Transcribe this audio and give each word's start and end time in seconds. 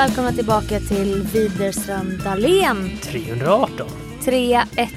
välkomna 0.00 0.32
tillbaka 0.32 0.80
till 0.80 1.22
Widerström 1.32 2.18
Dahlén. 2.24 2.98
318. 3.02 3.86
3, 4.24 4.62
1, 4.76 4.90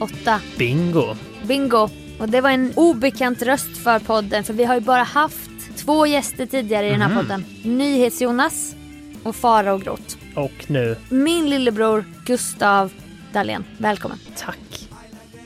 8. 0.00 0.40
Bingo. 0.58 1.16
Bingo. 1.42 1.88
Och 2.18 2.28
det 2.28 2.40
var 2.40 2.50
en 2.50 2.72
obekant 2.76 3.42
röst 3.42 3.76
för 3.76 3.98
podden 3.98 4.44
för 4.44 4.52
vi 4.54 4.64
har 4.64 4.74
ju 4.74 4.80
bara 4.80 5.02
haft 5.02 5.50
två 5.76 6.06
gäster 6.06 6.46
tidigare 6.46 6.86
i 6.88 6.90
den 6.90 7.00
här 7.00 7.08
Mhm. 7.08 7.16
podden. 7.18 7.44
Nyhets-Jonas 7.62 8.74
och 9.22 9.36
Fara 9.36 9.74
och 9.74 9.82
Groth. 9.82 10.16
Och 10.34 10.64
nu, 10.66 10.96
Min 11.08 11.50
lillebror 11.50 12.04
Gustav 12.26 12.92
Dahlén. 13.32 13.64
Välkommen. 13.78 14.18
tack. 14.36 14.88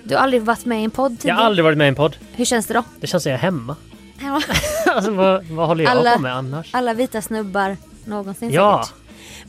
Du 0.05 0.15
har 0.15 0.23
aldrig 0.23 0.43
varit 0.43 0.65
med 0.65 0.81
i 0.81 0.85
en 0.85 0.91
podd 0.91 1.13
Jag 1.13 1.19
tidigare. 1.21 1.37
har 1.37 1.45
aldrig 1.45 1.65
varit 1.65 1.79
med 1.79 1.85
i 1.85 1.89
en 1.89 1.95
podd. 1.95 2.17
Hur 2.33 2.45
känns 2.45 2.67
det 2.67 2.75
då? 2.75 2.85
Det 3.01 3.07
känns 3.07 3.23
som 3.23 3.33
jag 3.33 3.39
är 3.39 3.43
hemma. 3.43 3.77
Alltså 4.87 5.11
vad, 5.11 5.45
vad 5.45 5.67
håller 5.69 5.85
jag 5.85 5.91
Alla- 5.91 6.17
på 6.17 6.23
med 6.23 6.35
annars? 6.37 6.69
Alla 6.75 6.95
vita 6.95 7.23
snubbar 7.23 7.77
någonsin 8.05 8.51
Ja. 8.51 8.83
säkert. 8.85 9.00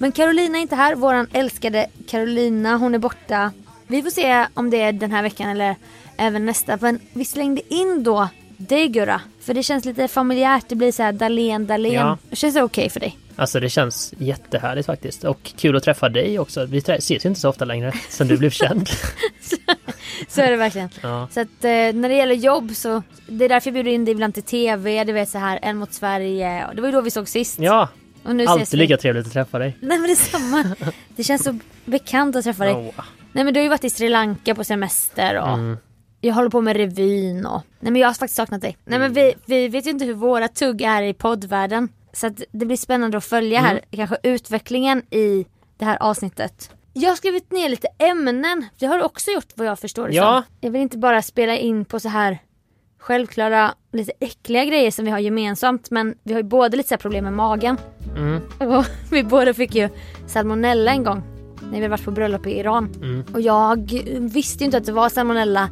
Men 0.01 0.11
Carolina 0.11 0.57
är 0.57 0.61
inte 0.61 0.75
här. 0.75 0.95
Våran 0.95 1.27
älskade 1.33 1.87
Carolina, 2.07 2.77
hon 2.77 2.95
är 2.95 2.99
borta. 2.99 3.51
Vi 3.87 4.03
får 4.03 4.09
se 4.09 4.47
om 4.53 4.69
det 4.69 4.81
är 4.81 4.93
den 4.93 5.11
här 5.11 5.23
veckan 5.23 5.49
eller 5.49 5.75
även 6.17 6.45
nästa. 6.45 6.77
Men 6.81 6.99
vi 7.13 7.25
slängde 7.25 7.73
in 7.73 8.03
då 8.03 8.29
dig 8.57 8.87
Gurra. 8.87 9.21
För 9.41 9.53
det 9.53 9.63
känns 9.63 9.85
lite 9.85 10.07
familjärt. 10.07 10.69
Det 10.69 10.75
blir 10.75 10.91
så 10.91 11.03
här 11.03 11.11
Dahlén, 11.11 11.67
Dahlén. 11.67 11.93
Ja. 11.93 12.17
Känns 12.31 12.53
det 12.55 12.63
okej 12.63 12.89
för 12.89 12.99
dig? 12.99 13.17
Alltså 13.35 13.59
det 13.59 13.69
känns 13.69 14.13
jättehärligt 14.17 14.85
faktiskt. 14.85 15.23
Och 15.23 15.51
kul 15.57 15.75
att 15.75 15.83
träffa 15.83 16.09
dig 16.09 16.39
också. 16.39 16.65
Vi 16.65 16.77
ses 16.77 17.25
ju 17.25 17.29
inte 17.29 17.39
så 17.39 17.49
ofta 17.49 17.65
längre 17.65 17.93
sen 18.09 18.27
du 18.27 18.37
blev 18.37 18.49
känd. 18.49 18.89
Så 20.27 20.41
är 20.41 20.51
det 20.51 20.57
verkligen. 20.57 20.89
Ja. 21.01 21.27
Så 21.31 21.39
att 21.39 21.63
eh, 21.63 21.69
när 21.71 22.09
det 22.09 22.15
gäller 22.15 22.35
jobb 22.35 22.75
så 22.75 23.03
det 23.27 23.45
är 23.45 23.49
därför 23.49 23.67
jag 23.67 23.73
bjuder 23.73 23.91
in 23.91 24.05
dig 24.05 24.11
ibland 24.11 24.33
till 24.33 24.43
TV. 24.43 25.03
Du 25.03 25.13
vet 25.13 25.29
så 25.29 25.37
här 25.37 25.59
En 25.61 25.77
mot 25.77 25.93
Sverige. 25.93 26.67
Det 26.75 26.81
var 26.81 26.87
ju 26.87 26.95
då 26.95 27.01
vi 27.01 27.11
såg 27.11 27.27
sist. 27.27 27.59
ja, 27.59 27.89
alltid 28.47 28.79
lika 28.79 28.97
trevligt 28.97 29.27
att 29.27 29.33
träffa 29.33 29.59
dig. 29.59 29.77
Nej 29.81 29.99
men 29.99 30.09
detsamma. 30.09 30.75
Det 31.15 31.23
känns 31.23 31.43
så 31.43 31.59
bekant 31.85 32.35
att 32.35 32.43
träffa 32.43 32.65
dig. 32.65 32.73
Åh. 32.97 33.05
Nej 33.33 33.43
men 33.43 33.53
du 33.53 33.59
har 33.59 33.63
ju 33.63 33.69
varit 33.69 33.83
i 33.83 33.89
Sri 33.89 34.09
Lanka 34.09 34.55
på 34.55 34.63
semester 34.63 35.39
och 35.39 35.47
Mm. 35.53 35.77
jag 36.21 36.33
håller 36.33 36.49
på 36.49 36.61
med 36.61 36.75
revyn 36.75 37.45
och... 37.45 37.61
Nej 37.79 37.91
men 37.91 38.01
jag 38.01 38.07
har 38.09 38.13
faktiskt 38.13 38.35
saknat 38.35 38.61
dig. 38.61 38.77
Nej 38.85 38.99
men 38.99 39.13
vi, 39.13 39.33
vi 39.45 39.67
vet 39.67 39.85
ju 39.85 39.89
inte 39.89 40.05
hur 40.05 40.13
våra 40.13 40.47
tugg 40.47 40.81
är 40.81 41.01
i 41.03 41.13
poddvärlden. 41.13 41.89
Så 42.13 42.27
att 42.27 42.41
det 42.51 42.65
blir 42.65 42.77
spännande 42.77 43.17
att 43.17 43.25
följa 43.25 43.59
här, 43.59 43.71
Mm. 43.71 43.83
kanske 43.91 44.17
utvecklingen 44.23 45.01
i 45.13 45.45
det 45.77 45.85
här 45.85 45.97
avsnittet. 46.01 46.69
Jag 46.93 47.09
har 47.09 47.15
skrivit 47.15 47.51
ner 47.51 47.69
lite 47.69 47.87
ämnen, 47.97 48.65
det 48.79 48.85
har 48.85 48.97
du 48.97 49.03
också 49.03 49.31
gjort 49.31 49.47
vad 49.55 49.67
jag 49.67 49.79
förstår 49.79 50.07
det 50.07 50.13
Ja. 50.15 50.43
som. 50.47 50.55
Jag 50.61 50.71
vill 50.71 50.81
inte 50.81 50.97
bara 50.97 51.21
spela 51.21 51.57
in 51.57 51.85
på 51.85 51.99
så 51.99 52.09
här 52.09 52.37
självklara, 53.01 53.73
lite 53.91 54.11
äckliga 54.19 54.65
grejer 54.65 54.91
som 54.91 55.05
vi 55.05 55.11
har 55.11 55.19
gemensamt 55.19 55.91
men 55.91 56.15
vi 56.23 56.33
har 56.33 56.39
ju 56.39 56.47
båda 56.47 56.77
lite 56.77 56.89
så 56.89 56.97
problem 56.97 57.23
med 57.23 57.33
magen. 57.33 57.77
Mm. 58.17 58.41
Och 58.59 58.85
vi 59.11 59.23
båda 59.23 59.53
fick 59.53 59.75
ju 59.75 59.89
salmonella 60.27 60.91
en 60.91 61.03
gång 61.03 61.23
när 61.71 61.81
vi 61.81 61.87
varit 61.87 62.05
på 62.05 62.11
bröllop 62.11 62.47
i 62.47 62.59
Iran. 62.59 62.89
Mm. 62.95 63.23
Och 63.33 63.41
jag 63.41 63.91
visste 64.19 64.63
ju 64.63 64.65
inte 64.65 64.77
att 64.77 64.85
det 64.85 64.91
var 64.91 65.09
salmonella. 65.09 65.69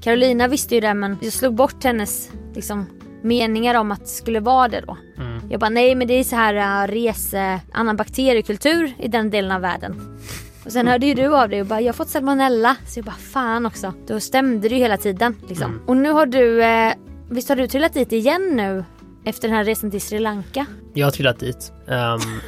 Carolina 0.00 0.48
visste 0.48 0.74
ju 0.74 0.80
det 0.80 0.94
men 0.94 1.18
jag 1.20 1.32
slog 1.32 1.54
bort 1.54 1.84
hennes 1.84 2.30
liksom, 2.54 2.86
meningar 3.22 3.74
om 3.74 3.92
att 3.92 4.00
det 4.00 4.06
skulle 4.06 4.40
vara 4.40 4.68
det 4.68 4.80
då. 4.80 4.96
Mm. 5.18 5.40
Jag 5.50 5.60
bara 5.60 5.70
nej 5.70 5.94
men 5.94 6.08
det 6.08 6.14
är 6.14 6.24
så 6.24 6.36
här 6.36 6.84
uh, 6.84 6.92
rese, 6.92 7.60
annan 7.72 7.96
bakteriekultur 7.96 8.92
i 8.98 9.08
den 9.08 9.30
delen 9.30 9.52
av 9.52 9.60
världen. 9.60 10.18
Och 10.64 10.72
sen 10.72 10.88
hörde 10.88 11.06
ju 11.06 11.14
du 11.14 11.36
av 11.36 11.48
dig 11.48 11.60
och 11.60 11.66
bara 11.66 11.80
jag 11.80 11.88
har 11.88 11.92
fått 11.92 12.08
salmonella. 12.08 12.76
Så 12.86 12.98
jag 12.98 13.04
bara 13.04 13.14
fan 13.16 13.66
också. 13.66 13.92
Då 14.06 14.20
stämde 14.20 14.68
det 14.68 14.74
ju 14.74 14.80
hela 14.80 14.96
tiden. 14.96 15.36
Liksom. 15.48 15.70
Mm. 15.70 15.84
Och 15.86 15.96
nu 15.96 16.10
har 16.10 16.26
du, 16.26 16.62
eh, 16.64 16.92
visst 17.30 17.48
har 17.48 17.56
du 17.56 17.66
trillat 17.66 17.94
dit 17.94 18.12
igen 18.12 18.50
nu? 18.56 18.84
Efter 19.24 19.48
den 19.48 19.56
här 19.56 19.64
resan 19.64 19.90
till 19.90 20.00
Sri 20.00 20.18
Lanka? 20.18 20.66
Jag 20.94 21.06
har 21.06 21.10
trillat 21.10 21.38
dit. 21.38 21.72
Um, 21.86 22.40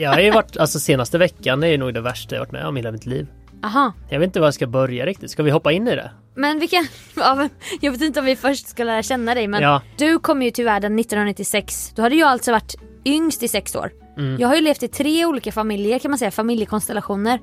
jag 0.00 0.10
har 0.10 0.20
ju 0.20 0.30
varit, 0.30 0.56
alltså 0.56 0.80
senaste 0.80 1.18
veckan 1.18 1.62
är 1.62 1.66
ju 1.66 1.78
nog 1.78 1.94
det 1.94 2.00
värsta 2.00 2.34
jag 2.34 2.40
varit 2.40 2.52
med 2.52 2.66
om 2.66 2.76
i 2.76 2.80
hela 2.80 2.92
mitt 2.92 3.06
liv. 3.06 3.26
Aha. 3.64 3.92
Jag 4.08 4.18
vet 4.18 4.26
inte 4.26 4.40
var 4.40 4.46
jag 4.46 4.54
ska 4.54 4.66
börja 4.66 5.06
riktigt. 5.06 5.30
Ska 5.30 5.42
vi 5.42 5.50
hoppa 5.50 5.72
in 5.72 5.88
i 5.88 5.96
det? 5.96 6.10
Men 6.34 6.58
vi 6.58 6.68
kan, 6.68 6.86
ja, 7.16 7.48
jag 7.80 7.92
vet 7.92 8.00
inte 8.00 8.20
om 8.20 8.26
vi 8.26 8.36
först 8.36 8.68
ska 8.68 8.84
lära 8.84 9.02
känna 9.02 9.34
dig 9.34 9.48
men 9.48 9.62
Ja. 9.62 9.82
du 9.98 10.18
kom 10.18 10.42
ju 10.42 10.50
till 10.50 10.64
världen 10.64 10.98
1996. 10.98 11.92
Då 11.94 12.02
hade 12.02 12.14
jag 12.14 12.28
alltså 12.28 12.52
varit 12.52 12.74
yngst 13.04 13.42
i 13.42 13.48
sex 13.48 13.74
år. 13.74 13.90
Mm. 14.18 14.36
Jag 14.40 14.48
har 14.48 14.54
ju 14.54 14.60
levt 14.60 14.82
i 14.82 14.88
tre 14.88 15.26
olika 15.26 15.52
familjer 15.52 15.98
kan 15.98 16.10
man 16.10 16.18
säga, 16.18 16.30
familjekonstellationer. 16.30 17.40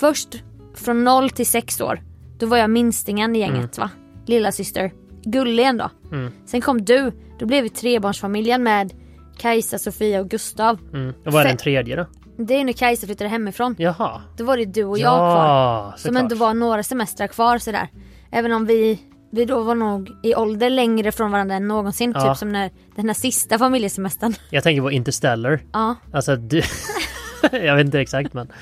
Först 0.00 0.28
från 0.74 1.04
0 1.04 1.30
till 1.30 1.46
6 1.46 1.80
år. 1.80 2.00
Då 2.38 2.46
var 2.46 2.56
jag 2.56 2.70
minstingen 2.70 3.36
i 3.36 3.38
gänget 3.38 3.78
va? 3.78 3.90
Lilla 4.26 4.52
syster. 4.52 4.92
Gullig 5.24 5.64
ändå. 5.64 5.90
Mm. 6.12 6.32
Sen 6.46 6.60
kom 6.60 6.84
du. 6.84 7.12
Då 7.38 7.46
blev 7.46 7.62
vi 7.62 7.68
trebarnsfamiljen 7.70 8.62
med 8.62 8.92
Kajsa, 9.38 9.78
Sofia 9.78 10.20
och 10.20 10.28
Gustav. 10.30 10.78
Mm. 10.92 11.14
Och 11.26 11.32
vad 11.32 11.42
är 11.42 11.48
den 11.48 11.56
Fe- 11.56 11.60
tredje 11.60 11.96
då? 11.96 12.06
Det 12.38 12.54
är 12.54 12.64
när 12.64 12.72
Kajsa 12.72 13.06
flyttade 13.06 13.30
hemifrån. 13.30 13.74
Jaha. 13.78 14.22
Då 14.36 14.44
var 14.44 14.56
det 14.56 14.64
du 14.64 14.84
och 14.84 14.98
jag 14.98 15.16
kvar. 15.18 15.44
ja, 15.44 15.94
Som 15.96 16.16
ändå 16.16 16.36
var 16.36 16.54
några 16.54 16.82
semestrar 16.82 17.26
kvar 17.26 17.58
sådär. 17.58 17.88
Även 18.30 18.52
om 18.52 18.66
vi, 18.66 18.98
vi 19.32 19.44
då 19.44 19.62
var 19.62 19.74
nog 19.74 20.10
i 20.22 20.34
ålder 20.34 20.70
längre 20.70 21.12
från 21.12 21.30
varandra 21.30 21.54
än 21.54 21.68
någonsin. 21.68 22.12
Ja. 22.16 22.28
Typ 22.28 22.38
som 22.38 22.52
när 22.52 22.70
den 22.96 23.06
här 23.06 23.14
sista 23.14 23.58
familjesemestern. 23.58 24.34
Jag 24.50 24.62
tänker 24.62 24.82
på 24.82 24.90
Interstellar. 24.90 25.60
Ja. 25.72 25.94
Alltså 26.12 26.36
du... 26.36 26.62
jag 27.52 27.76
vet 27.76 27.84
inte 27.86 28.00
exakt 28.00 28.34
men... 28.34 28.48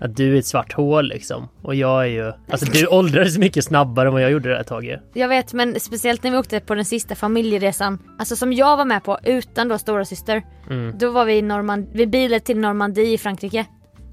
Att 0.00 0.16
du 0.16 0.34
är 0.34 0.38
ett 0.38 0.46
svart 0.46 0.72
hål 0.72 1.08
liksom. 1.08 1.48
Och 1.62 1.74
jag 1.74 2.02
är 2.02 2.06
ju... 2.06 2.32
Alltså 2.50 2.66
du 2.72 2.86
åldrades 2.86 3.38
mycket 3.38 3.64
snabbare 3.64 4.06
än 4.08 4.12
vad 4.12 4.22
jag 4.22 4.30
gjorde 4.30 4.48
det 4.48 4.56
här 4.56 4.62
taget. 4.62 5.00
Jag 5.14 5.28
vet 5.28 5.52
men 5.52 5.80
speciellt 5.80 6.22
när 6.22 6.30
vi 6.30 6.36
åkte 6.36 6.60
på 6.60 6.74
den 6.74 6.84
sista 6.84 7.14
familjeresan. 7.14 7.98
Alltså 8.18 8.36
som 8.36 8.52
jag 8.52 8.76
var 8.76 8.84
med 8.84 9.04
på 9.04 9.18
utan 9.24 9.68
då 9.68 9.78
stora 9.78 10.04
syster. 10.04 10.42
Mm. 10.70 10.98
Då 10.98 11.10
var 11.10 11.24
vi 11.24 11.32
i 11.36 11.42
Normand- 11.42 11.88
vi 11.92 12.06
bilade 12.06 12.40
till 12.40 12.58
Normandie 12.58 13.12
i 13.14 13.18
Frankrike. 13.18 13.64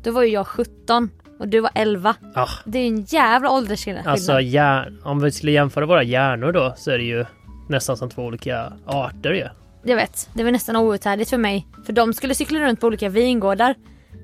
Då 0.04 0.12
var 0.12 0.24
ju 0.24 0.30
jag 0.30 0.48
17 0.48 1.10
och 1.40 1.48
du 1.48 1.60
var 1.60 1.72
11. 1.76 2.16
Ah, 2.36 2.48
Det 2.66 2.80
är 2.80 2.84
ju 2.84 2.88
en 2.88 3.02
jävla 3.04 3.50
åldersskillnad. 3.50 4.08
alltså 4.08 4.40
hjärn... 4.42 5.02
om 5.04 5.20
vi 5.22 5.32
skulle 5.32 5.52
jämföra 5.52 5.86
våra 5.86 6.04
hjärnor 6.04 6.52
då 6.52 6.74
så 6.78 6.92
är 6.92 6.98
det 6.98 7.04
ju 7.04 7.26
nästan 7.70 7.98
som 7.98 8.10
två 8.10 8.22
olika 8.24 8.74
arter 8.86 9.34
ju. 9.34 9.48
Jag 9.86 9.96
vet, 9.96 10.30
det 10.34 10.44
var 10.44 10.52
nästan 10.52 10.76
outhärdligt 10.76 11.30
för 11.30 11.38
mig. 11.38 11.68
För 11.86 11.94
de 11.94 12.14
skulle 12.14 12.36
cykla 12.36 12.60
runt 12.60 12.80
på 12.82 12.88
olika 12.88 13.10
vingårdar. 13.10 13.76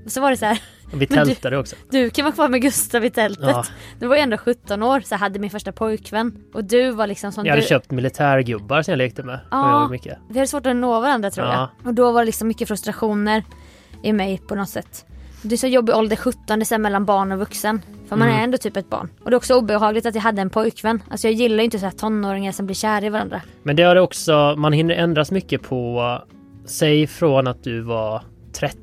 Och 0.06 0.12
så 0.12 0.22
var 0.22 0.32
det 0.32 0.38
så 0.38 0.46
här. 0.46 0.62
Vi 0.92 0.98
Men 0.98 1.08
du- 1.08 1.26
tältade 1.26 1.58
också. 1.58 1.76
Du 1.92 2.10
kan 2.10 2.26
vara 2.26 2.36
kvar 2.36 2.50
med 2.50 2.62
Gustav 2.62 3.06
i 3.06 3.10
tältet. 3.10 3.46
Ja. 3.50 3.66
Du 4.00 4.08
var 4.08 4.16
ju 4.16 4.22
ändå 4.22 4.38
17 4.38 4.84
år 4.84 5.00
så 5.00 5.14
jag 5.14 5.20
hade 5.20 5.40
min 5.40 5.50
första 5.50 5.72
pojkvän. 5.72 6.44
Och 6.54 6.64
du 6.64 6.92
var 6.92 7.08
liksom 7.08 7.32
som 7.32 7.46
Jag 7.46 7.52
hade 7.52 7.62
du. 7.62 7.68
köpt 7.68 7.92
militärgubbar 7.92 8.82
som 8.82 8.92
jag 8.92 8.98
lekte 8.98 9.24
med. 9.24 9.40
Ja. 9.52 9.82
Jag 9.82 9.92
mycket. 9.92 10.18
Vi 10.30 10.40
hade 10.40 10.48
svårt 10.48 10.66
att 10.66 10.76
nå 10.76 11.00
varandra 11.00 11.32
tror 11.32 11.48
Ja. 11.48 11.54
jag. 11.82 11.88
Och 11.88 11.94
då 11.94 12.12
var 12.12 12.22
det 12.22 12.26
liksom 12.26 12.48
mycket 12.48 12.68
frustrationer 12.68 13.44
i 14.04 14.14
mig 14.14 14.38
på 14.48 14.56
något 14.56 14.70
sätt. 14.70 15.06
Det 15.42 15.56
är 15.56 15.58
så 15.58 15.68
jobbig 15.68 15.96
ålder 15.96 16.16
17, 16.16 16.60
det 16.60 16.72
är 16.72 16.78
mellan 16.78 17.06
barn 17.06 17.32
och 17.32 17.40
vuxen. 17.40 17.82
För 18.10 18.16
man 18.16 18.28
Mm. 18.28 18.40
är 18.40 18.44
ändå 18.44 18.58
typ 18.58 18.78
ett 18.78 18.90
barn. 18.90 19.10
Och 19.24 19.30
det 19.30 19.34
är 19.36 19.38
också 19.38 19.54
obehagligt 19.56 20.06
att 20.06 20.16
jag 20.16 20.22
hade 20.22 20.42
en 20.42 20.50
pojkvän. 20.50 21.04
Alltså 21.12 21.28
jag 21.28 21.34
gillar 21.34 21.58
ju 21.58 21.64
inte 21.64 21.80
så 21.80 21.86
här 21.86 21.92
tonåringar 21.94 22.52
som 22.52 22.66
blir 22.66 22.76
kära 22.76 23.06
i 23.06 23.10
varandra. 23.10 23.42
Men 23.64 23.76
det 23.76 23.84
har 23.84 23.96
det 23.96 24.02
också, 24.02 24.56
man 24.58 24.74
hinner 24.74 24.96
ändras 24.96 25.32
mycket 25.32 25.62
på, 25.64 26.18
säg 26.66 27.08
från 27.08 27.48
att 27.48 27.64
du 27.64 27.82
var 27.82 28.22
13 28.54 28.82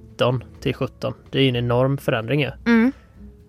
till 0.61 0.75
17. 0.75 1.15
Det 1.31 1.39
är 1.39 1.43
ju 1.43 1.49
en 1.49 1.57
enorm 1.57 1.99
förändring 1.99 2.41
ju. 2.41 2.51
Mm. 2.67 2.93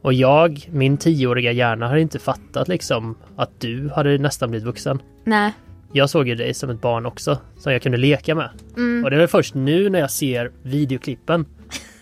Och 0.02 0.14
jag, 0.14 0.70
min 0.72 0.98
tioåriga 0.98 1.52
hjärna, 1.52 1.88
hade 1.88 2.02
inte 2.02 2.20
fattat 2.20 2.68
liksom 2.68 3.16
att 3.36 3.60
du 3.60 3.90
hade 3.96 4.18
nästan 4.18 4.50
blivit 4.50 4.66
vuxen. 4.66 5.02
Nej. 5.24 5.52
Jag 5.94 6.10
såg 6.10 6.28
ju 6.28 6.36
dig 6.36 6.54
som 6.54 6.70
ett 6.70 6.82
barn 6.82 7.06
också, 7.06 7.38
som 7.58 7.72
jag 7.72 7.82
kunde 7.82 7.98
leka 7.98 8.36
med. 8.36 8.50
Mm. 8.78 9.04
Och 9.04 9.10
det 9.10 9.16
är 9.16 9.20
väl 9.20 9.28
först 9.28 9.54
nu 9.56 9.90
när 9.90 10.00
jag 10.00 10.12
ser 10.12 10.52
videoklippen 10.64 11.46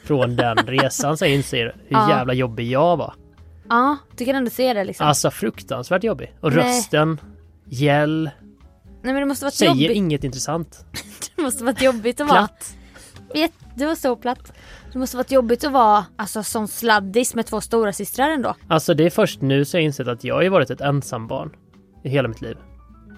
från 0.04 0.36
den 0.36 0.58
resan 0.68 1.18
som 1.18 1.28
jag 1.28 1.36
inser 1.36 1.66
hur 1.66 1.98
Ja. 1.98 2.10
jävla 2.10 2.34
jobbig 2.34 2.72
jag 2.72 2.98
var. 2.98 3.14
Ja, 3.70 3.98
du 4.18 4.26
kan 4.26 4.36
ändå 4.36 4.50
se 4.50 4.74
det 4.74 4.84
liksom. 4.84 5.08
Alltså 5.08 5.32
fruktansvärt 5.32 6.04
jobbig. 6.04 6.34
Och 6.42 6.54
Nej. 6.54 6.64
rösten, 6.64 7.20
gäll, 7.70 8.30
Nej 9.04 9.14
men 9.14 9.22
det 9.22 9.26
måste 9.26 9.46
varit 9.46 9.54
säger 9.54 9.72
jobbigt. 9.72 9.92
inget 9.92 10.24
intressant. 10.24 10.86
Det 11.36 11.42
måste 11.42 11.64
varit 11.64 11.82
jobbigt 11.82 12.22
att 12.22 12.28
vara. 12.28 12.38
Platt. 12.38 12.76
Det 13.76 13.86
var 13.86 13.96
så 13.96 14.16
platt. 14.16 14.54
Det 14.94 15.00
måste 15.00 15.18
varit 15.18 15.32
jobbigt 15.32 15.64
att 15.64 15.72
vara 15.72 16.06
alltså, 16.16 16.44
sån 16.44 16.68
sladdis 16.68 17.36
med 17.36 17.46
två 17.46 17.62
stora 17.62 17.94
systrar 17.94 18.30
ändå. 18.30 18.56
Alltså 18.68 18.94
det 18.94 19.06
är 19.06 19.10
först 19.10 19.42
nu 19.42 19.66
som 19.66 19.78
jag 19.78 19.86
insett 19.86 20.08
att 20.08 20.24
jag 20.24 20.36
har 20.36 20.42
ju 20.42 20.50
varit 20.50 20.70
ett 20.70 20.82
ensambarn 20.82 21.50
i 22.04 22.10
hela 22.10 22.28
mitt 22.28 22.42
liv. 22.42 22.58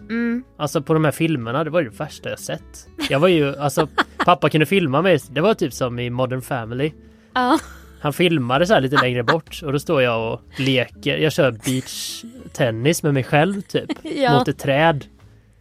Mm. 0.10 0.44
Alltså 0.58 0.82
på 0.82 0.94
de 0.94 1.06
här 1.06 1.12
filmerna, 1.12 1.64
det 1.64 1.70
var 1.70 1.82
ju 1.82 1.90
det 1.90 2.00
värsta 2.00 2.30
jag 2.30 2.40
sett. 2.40 2.88
Jag 3.10 3.20
var 3.20 3.28
ju, 3.28 3.56
alltså 3.56 3.88
pappa 4.26 4.50
kunde 4.50 4.66
filma 4.66 5.02
mig, 5.02 5.20
det 5.30 5.42
var 5.42 5.54
typ 5.54 5.74
som 5.74 6.00
i 6.00 6.10
Modern 6.10 6.42
Family. 6.42 6.92
Ja. 7.34 7.60
Han 8.02 8.14
filmade 8.14 8.68
så 8.68 8.74
här 8.74 8.82
lite 8.82 9.02
längre 9.02 9.24
bort 9.24 9.62
och 9.64 9.72
då 9.72 9.80
står 9.80 10.02
jag 10.02 10.34
och 10.34 10.42
leker, 10.58 11.18
jag 11.18 11.32
kör 11.34 11.52
beachtennis 11.52 13.04
med 13.04 13.14
mig 13.14 13.24
själv 13.24 13.62
typ. 13.62 13.90
Ja. 14.04 14.40
Mot 14.40 14.48
ett 14.48 14.60
träd. 14.60 15.06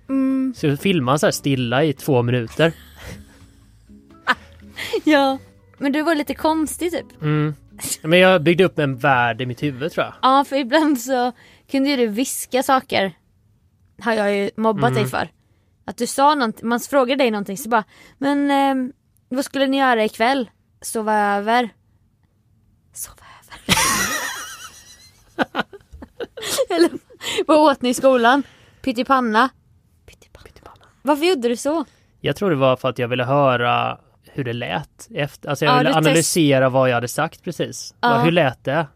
Mm. 0.08 0.54
Så 0.56 0.76
filmar 0.76 1.12
han 1.12 1.18
så 1.18 1.26
här 1.26 1.30
stilla 1.30 1.84
i 1.84 1.92
två 1.92 2.22
minuter. 2.22 2.72
ja. 5.04 5.38
Men 5.78 5.92
du 5.92 6.02
var 6.02 6.14
lite 6.14 6.34
konstig 6.34 6.92
typ. 6.92 7.22
Mm. 7.22 7.54
Men 8.02 8.18
jag 8.18 8.42
byggde 8.42 8.64
upp 8.64 8.78
en 8.78 8.96
värld 8.96 9.40
i 9.40 9.46
mitt 9.46 9.62
huvud 9.62 9.92
tror 9.92 10.04
jag. 10.04 10.14
Ja 10.22 10.44
för 10.44 10.56
ibland 10.56 11.00
så 11.00 11.32
kunde 11.70 11.90
ju 11.90 11.96
du 11.96 12.06
viska 12.06 12.62
saker. 12.62 13.12
Har 14.02 14.12
jag 14.12 14.36
ju 14.36 14.50
mobbat 14.56 14.94
dig 14.94 15.06
för. 15.06 15.28
Att 15.84 15.96
du 15.96 16.06
sa 16.06 16.34
någonting, 16.34 16.68
man 16.68 16.80
frågade 16.80 17.22
dig 17.22 17.30
någonting 17.30 17.58
så 17.58 17.68
bara 17.68 17.84
Men 18.18 18.50
ehm, 18.50 18.92
vad 19.28 19.44
skulle 19.44 19.66
ni 19.66 19.78
göra 19.78 20.04
ikväll? 20.04 20.50
sova 20.80 21.36
över. 21.36 21.68
Sova 22.92 23.22
över. 23.42 23.76
Eller 26.76 26.90
vad 27.46 27.58
åt 27.58 27.82
ni 27.82 27.88
i 27.88 27.94
skolan? 27.94 28.42
Pyttipanna? 28.82 29.48
Pyttipanna. 30.06 30.86
Varför 31.02 31.24
gjorde 31.24 31.48
du 31.48 31.56
så? 31.56 31.84
Jag 32.20 32.36
tror 32.36 32.50
det 32.50 32.56
var 32.56 32.76
för 32.76 32.88
att 32.88 32.98
jag 32.98 33.08
ville 33.08 33.24
höra 33.24 33.98
hur 34.36 34.44
det 34.44 34.52
lät. 34.52 35.08
Efter, 35.14 35.48
alltså 35.48 35.64
jag 35.64 35.72
Ja, 35.74 35.78
ville 35.78 35.90
du 35.90 35.94
test- 35.94 36.06
analysera 36.06 36.68
vad 36.68 36.88
jag 36.90 36.94
hade 36.94 37.08
sagt 37.08 37.44
precis. 37.44 37.94
Ja. 38.00 38.18
Hur 38.18 38.30
lät 38.32 38.64
det? 38.64 38.86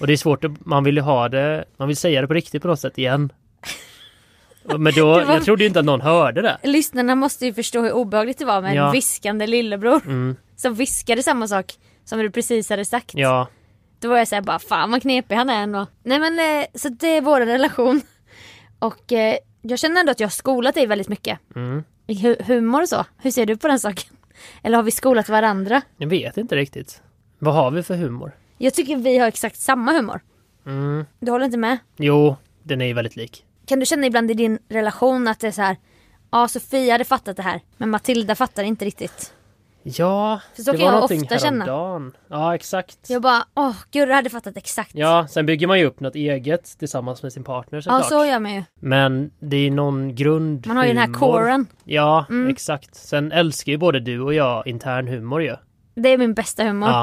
Och 0.00 0.06
det 0.06 0.12
är 0.12 0.16
svårt, 0.16 0.44
att, 0.44 0.66
man 0.66 0.84
vill 0.84 0.96
ju 0.96 1.02
ha 1.02 1.28
det, 1.28 1.64
man 1.76 1.88
vill 1.88 1.96
säga 1.96 2.20
det 2.20 2.26
på 2.26 2.34
riktigt 2.34 2.62
på 2.62 2.68
något 2.68 2.80
sätt 2.80 2.98
igen. 2.98 3.32
Men 4.78 4.92
då, 4.94 5.06
var- 5.06 5.20
jag 5.20 5.44
trodde 5.44 5.62
ju 5.64 5.68
inte 5.68 5.78
att 5.80 5.84
någon 5.86 6.00
hörde 6.00 6.42
det. 6.42 6.58
Lyssnarna 6.62 7.14
måste 7.14 7.46
ju 7.46 7.54
förstå 7.54 7.82
hur 7.82 7.92
obehagligt 7.92 8.38
det 8.38 8.44
var 8.44 8.62
med 8.62 8.74
Ja. 8.74 8.86
en 8.86 8.92
viskande 8.92 9.46
lillebror 9.46 10.00
Mm, 10.06 10.36
som 10.56 10.74
viskade 10.74 11.22
samma 11.22 11.48
sak 11.48 11.72
som 12.04 12.18
du 12.18 12.30
precis 12.30 12.70
hade 12.70 12.84
sagt. 12.84 13.10
ja, 13.14 13.48
Då 14.00 14.08
var 14.08 14.18
jag 14.18 14.28
såhär 14.28 14.42
bara 14.42 14.58
fan 14.58 14.90
vad 14.90 15.02
knepig 15.02 15.34
han 15.34 15.50
är 15.50 15.62
ändå. 15.62 15.86
Nej 16.02 16.18
men 16.18 16.38
eh, 16.38 16.66
så 16.74 16.88
det 16.88 17.16
är 17.16 17.20
vår 17.20 17.40
relation. 17.40 18.00
Och 18.78 19.12
eh, 19.12 19.36
jag 19.62 19.78
känner 19.78 20.00
ändå 20.00 20.12
att 20.12 20.20
jag 20.20 20.26
har 20.26 20.30
skolat 20.30 20.74
dig 20.74 20.86
väldigt 20.86 21.08
mycket. 21.08 21.38
mm. 21.56 21.84
I 22.06 22.14
hu- 22.14 22.42
humor 22.44 22.82
och 22.82 22.88
så. 22.88 23.04
Hur 23.22 23.30
ser 23.30 23.46
du 23.46 23.56
på 23.56 23.68
den 23.68 23.80
saken? 23.80 24.16
Eller 24.62 24.76
har 24.76 24.82
vi 24.82 24.90
skolat 24.90 25.28
varandra? 25.28 25.82
Jag 25.96 26.08
vet 26.08 26.36
inte 26.36 26.56
riktigt. 26.56 27.02
Vad 27.38 27.54
har 27.54 27.70
vi 27.70 27.82
för 27.82 27.96
humor? 27.96 28.32
Jag 28.58 28.74
tycker 28.74 28.96
vi 28.96 29.18
har 29.18 29.28
exakt 29.28 29.56
samma 29.60 29.92
humor. 29.92 30.20
Mm. 30.66 31.04
Du 31.20 31.30
håller 31.30 31.44
inte 31.44 31.58
med? 31.58 31.78
Jo, 31.96 32.36
den 32.62 32.80
är 32.80 32.86
ju 32.86 32.92
väldigt 32.92 33.16
lik. 33.16 33.44
Kan 33.66 33.80
du 33.80 33.86
känna 33.86 34.06
ibland 34.06 34.30
i 34.30 34.34
din 34.34 34.58
relation 34.68 35.28
att 35.28 35.40
det 35.40 35.46
är 35.46 35.52
så 35.52 35.62
här. 35.62 35.76
Ja 36.30 36.48
Sofia 36.48 36.92
hade 36.92 37.04
fattat 37.04 37.36
det 37.36 37.42
här 37.42 37.60
men 37.76 37.90
Matilda 37.90 38.34
fattar 38.34 38.64
inte 38.64 38.84
riktigt. 38.84 39.34
Ja, 39.86 40.40
För 40.56 40.62
så 40.62 40.72
det 40.72 40.78
kan 40.78 40.84
var 40.86 40.92
jag 40.92 40.94
någonting 40.94 41.22
ofta 41.22 41.38
känna. 41.38 41.64
häromdagen. 41.64 42.12
Ja, 42.28 42.54
exakt. 42.54 42.98
Jag 43.10 43.22
bara 43.22 43.44
åh 43.54 43.76
Gurra 43.90 44.14
hade 44.14 44.30
fattat 44.30 44.56
exakt. 44.56 44.90
Ja, 44.94 45.26
sen 45.30 45.46
bygger 45.46 45.66
man 45.66 45.78
ju 45.78 45.84
upp 45.84 46.00
något 46.00 46.14
eget 46.14 46.78
tillsammans 46.78 47.22
med 47.22 47.32
sin 47.32 47.44
partner 47.44 47.76
ja 47.78 47.82
såklart. 47.82 48.08
så 48.08 48.24
gör 48.26 48.38
man 48.40 48.54
ju. 48.54 48.62
Men 48.80 49.30
det 49.40 49.56
är 49.56 49.70
någon 49.70 50.14
grund 50.14 50.66
Man 50.66 50.76
har 50.76 50.84
ju 50.84 50.88
den 50.88 50.98
här 50.98 51.06
humor. 51.06 51.18
coren. 51.18 51.66
Ja, 51.84 52.26
Mm. 52.28 52.50
exakt. 52.50 52.94
Sen 52.94 53.32
älskar 53.32 53.72
ju 53.72 53.78
både 53.78 54.00
du 54.00 54.20
och 54.20 54.34
jag 54.34 54.66
intern 54.66 55.08
humor 55.08 55.42
ju. 55.42 55.56
Det 55.94 56.08
är 56.08 56.18
min 56.18 56.34
bästa 56.34 56.64
humor. 56.64 56.88
Ja. 56.88 56.94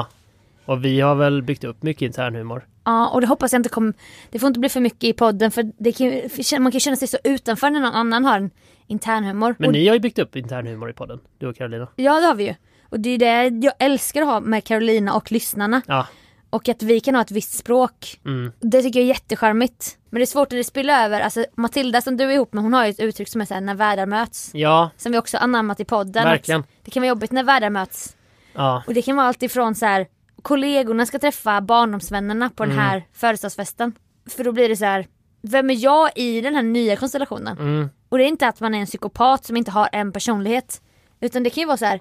Ja. 0.66 0.72
Och 0.72 0.84
vi 0.84 1.00
har 1.00 1.14
väl 1.14 1.42
byggt 1.42 1.64
upp 1.64 1.82
mycket 1.82 2.02
intern 2.02 2.34
humor. 2.34 2.66
och 3.12 3.20
det 3.20 3.26
hoppas 3.26 3.52
jag 3.52 3.58
inte 3.58 3.68
kommer. 3.68 3.92
Det 4.30 4.38
får 4.38 4.46
inte 4.46 4.60
bli 4.60 4.68
för 4.68 4.80
mycket 4.80 5.04
i 5.04 5.12
podden 5.12 5.50
för, 5.50 5.72
det 5.78 5.92
kan, 5.92 6.06
ju- 6.06 6.28
för 6.28 6.58
man 6.60 6.72
kan 6.72 6.80
känna 6.80 6.96
sig 6.96 7.08
så 7.08 7.18
utanför 7.24 7.70
när 7.70 7.80
någon 7.80 7.94
annan 7.94 8.24
har 8.24 8.36
en 8.36 8.50
intern 8.86 9.24
humor. 9.24 9.54
Men 9.58 9.66
och, 9.66 9.72
ni 9.72 9.86
har 9.88 9.94
ju 9.94 10.00
byggt 10.00 10.18
upp 10.18 10.36
intern 10.36 10.66
humor 10.66 10.90
i 10.90 10.92
podden, 10.92 11.20
du 11.38 11.46
och 11.46 11.56
Carolina. 11.56 11.88
Ja 11.96 12.20
det 12.20 12.26
har 12.26 12.34
vi 12.34 12.44
ju. 12.46 12.54
Och 12.92 13.00
det 13.00 13.10
är 13.10 13.18
det 13.18 13.66
jag 13.66 13.74
älskar 13.78 14.22
att 14.22 14.28
ha 14.28 14.40
med 14.40 14.64
Carolina 14.64 15.14
och 15.14 15.32
lyssnarna. 15.32 15.82
Ja. 15.86 16.06
Och 16.50 16.68
att 16.68 16.82
vi 16.82 17.00
kan 17.00 17.14
ha 17.14 17.22
ett 17.22 17.30
visst 17.30 17.58
språk. 17.58 18.20
Mm. 18.24 18.52
Det 18.60 18.82
tycker 18.82 19.00
jag 19.00 19.04
är 19.04 19.08
jättecharmigt. 19.08 19.98
Men 20.10 20.18
det 20.20 20.24
är 20.24 20.26
svårt 20.26 20.50
när 20.50 20.58
det 20.58 20.64
spiller 20.64 21.04
över. 21.04 21.20
Alltså 21.20 21.44
Matilda 21.56 22.00
som 22.00 22.16
du 22.16 22.24
är 22.24 22.30
ihop 22.30 22.52
med 22.52 22.62
hon 22.64 22.72
har 22.72 22.84
ju 22.84 22.90
ett 22.90 23.00
uttryck 23.00 23.28
som 23.28 23.40
är 23.40 23.44
såhär 23.44 23.60
när 23.60 23.74
världar 23.74 24.06
möts. 24.06 24.50
Ja, 24.54 24.90
Som 24.96 25.12
vi 25.12 25.18
också 25.18 25.36
anammat 25.38 25.80
i 25.80 25.84
podden. 25.84 26.24
verkligen. 26.24 26.64
Det 26.84 26.90
kan 26.90 27.00
vara 27.00 27.08
jobbigt 27.08 27.32
när 27.32 27.42
världar 27.44 27.70
möts. 27.70 28.16
Ja, 28.52 28.82
Och 28.86 28.94
det 28.94 29.02
kan 29.02 29.16
vara 29.16 29.26
allt 29.26 29.42
ifrån 29.42 29.74
så 29.74 29.86
här 29.86 30.06
kollegorna 30.42 31.06
ska 31.06 31.18
träffa 31.18 31.60
barndomsvännerna 31.60 32.50
på 32.50 32.64
den 32.64 32.78
här 32.78 33.04
födelsedagsfesten. 33.12 33.92
För 34.30 34.44
då 34.44 34.52
blir 34.52 34.68
det 34.68 34.76
så 34.76 34.84
här, 34.84 35.06
vem 35.42 35.70
är 35.70 35.74
jag 35.84 36.10
i 36.16 36.40
den 36.40 36.54
här 36.54 36.62
nya 36.62 36.96
konstellationen? 36.96 37.58
mm. 37.58 37.88
Och 38.08 38.18
det 38.18 38.24
är 38.24 38.28
inte 38.28 38.48
att 38.48 38.60
man 38.60 38.74
är 38.74 38.78
en 38.80 38.86
psykopat 38.86 39.44
som 39.44 39.56
inte 39.56 39.70
har 39.70 39.88
en 39.92 40.12
personlighet. 40.12 40.82
Utan 41.20 41.42
det 41.42 41.50
kan 41.50 41.60
ju 41.60 41.66
vara 41.66 41.76
så 41.76 41.84
här, 41.84 42.00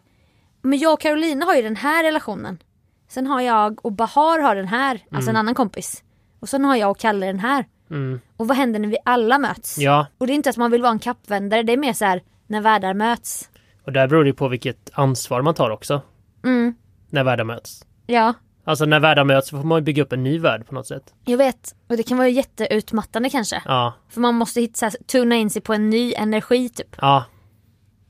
men 0.61 0.79
jag 0.79 0.93
och 0.93 1.01
Carolina 1.01 1.45
har 1.45 1.55
ju 1.55 1.61
den 1.61 1.75
här 1.75 2.03
relationen. 2.03 2.63
Sen 3.09 3.27
har 3.27 3.41
jag 3.41 3.85
och 3.85 3.91
Bahar 3.91 4.39
har 4.39 4.55
den 4.55 4.67
här, 4.67 4.99
alltså 5.11 5.29
en 5.29 5.35
annan 5.35 5.55
kompis. 5.55 6.03
Och 6.39 6.49
sen 6.49 6.65
har 6.65 6.75
jag 6.75 6.91
och 6.91 6.99
Kalle 6.99 7.25
den 7.25 7.39
här. 7.39 7.65
Mm. 7.91 8.19
Och 8.37 8.47
vad 8.47 8.57
händer 8.57 8.79
när 8.79 8.87
vi 8.87 8.97
alla 9.05 9.37
möts? 9.37 9.77
ja. 9.77 10.07
Och 10.17 10.27
det 10.27 10.33
är 10.33 10.35
inte 10.35 10.49
att 10.49 10.57
man 10.57 10.71
vill 10.71 10.81
vara 10.81 10.91
en 10.91 10.99
kappvändare, 10.99 11.63
det 11.63 11.73
är 11.73 11.77
mer 11.77 11.93
så 11.93 12.05
här 12.05 12.21
när 12.47 12.61
världar 12.61 12.93
möts. 12.93 13.49
Och 13.85 13.91
där 13.93 14.07
beror 14.07 14.23
det 14.23 14.33
på 14.33 14.47
vilket 14.47 14.89
ansvar 14.93 15.41
man 15.41 15.53
tar 15.53 15.69
också. 15.69 16.01
Mm, 16.43 16.75
När 17.09 17.23
världar 17.23 17.43
möts. 17.43 17.85
ja. 18.05 18.33
Alltså 18.63 18.85
när 18.85 18.99
världar 18.99 19.23
möts 19.23 19.49
så 19.49 19.57
får 19.57 19.67
man 19.67 19.77
ju 19.79 19.83
bygga 19.83 20.03
upp 20.03 20.13
en 20.13 20.23
ny 20.23 20.39
värld 20.39 20.67
på 20.67 20.73
något 20.75 20.87
sätt. 20.87 21.13
Jag 21.25 21.37
vet, 21.37 21.75
och 21.89 21.97
det 21.97 22.03
kan 22.03 22.17
vara 22.17 22.27
jätteutmattande 22.27 23.29
kanske. 23.29 23.61
Ja, 23.65 23.93
För 24.09 24.21
man 24.21 24.35
måste 24.35 24.61
hitta, 24.61 24.73
så 24.77 24.85
här, 24.85 24.93
tuna 25.07 25.35
in 25.35 25.49
sig 25.49 25.61
på 25.61 25.73
en 25.73 25.89
ny 25.89 26.13
energi 26.13 26.69
typ. 26.69 26.95
ja, 27.01 27.23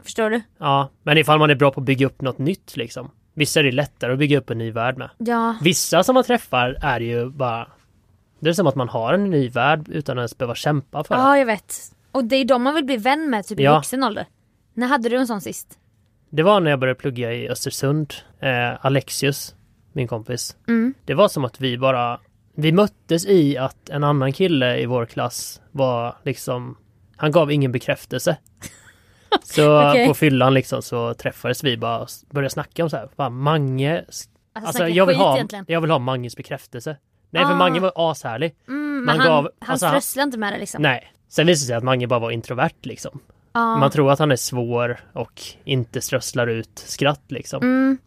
Förstår 0.03 0.29
du? 0.29 0.41
ja. 0.57 0.89
Men 1.03 1.17
ifall 1.17 1.39
man 1.39 1.49
är 1.49 1.55
bra 1.55 1.71
på 1.71 1.79
att 1.79 1.85
bygga 1.85 2.05
upp 2.05 2.21
något 2.21 2.37
nytt 2.37 2.77
liksom. 2.77 3.11
Vissa 3.33 3.59
är 3.59 3.63
det 3.63 3.71
lättare 3.71 4.13
att 4.13 4.19
bygga 4.19 4.37
upp 4.37 4.49
en 4.49 4.57
ny 4.57 4.71
värld 4.71 4.97
med. 4.97 5.09
Ja. 5.17 5.55
Vissa 5.61 6.03
som 6.03 6.13
man 6.13 6.23
träffar 6.23 6.77
är 6.81 6.99
ju 6.99 7.29
bara 7.29 7.67
Det 8.39 8.49
är 8.49 8.53
som 8.53 8.67
att 8.67 8.75
man 8.75 8.89
har 8.89 9.13
en 9.13 9.29
ny 9.29 9.49
värld 9.49 9.89
utan 9.89 10.17
att 10.17 10.21
ens 10.21 10.37
behöva 10.37 10.55
kämpa 10.55 11.03
för 11.03 11.15
det. 11.15 11.21
Ja, 11.21 11.37
jag 11.37 11.45
vet. 11.45 11.75
Och 12.11 12.25
det 12.25 12.35
är 12.35 12.45
de 12.45 12.63
man 12.63 12.75
vill 12.75 12.85
bli 12.85 12.97
vän 12.97 13.29
med 13.29 13.45
typ 13.45 13.59
i 13.59 13.63
Ja. 13.63 13.75
vuxen 13.75 14.03
ålder. 14.03 14.25
När 14.73 14.87
hade 14.87 15.09
du 15.09 15.17
en 15.17 15.27
sån 15.27 15.41
sist? 15.41 15.77
Det 16.29 16.43
var 16.43 16.59
när 16.59 16.71
jag 16.71 16.79
började 16.79 16.99
plugga 16.99 17.33
i 17.33 17.49
Östersund 17.49 18.13
eh, 18.39 18.85
Alexius, 18.85 19.55
min 19.93 20.07
kompis 20.07 20.57
Mm. 20.67 20.93
Det 21.05 21.13
var 21.13 21.27
som 21.27 21.45
att 21.45 21.61
vi 21.61 21.77
bara 21.77 22.19
Vi 22.55 22.71
möttes 22.71 23.25
i 23.25 23.57
att 23.57 23.89
en 23.89 24.03
annan 24.03 24.33
kille 24.33 24.77
i 24.79 24.85
vår 24.85 25.05
klass 25.05 25.61
var 25.71 26.15
liksom 26.23 26.77
Han 27.17 27.31
gav 27.31 27.51
ingen 27.51 27.71
bekräftelse 27.71 28.37
Så 29.43 29.89
Okej. 29.89 30.07
på 30.07 30.13
fyllan 30.13 30.53
liksom 30.53 30.81
så 30.81 31.13
träffades 31.13 31.63
vi 31.63 31.77
bara 31.77 31.99
och 31.99 32.09
började 32.29 32.49
snacka 32.49 32.83
om 32.83 32.89
så 32.89 32.97
här 32.97 33.09
Fan 33.17 33.33
Mange 33.37 33.97
Alltså, 34.53 34.67
Alltså 34.67 34.87
jag 34.87 35.05
vill, 35.05 35.15
ha, 35.15 35.35
egentligen. 35.35 35.65
jag 35.67 35.81
vill 35.81 35.91
ha 35.91 35.99
Manges 35.99 36.35
bekräftelse 36.37 36.97
Nej 37.29 37.45
för 37.45 37.51
Ah. 37.51 37.55
Mange 37.55 37.79
var 37.79 37.91
ashärlig 37.95 38.55
Mm, 38.67 39.03
men 39.05 39.19
han, 39.19 39.27
gav- 39.27 39.49
han 39.59 39.71
alltså, 39.71 39.87
strösslade 39.87 40.23
inte 40.23 40.37
med 40.37 40.53
det 40.53 40.59
liksom. 40.59 40.81
Nej 40.81 41.13
Sen 41.29 41.47
visade 41.47 41.63
det 41.63 41.67
sig 41.67 41.75
att 41.75 41.83
Mange 41.83 42.07
bara 42.07 42.19
var 42.19 42.31
introvert 42.31 42.69
liksom 42.81 43.19
Ja. 43.53 43.77
Man 43.77 43.91
tror 43.91 44.11
att 44.11 44.19
han 44.19 44.31
är 44.31 44.35
svår 44.35 44.99
och 45.13 45.41
inte 45.63 46.01
strösslar 46.01 46.47
ut 46.47 46.79
skratt 46.87 47.23
liksom 47.27 47.61
Mm, 47.63 47.97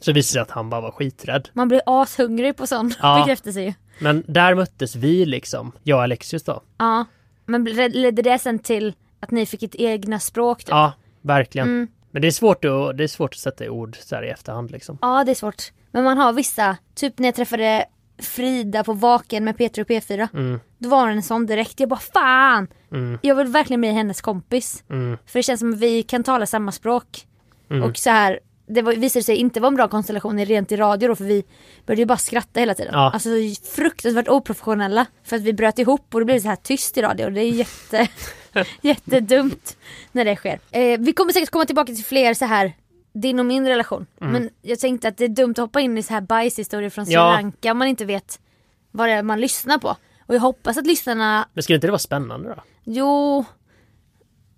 Så 0.00 0.12
visade 0.12 0.18
det 0.18 0.22
sig 0.22 0.40
att 0.42 0.50
han 0.50 0.70
bara 0.70 0.80
var 0.80 0.90
skiträdd 0.90 1.48
man 1.52 1.68
blir 1.68 1.80
ashungrig 1.86 2.56
på 2.56 2.66
sån 2.66 2.94
Ja. 3.02 3.18
bekräftelse 3.20 3.60
ju. 3.60 3.72
Men 3.98 4.24
där 4.26 4.54
möttes 4.54 4.96
vi 4.96 5.26
liksom, 5.26 5.72
jag 5.82 5.96
och 5.96 6.02
Alexius 6.02 6.42
då 6.42 6.60
Ja. 6.78 7.04
Men 7.46 7.64
ledde 7.64 8.22
det 8.22 8.38
sen 8.38 8.58
till 8.58 8.94
att 9.24 9.30
ni 9.30 9.46
fick 9.46 9.62
ett 9.62 9.74
egna 9.74 10.20
språk? 10.20 10.58
Typ? 10.58 10.68
Ja, 10.68 10.92
verkligen 11.22 11.68
Mm. 11.68 11.88
Men 12.10 12.22
det 12.22 12.28
är 12.28 12.32
svårt 12.32 12.64
att, 12.64 12.96
det 12.98 13.04
är 13.04 13.08
svårt 13.08 13.34
att 13.34 13.38
sätta 13.40 13.64
i 13.64 13.68
ord 13.68 13.96
så 14.00 14.14
här 14.14 14.22
i 14.24 14.28
efterhand 14.30 14.70
liksom 14.70 14.98
Ja, 15.02 15.24
det 15.24 15.30
är 15.30 15.34
svårt. 15.34 15.62
Men 15.90 16.04
man 16.04 16.18
har 16.18 16.32
vissa, 16.32 16.76
typ 16.94 17.18
när 17.18 17.28
jag 17.28 17.34
träffade 17.34 17.84
Frida 18.22 18.84
på 18.84 18.92
Vaken 18.92 19.44
med 19.44 19.56
Peter 19.58 19.82
och 19.82 19.88
P4. 19.88 20.28
Mm, 20.34 20.60
Då 20.78 20.88
var 20.88 21.08
den 21.08 21.16
en 21.16 21.22
sån 21.22 21.46
direkt. 21.46 21.80
Jag 21.80 21.88
bara 21.88 22.00
fan! 22.00 22.66
mm, 22.92 23.18
Jag 23.22 23.34
vill 23.34 23.46
verkligen 23.46 23.80
bli 23.80 23.90
hennes 23.90 24.20
kompis. 24.20 24.84
mm, 24.90 25.18
För 25.26 25.38
det 25.38 25.42
känns 25.42 25.60
som 25.60 25.72
att 25.72 25.78
vi 25.78 26.02
kan 26.02 26.24
tala 26.24 26.46
samma 26.46 26.72
språk. 26.72 27.26
mm. 27.70 27.82
Och 27.82 27.96
så 27.96 28.10
här, 28.10 28.40
det 28.66 28.82
var, 28.82 28.92
visade 28.92 29.22
sig 29.22 29.36
inte 29.36 29.60
vara 29.60 29.68
en 29.68 29.74
bra 29.76 29.88
konstellation 29.88 30.44
rent 30.44 30.72
i 30.72 30.76
radio 30.76 31.08
då 31.08 31.16
för 31.16 31.24
vi 31.24 31.44
började 31.86 32.02
ju 32.02 32.06
bara 32.06 32.18
skratta 32.18 32.60
hela 32.60 32.74
tiden. 32.74 32.94
Ja. 32.94 33.10
Alltså 33.14 33.28
fruktansvärt 33.74 34.28
oprofessionella. 34.28 35.06
För 35.24 35.36
att 35.36 35.42
vi 35.42 35.52
bröt 35.52 35.78
ihop 35.78 36.14
och 36.14 36.20
det 36.20 36.24
blev 36.26 36.40
så 36.40 36.48
här 36.48 36.56
tyst 36.56 36.96
i 36.98 37.02
radio 37.02 37.24
och 37.26 37.32
det 37.32 37.40
är 37.40 37.50
jätte, 37.50 38.08
jättedumt 38.82 39.76
när 40.12 40.24
det 40.24 40.36
sker. 40.36 40.58
Eh, 40.70 41.00
vi 41.00 41.12
kommer 41.12 41.32
säkert 41.32 41.50
komma 41.50 41.64
tillbaka 41.64 41.92
till 41.94 42.04
fler 42.04 42.34
så 42.34 42.44
här 42.44 42.72
din 43.12 43.38
och 43.38 43.46
min 43.46 43.66
relation. 43.68 44.06
Men 44.18 44.50
jag 44.62 44.78
tänkte 44.78 45.08
att 45.08 45.16
det 45.16 45.24
är 45.24 45.28
dumt 45.28 45.50
att 45.52 45.58
hoppa 45.58 45.80
in 45.80 45.98
i 45.98 46.02
så 46.02 46.14
här 46.14 46.20
bajshistorier 46.20 46.90
från 46.90 47.06
Sri 47.06 47.14
Ja. 47.14 47.32
Lanka 47.32 47.70
om 47.72 47.78
man 47.78 47.88
inte 47.88 48.04
vet 48.04 48.40
vad 48.90 49.08
det 49.08 49.12
är 49.12 49.22
man 49.22 49.40
lyssnar 49.40 49.78
på. 49.78 49.96
Och 50.26 50.34
jag 50.34 50.40
hoppas 50.40 50.76
att 50.76 50.86
lyssnarna, 50.86 51.48
Men 51.52 51.62
skulle 51.62 51.74
inte 51.74 51.86
det 51.86 51.90
vara 51.90 51.98
spännande 51.98 52.48
då? 52.48 52.62
jo 52.84 53.44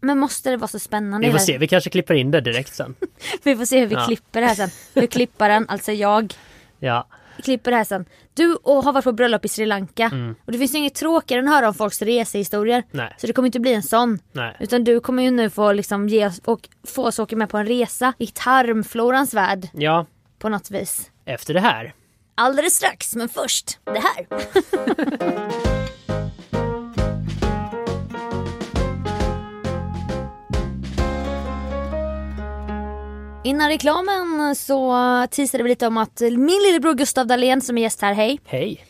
men 0.00 0.18
måste 0.18 0.50
det 0.50 0.56
vara 0.56 0.68
så 0.68 0.78
spännande? 0.78 1.26
Vi 1.26 1.32
får 1.32 1.38
se, 1.38 1.58
vi 1.58 1.68
kanske 1.68 1.90
klipper 1.90 2.14
in 2.14 2.30
det 2.30 2.40
direkt 2.40 2.74
sen 2.74 2.94
Vi 3.42 3.56
får 3.56 3.64
se 3.64 3.80
hur 3.80 3.86
vi 3.86 3.94
Ja. 3.94 4.04
klipper 4.06 4.40
det 4.40 4.46
här 4.46 4.54
sen. 4.54 4.70
Hur 4.94 5.06
klipparen, 5.06 5.66
alltså 5.68 5.92
jag, 5.92 6.34
Ja, 6.78 7.06
klipper 7.42 7.70
det 7.70 7.76
här 7.76 7.84
sen. 7.84 8.04
Du 8.34 8.54
och 8.54 8.84
har 8.84 8.92
varit 8.92 9.04
på 9.04 9.12
bröllop 9.12 9.44
i 9.44 9.48
Sri 9.48 9.66
Lanka. 9.66 10.04
Mm. 10.12 10.34
Och 10.44 10.52
det 10.52 10.58
finns 10.58 10.74
ju 10.74 10.78
inget 10.78 10.94
tråkigare 10.94 11.40
än 11.42 11.48
att 11.48 11.54
höra 11.54 11.68
om 11.68 11.74
folks 11.74 12.02
resehistorier. 12.02 12.82
nej, 12.90 13.14
Så 13.18 13.26
det 13.26 13.32
kommer 13.32 13.46
inte 13.46 13.60
bli 13.60 13.74
en 13.74 13.82
sån. 13.82 14.18
nej 14.32 14.56
Utan 14.60 14.84
du 14.84 15.00
kommer 15.00 15.22
ju 15.22 15.30
nu 15.30 15.50
få 15.50 15.72
liksom 15.72 16.08
ge 16.08 16.26
oss 16.26 16.38
och 16.44 16.68
få 16.86 17.06
oss 17.06 17.18
åka 17.18 17.36
med 17.36 17.48
på 17.48 17.58
en 17.58 17.66
resa 17.66 18.12
i 18.18 18.26
tarmflorans 18.26 19.34
värld 19.34 19.68
Ja, 19.72 20.06
på 20.38 20.48
något 20.48 20.70
vis. 20.70 21.10
efter 21.24 21.54
det 21.54 21.60
här 21.60 21.94
Alldeles 22.34 22.74
strax, 22.74 23.14
men 23.16 23.28
först 23.28 23.78
det 23.84 24.02
här. 24.02 24.26
Innan 33.46 33.68
reklamen 33.68 34.56
så 34.56 34.96
teasade 35.30 35.62
vi 35.62 35.68
lite 35.68 35.86
om 35.86 35.96
att 35.96 36.20
min 36.20 36.60
lillebror 36.66 36.94
Gustav 36.94 37.26
Dahlén 37.26 37.60
som 37.60 37.78
är 37.78 37.82
gäst 37.82 38.02
här, 38.02 38.14
hej, 38.14 38.40
Hej! 38.44 38.84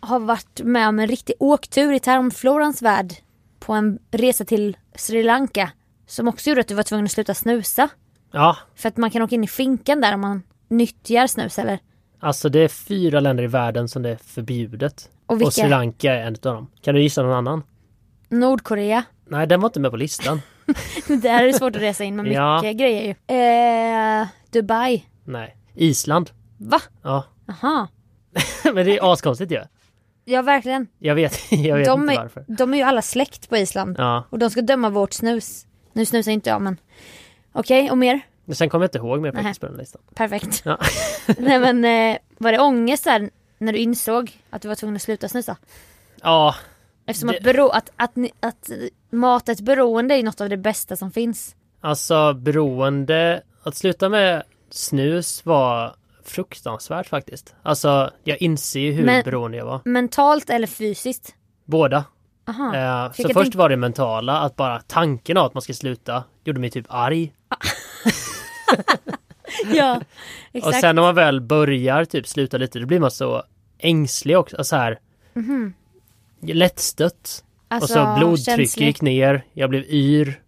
har 0.00 0.20
varit 0.20 0.60
med 0.64 0.88
om 0.88 0.98
en 0.98 1.06
riktig 1.06 1.34
åktur 1.38 1.92
i 1.92 2.00
tarmflorans 2.00 2.82
värld 2.82 3.12
på 3.58 3.72
en 3.72 3.98
resa 4.10 4.44
till 4.44 4.76
Sri 4.94 5.22
Lanka. 5.22 5.70
Som 6.06 6.28
också 6.28 6.50
gjorde 6.50 6.60
att 6.60 6.68
du 6.68 6.74
var 6.74 6.82
tvungen 6.82 7.04
att 7.04 7.10
sluta 7.10 7.34
snusa. 7.34 7.88
Ja, 8.32 8.56
För 8.74 8.88
att 8.88 8.96
man 8.96 9.10
kan 9.10 9.22
åka 9.22 9.34
in 9.34 9.44
i 9.44 9.48
finkan 9.48 10.00
där 10.00 10.14
om 10.14 10.20
man 10.20 10.42
nyttjar 10.68 11.26
snus 11.26 11.58
eller? 11.58 11.78
Alltså 12.20 12.48
det 12.48 12.60
är 12.60 12.68
fyra 12.68 13.20
länder 13.20 13.44
i 13.44 13.46
världen 13.46 13.88
som 13.88 14.02
det 14.02 14.10
är 14.10 14.16
förbjudet. 14.16 15.10
Och 15.26 15.36
vilka? 15.36 15.46
Och 15.46 15.52
Sri 15.52 15.68
Lanka 15.68 16.14
är 16.14 16.26
en 16.26 16.34
av 16.34 16.40
dem. 16.40 16.70
Kan 16.82 16.94
du 16.94 17.02
gissa 17.02 17.22
någon 17.22 17.32
annan? 17.32 17.62
Nordkorea. 18.28 19.04
Nej, 19.28 19.46
den 19.46 19.60
var 19.60 19.68
inte 19.68 19.80
med 19.80 19.90
på 19.90 19.96
listan. 19.96 20.40
det 21.22 21.28
här 21.28 21.44
är 21.44 21.52
svårt 21.52 21.76
att 21.76 21.82
resa 21.82 22.04
in 22.04 22.16
med 22.16 22.24
mycket 22.24 22.36
Ja. 22.36 22.72
grejer 22.72 23.02
ju. 23.28 23.36
Eh, 23.36 24.26
Dubai. 24.50 25.04
Nej. 25.24 25.56
Island. 25.74 26.30
Va? 26.58 26.80
Ja. 27.02 27.24
Aha. 27.48 27.88
Men 28.64 28.74
det 28.86 28.98
är 28.98 29.12
askonstigt 29.12 29.50
ju. 29.52 29.60
Ja 30.24 30.42
verkligen. 30.42 30.86
Jag 30.98 31.14
vet, 31.14 31.38
jag 31.52 31.76
vet 31.76 31.86
De 31.86 32.00
inte 32.02 32.14
är, 32.14 32.18
varför. 32.22 32.44
de 32.48 32.72
är 32.74 32.78
ju 32.78 32.82
alla 32.82 33.02
släkt 33.02 33.48
på 33.48 33.56
Island. 33.56 33.96
Ja. 33.98 34.24
Och 34.30 34.38
de 34.38 34.50
ska 34.50 34.62
döma 34.62 34.90
vårt 34.90 35.12
snus. 35.12 35.66
Nu 35.92 36.04
snusar 36.06 36.32
inte 36.32 36.50
jag 36.50 36.62
men. 36.62 36.76
Okej, 37.52 37.90
och 37.90 37.98
mer? 37.98 38.20
Sen 38.52 38.68
kommer 38.68 38.84
jag 38.84 38.88
inte 38.88 38.98
ihåg 38.98 39.20
mer 39.20 39.32
faktiskt 39.32 39.60
på 39.60 39.66
den 39.66 39.76
listan. 39.76 40.02
Perfekt. 40.14 40.62
Ja. 40.64 40.78
Nej 41.38 41.58
men 41.60 41.84
eh, 41.84 42.18
var 42.38 42.52
det 42.52 42.58
ångest 42.58 43.04
där 43.04 43.30
när 43.58 43.72
du 43.72 43.78
insåg 43.78 44.30
att 44.50 44.62
du 44.62 44.68
var 44.68 44.74
tvungen 44.74 44.96
att 44.96 45.02
sluta 45.02 45.28
snusa? 45.28 45.56
Ja, 46.22 46.54
Eftersom 47.06 47.28
Det- 47.28 47.36
att, 47.36 47.42
bero, 47.44 47.68
att, 47.68 47.90
att, 47.96 48.16
ni- 48.16 48.32
att 48.40 48.70
mata 49.10 49.52
ett 49.52 49.60
beroende 49.60 50.14
är 50.14 50.22
något 50.22 50.40
av 50.40 50.48
det 50.48 50.56
bästa 50.56 50.96
som 50.96 51.10
finns. 51.10 51.56
alltså 51.80 52.34
beroende. 52.34 53.42
Att 53.62 53.76
sluta 53.76 54.08
med 54.08 54.42
snus 54.70 55.46
var 55.46 55.94
fruktansvärt 56.24 57.08
faktiskt. 57.08 57.54
Alltså 57.62 58.10
jag 58.24 58.42
inser 58.42 58.80
ju 58.80 58.92
hur 58.92 59.04
Men- 59.06 59.24
beroende 59.24 59.56
jag 59.58 59.64
var. 59.66 59.80
Mentalt 59.84 60.50
eller 60.50 60.66
fysiskt? 60.66 61.34
Båda. 61.64 62.04
Aha. 62.48 62.76
Eh, 62.76 63.12
så 63.12 63.28
först 63.28 63.54
var 63.54 63.68
det 63.68 63.76
mentala, 63.76 64.40
att 64.40 64.56
bara 64.56 64.80
tanken 64.86 65.36
av 65.36 65.46
att 65.46 65.54
man 65.54 65.62
ska 65.62 65.72
sluta 65.74 66.24
gjorde 66.44 66.60
mig 66.60 66.70
typ 66.70 66.86
arg. 66.88 67.32
ja, 69.74 69.96
Och 70.50 70.52
exakt. 70.52 70.80
sen 70.80 70.94
när 70.96 71.02
man 71.02 71.14
väl 71.14 71.40
börjar 71.40 72.04
typ 72.04 72.28
sluta 72.28 72.56
lite, 72.58 72.78
då 72.78 72.86
blir 72.86 73.00
man 73.00 73.10
så 73.10 73.42
ängslig 73.78 74.38
också. 74.38 74.64
Så 74.64 74.76
här, 74.76 74.98
Lättstött. 76.40 77.44
Alltså, 77.68 78.00
och 78.00 78.06
så 78.06 78.18
blodtrycket 78.18 78.58
känslig. 78.58 78.86
gick 78.86 79.02
ner, 79.02 79.44
jag 79.52 79.70
blev 79.70 79.84
yr. 79.84 80.40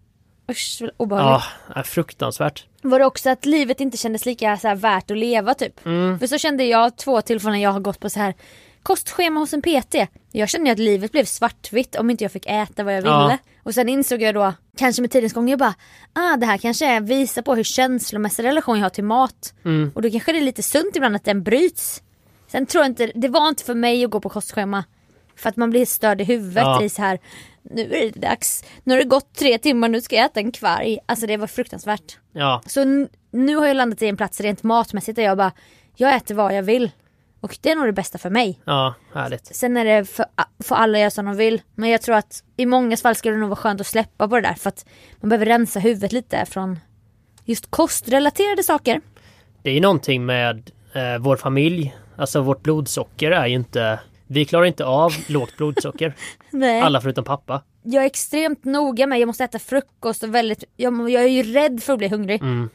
Usch, 0.51 0.83
obehagligt. 0.97 1.47
Ja, 1.69 1.75
är 1.81 1.83
fruktansvärt. 1.83 2.67
Var 2.83 2.99
det 2.99 3.05
också 3.05 3.31
att 3.31 3.47
livet 3.47 3.81
inte 3.81 3.97
kändes 3.97 4.27
lika 4.27 4.57
så 4.57 4.75
värt 4.75 5.11
att 5.11 5.19
leva 5.19 5.55
typ? 5.55 5.87
Mm. 5.87 6.19
För 6.19 6.27
så 6.27 6.39
kände 6.39 6.65
jag 6.65 6.97
två 6.97 7.23
tillfällen 7.23 7.61
jag 7.61 7.73
har 7.73 7.81
gått 7.81 8.01
på 8.01 8.11
så 8.11 8.21
här 8.21 8.35
kostschema 8.83 9.41
hos 9.41 9.53
en 9.53 9.63
PT. 9.63 9.95
Jag 10.33 10.49
kände 10.49 10.69
ju 10.69 10.73
att 10.73 10.79
livet 10.79 11.13
blev 11.13 11.25
svartvitt 11.25 11.97
om 11.97 12.11
inte 12.11 12.25
jag 12.25 12.33
fick 12.33 12.47
äta 12.47 12.85
vad 12.85 12.97
jag 12.97 13.03
ville. 13.03 13.13
Ja. 13.13 13.39
Och 13.63 13.75
sen 13.75 13.89
insåg 13.89 14.23
jag 14.23 14.35
då, 14.35 14.55
kanske 14.77 15.03
med 15.03 15.11
tidens 15.11 15.33
gång, 15.33 15.49
jag 15.49 15.59
bara 15.59 15.75
ah 16.13 16.37
det 16.37 16.47
här 16.47 16.59
kanske 16.59 17.01
visar 17.01 17.43
på 17.43 17.55
hur 17.55 17.65
känslomässig 17.65 18.45
relation 18.45 18.79
jag 18.79 18.85
har 18.85 18.91
till 18.91 19.05
mat. 19.05 19.55
Mm. 19.65 19.93
Och 19.95 20.03
då 20.03 20.11
kanske 20.11 20.33
det 20.33 20.39
är 20.39 20.43
lite 20.43 20.63
sunt 20.63 20.97
ibland 20.97 21.17
att 21.17 21.25
den 21.25 21.43
bryts. 21.43 22.03
Sen 22.47 22.67
tror 22.67 22.85
jag 22.85 22.91
inte, 22.91 23.13
det 23.15 23.29
var 23.29 23.49
inte 23.49 23.65
för 23.65 23.75
mig 23.75 24.05
att 24.05 24.11
gå 24.11 24.21
på 24.21 24.29
kostschema. 24.29 24.85
För 25.39 25.49
att 25.49 25.57
man 25.57 25.71
blir 25.71 25.87
störd 25.87 26.21
i 26.21 26.25
huvudet 26.25 26.63
Ja. 26.63 26.83
i 26.83 26.89
så 26.89 27.03
här 27.03 27.19
nu 27.63 27.83
är 27.95 28.13
det 28.13 28.21
dags, 28.21 28.65
nu 28.85 28.95
har 28.95 28.99
det 28.99 29.05
gått 29.09 29.35
tre 29.35 29.59
timmar, 29.59 29.89
nu 29.89 30.01
ska 30.01 30.17
jag 30.17 30.25
äta 30.25 30.41
en 30.41 30.53
kvarg. 30.53 30.99
Alltså 31.07 31.27
det 31.27 31.37
var 31.37 31.47
fruktansvärt. 31.47 32.19
Ja, 32.33 32.63
Så 32.67 32.85
nu 33.31 33.57
har 33.57 33.67
jag 33.67 33.77
landat 33.77 34.03
i 34.03 34.07
en 34.09 34.17
plats 34.17 34.41
rent 34.41 34.63
matmässigt 34.63 35.17
där 35.17 35.23
jag 35.23 35.37
bara, 35.39 35.53
jag 35.97 36.15
äter 36.17 36.35
vad 36.35 36.55
jag 36.57 36.63
vill. 36.63 36.91
Och 37.41 37.59
det 37.61 37.71
är 37.71 37.77
nog 37.77 37.87
det 37.87 37.93
bästa 37.93 38.19
för 38.19 38.31
mig. 38.31 38.61
ja, 38.65 38.95
härligt. 39.15 39.57
Sen 39.57 39.77
är 39.77 39.85
det 39.85 40.05
för, 40.05 40.27
för 40.65 40.75
alla 40.75 40.99
göra 40.99 41.11
som 41.11 41.25
de 41.25 41.37
vill. 41.37 41.63
Men 41.75 41.91
jag 41.91 42.03
tror 42.03 42.15
att 42.17 42.43
i 42.57 42.67
många 42.67 42.97
fall 42.97 43.15
skulle 43.15 43.35
det 43.35 43.41
nog 43.41 43.49
vara 43.49 43.57
skönt 43.57 43.81
att 43.81 43.87
släppa 43.87 44.29
på 44.29 44.35
det 44.37 44.43
där. 44.49 44.55
För 44.55 44.69
att 44.69 44.85
man 45.21 45.29
behöver 45.29 45.47
rensa 45.47 45.81
huvudet 45.81 46.13
lite 46.13 46.47
från 46.47 46.79
just 47.45 47.71
kostrelaterade 47.71 48.63
saker. 48.63 49.01
Det 49.63 49.71
är 49.71 49.75
ju 49.75 49.81
någonting 49.81 50.27
med 50.27 50.71
eh, 50.93 51.19
vår 51.21 51.37
familj. 51.37 51.97
Alltså 52.17 52.41
vårt 52.41 52.63
blodsocker 52.63 53.31
är 53.31 53.47
ju 53.47 53.55
inte... 53.55 53.99
Vi 54.31 54.45
klarar 54.45 54.65
inte 54.65 54.85
av 54.85 55.13
lågt 55.29 55.57
blodsocker. 55.57 56.15
Alla 56.83 57.01
förutom 57.01 57.25
pappa. 57.25 57.63
Jag 57.83 58.03
är 58.03 58.07
extremt 58.07 58.65
noga 58.65 59.07
med, 59.07 59.21
jag 59.21 59.27
måste 59.27 59.45
äta 59.45 59.59
frukost 59.59 60.23
och 60.23 60.35
väldigt, 60.35 60.65
jag, 60.77 61.11
jag 61.11 61.23
är 61.23 61.29
ju 61.29 61.43
rädd 61.43 61.83
för 61.83 61.93
att 61.93 61.99
bli 61.99 62.09
hungrig. 62.09 62.43
Mm. 62.43 62.69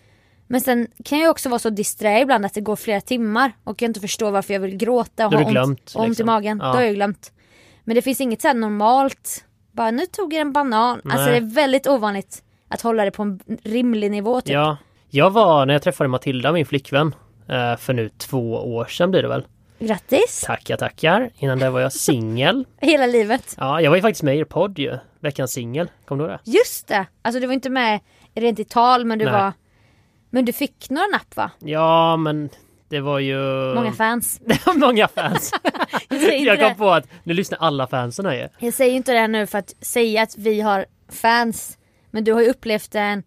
Men 0.47 0.61
sen 0.61 0.87
kan 1.05 1.19
jag 1.19 1.31
också 1.31 1.49
vara 1.49 1.59
så 1.59 1.69
disträ 1.69 2.21
ibland 2.21 2.45
att 2.45 2.53
det 2.53 2.61
går 2.61 2.75
flera 2.75 3.01
timmar 3.01 3.51
och 3.63 3.81
jag 3.81 3.89
inte 3.89 3.99
förstår 3.99 4.31
varför 4.31 4.53
jag 4.53 4.61
vill 4.61 4.77
gråta 4.77 5.25
och 5.25 5.31
Då 5.31 5.37
har 5.37 5.43
ha 5.43 5.49
ont, 5.49 5.53
glömt, 5.53 5.93
och 5.95 6.01
ont 6.01 6.07
i 6.07 6.09
liksom. 6.09 6.25
magen. 6.25 6.59
Ja. 6.63 6.71
Då 6.71 6.73
har 6.73 6.83
jag 6.83 6.95
glömt. 6.95 7.31
Men 7.83 7.95
det 7.95 8.01
finns 8.01 8.21
inget 8.21 8.41
så 8.41 8.47
här 8.47 8.55
normalt, 8.55 9.45
bara 9.71 9.91
nu 9.91 10.05
tog 10.05 10.33
jag 10.33 10.41
en 10.41 10.53
banan. 10.53 11.01
Alltså 11.03 11.29
Nej. 11.29 11.31
det 11.31 11.45
är 11.47 11.55
väldigt 11.55 11.87
ovanligt 11.87 12.43
att 12.67 12.81
hålla 12.81 13.05
det 13.05 13.11
på 13.11 13.23
en 13.23 13.39
rimlig 13.63 14.11
nivå 14.11 14.41
typ. 14.41 14.53
Ja, 14.53 14.77
jag 15.09 15.31
var 15.31 15.65
när 15.65 15.73
jag 15.73 15.81
träffade 15.81 16.07
Matilda, 16.07 16.51
min 16.51 16.65
flickvän, 16.65 17.15
eh, 17.49 17.75
för 17.75 17.93
nu 17.93 18.09
två 18.09 18.75
år 18.75 18.85
sedan 18.85 19.11
blir 19.11 19.21
det 19.21 19.27
väl. 19.27 19.45
Grattis! 19.87 20.41
Tackar, 20.45 20.77
tackar. 20.77 21.29
Innan 21.37 21.59
det 21.59 21.69
var 21.69 21.79
jag 21.79 21.93
singel. 21.93 22.65
Hela 22.81 23.05
livet. 23.05 23.55
Ja, 23.57 23.81
jag 23.81 23.89
var 23.91 23.95
ju 23.95 24.01
faktiskt 24.01 24.23
med 24.23 24.35
i 24.35 24.39
er 24.39 24.45
podd 24.45 24.79
ju. 24.79 24.97
Veckans 25.19 25.51
singel. 25.51 25.89
Kommer 26.05 26.23
du 26.23 26.29
ihåg 26.29 26.39
det? 26.45 26.51
Just 26.51 26.87
det! 26.87 27.05
Alltså 27.21 27.39
du 27.39 27.47
var 27.47 27.53
inte 27.53 27.69
med 27.69 27.99
rent 28.35 28.59
i 28.59 28.63
tal 28.63 29.05
men 29.05 29.19
du 29.19 29.25
Nej. 29.25 29.33
var 29.33 29.53
Men 30.29 30.45
du 30.45 30.53
fick 30.53 30.89
några 30.89 31.07
napp 31.07 31.35
va? 31.35 31.51
Ja, 31.59 32.17
men 32.17 32.49
det 32.89 32.99
var 32.99 33.19
ju... 33.19 33.37
Många 33.75 33.91
fans. 33.93 34.41
Det 34.45 34.65
var 34.65 34.73
många 34.73 35.07
fans. 35.07 35.51
Jag 36.09 36.39
jag 36.39 36.59
kom 36.59 36.69
det. 36.69 36.75
på 36.75 36.89
att 36.91 37.07
nu 37.23 37.33
lyssnar 37.33 37.59
alla 37.59 37.87
fansen 37.87 38.25
här 38.25 38.33
ju. 38.33 38.47
jag 38.59 38.73
säger 38.73 38.95
inte 38.95 39.13
det 39.13 39.27
nu 39.27 39.45
för 39.47 39.57
att 39.57 39.73
säga 39.81 40.21
att 40.21 40.37
vi 40.37 40.61
har 40.61 40.85
fans. 41.09 41.77
Men 42.11 42.23
du 42.23 42.33
har 42.33 42.41
ju 42.41 42.49
upplevt 42.49 42.95
en 42.95 43.23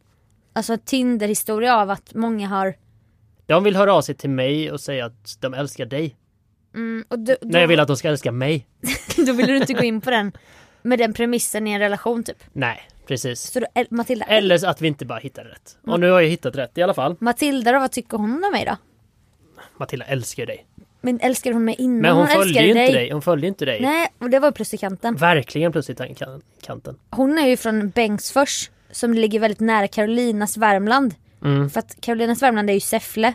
Alltså 0.53 0.77
Tinder-historia 0.85 1.77
av 1.77 1.91
att 1.91 2.15
många 2.15 2.49
har 2.49 2.75
De 3.47 3.65
vill 3.65 3.77
höra 3.77 3.95
av 3.95 4.03
sig 4.03 4.15
till 4.15 4.31
mig 4.31 4.73
och 4.73 4.81
säga 4.81 5.07
att 5.07 5.37
de 5.41 5.55
älskar 5.55 5.87
dig. 5.87 6.17
Mm, 6.77 7.05
och 7.09 7.19
du, 7.19 7.37
då, 7.41 7.49
Nej, 7.49 7.61
jag 7.61 7.69
vill 7.69 7.81
att 7.81 7.89
de 7.89 7.97
ska 7.97 8.09
älska 8.09 8.33
mig. 8.33 8.67
då 9.27 9.33
vill 9.33 9.47
du 9.47 9.57
inte 9.57 9.73
gå 9.73 9.83
in 9.83 10.01
på 10.01 10.11
den 10.11 10.33
Med 10.83 10.99
den 10.99 11.13
premissen 11.13 11.67
i 11.67 11.73
en 11.73 11.81
relation 11.81 12.25
typ. 12.25 12.45
Nej, 12.53 12.89
precis. 13.07 13.41
Så 13.41 13.61
då, 13.61 13.67
Matilda, 13.91 14.25
Eller 14.25 14.67
att 14.67 14.83
vi 14.83 14.89
inte 14.89 15.07
bara 15.07 15.19
hittar 15.19 15.45
rätt. 15.45 15.79
Och 15.87 16.01
nu 16.01 16.11
har 16.11 16.21
jag 16.21 16.29
hittat 16.29 16.57
rätt 16.57 16.79
i 16.79 16.83
alla 16.83 16.95
fall. 16.95 17.17
Matilda 17.19 17.73
då, 17.73 17.79
vad 17.79 17.93
tycker 17.93 18.19
hon 18.19 18.45
om 18.45 18.53
mig 18.53 18.65
då? 18.65 18.77
Matilda 19.77 20.05
älskar 20.05 20.47
dig. 20.47 20.67
Men 21.01 21.21
älskar 21.21 21.53
hon 21.53 21.65
mig 21.65 21.75
innan 21.79 22.01
Men 22.01 22.13
hon, 22.13 22.23
älskade 22.23 22.45
följde 22.45 22.63
ju 22.63 22.69
inte 22.69 22.93
dig. 22.93 23.11
Hon 23.11 23.23
följde 23.23 23.47
inte 23.47 23.65
dig. 23.65 23.81
Nej, 23.81 24.09
och 24.19 24.31
det 24.31 24.39
var 24.39 24.53
plus 24.53 24.75
i 24.75 24.79
kanten. 24.79 25.17
Verkligen 25.17 25.73
plus 25.73 25.91
i 25.91 25.95
kanten. 26.63 26.99
Hon 27.11 27.39
är 27.39 27.47
ju 27.47 27.57
från 27.57 27.89
Bengtsfors 27.89 28.71
som 28.91 29.15
ligger 29.15 29.41
väldigt 29.41 29.61
nära 29.61 29.89
Karolinas 29.89 30.57
Värmland. 30.57 31.15
Mm. 31.45 31.71
För 31.71 31.79
att 31.79 32.01
Karolinas 32.01 32.43
Värmland 32.43 32.71
är 32.71 32.75
ju 32.75 32.81
Säffle. 32.81 33.35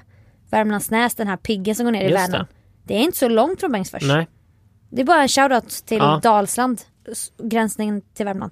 Värmlandsnäs, 0.49 1.15
den 1.15 1.27
här 1.27 1.37
piggen 1.37 1.75
som 1.75 1.85
går 1.85 1.91
ner 1.91 2.01
i 2.01 2.09
Just 2.09 2.15
Vänern. 2.15 2.45
Det. 2.49 2.60
Är 2.87 2.99
inte 2.99 3.17
så 3.17 3.27
långt 3.29 3.59
från 3.59 3.71
Bengtsfors. 3.71 4.03
Nej. 4.03 4.27
Det 4.89 5.01
är 5.01 5.05
bara 5.05 5.21
en 5.21 5.27
shoutout 5.27 5.69
till 5.69 5.97
Ja. 5.97 6.19
Dalsland. 6.23 6.81
s- 7.11 7.31
Gränsningen 7.37 8.01
till 8.13 8.25
Värmland. 8.25 8.51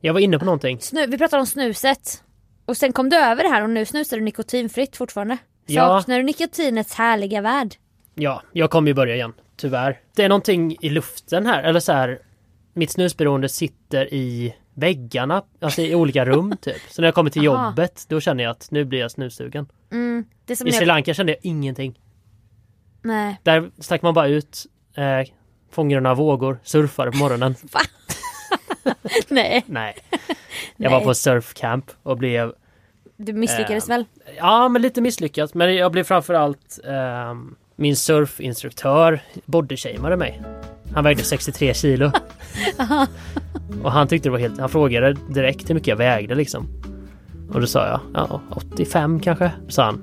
Jag 0.00 0.12
var 0.12 0.20
inne 0.20 0.38
på 0.38 0.44
någonting. 0.44 0.80
Snu, 0.80 1.06
vi 1.06 1.18
pratade 1.18 1.40
om 1.40 1.46
snuset. 1.46 2.22
Och 2.64 2.76
sen 2.76 2.92
kom 2.92 3.08
du 3.08 3.16
över 3.16 3.42
det 3.42 3.48
här 3.48 3.62
och 3.62 3.70
nu 3.70 3.86
snusar 3.86 4.16
du 4.16 4.22
nikotinfritt 4.22 4.96
fortfarande. 4.96 5.38
Ja. 5.66 6.00
Saknar 6.00 6.16
du 6.18 6.22
nikotinets 6.22 6.94
härliga 6.94 7.40
värld? 7.40 7.74
Ja, 8.14 8.42
jag 8.52 8.70
kommer 8.70 8.88
ju 8.88 8.94
börja 8.94 9.14
igen. 9.14 9.32
Tyvärr. 9.56 10.00
Det 10.16 10.22
är 10.24 10.28
någonting 10.28 10.76
i 10.80 10.88
luften 10.88 11.46
här. 11.46 11.62
Eller 11.62 11.80
så 11.80 11.92
här. 11.92 12.18
Mitt 12.74 12.90
snusberoende 12.90 13.48
sitter 13.48 14.14
i 14.14 14.54
väggarna. 14.74 15.42
Alltså 15.60 15.82
i 15.82 15.94
olika 15.94 16.24
rum 16.24 16.56
typ. 16.60 16.76
Så 16.90 17.02
när 17.02 17.08
jag 17.08 17.14
kommer 17.14 17.30
till 17.30 17.48
Aha. 17.48 17.68
jobbet 17.68 18.04
då 18.08 18.20
känner 18.20 18.44
jag 18.44 18.50
att 18.50 18.70
nu 18.70 18.84
blir 18.84 18.98
jag 19.00 19.10
snussugen. 19.10 19.66
Mm, 19.92 20.24
det 20.46 20.56
som 20.56 20.66
I 20.66 20.72
Sri 20.72 20.80
jag... 20.80 20.86
Lanka 20.86 21.14
kände 21.14 21.32
jag 21.32 21.38
ingenting. 21.42 21.98
Nej. 23.02 23.40
Där 23.42 23.70
stack 23.78 24.02
man 24.02 24.14
bara 24.14 24.26
ut. 24.26 24.66
Eh, 24.96 25.32
fångade 25.70 26.00
några 26.00 26.14
vågor. 26.14 26.58
Surfade 26.62 27.10
på 27.10 27.16
morgonen. 27.16 27.54
Nej, 29.28 29.64
Nej. 29.66 29.94
Jag 30.76 30.90
var 30.90 30.98
Nej. 30.98 31.06
på 31.06 31.14
surfcamp 31.14 31.90
och 32.02 32.18
blev 32.18 32.52
du 33.16 33.32
misslyckades 33.32 33.88
Eh, 33.88 33.96
väl? 33.96 34.04
Ja, 34.36 34.68
men 34.68 34.82
lite 34.82 35.00
misslyckat. 35.00 35.54
Men 35.54 35.74
jag 35.74 35.92
blev 35.92 36.04
framförallt 36.04 36.78
eh, 36.84 37.34
min 37.76 37.96
surfinstruktör 37.96 39.22
bodyshameade 39.44 40.16
mig. 40.16 40.42
Han 40.94 41.04
vägde 41.04 41.22
63 41.22 41.74
kilo. 41.74 42.10
och 43.82 43.92
han 43.92 44.08
tyckte 44.08 44.28
det 44.28 44.30
var 44.30 44.38
helt... 44.38 44.60
Han 44.60 44.68
frågade 44.68 45.12
direkt 45.28 45.70
hur 45.70 45.74
mycket 45.74 45.88
jag 45.88 45.96
vägde 45.96 46.34
liksom. 46.34 46.68
Och 47.52 47.60
då 47.60 47.66
sa 47.66 47.86
jag, 47.86 48.00
ja 48.14 48.40
85 48.50 49.20
kanske. 49.20 49.50
Sa 49.68 49.84
han, 49.84 50.02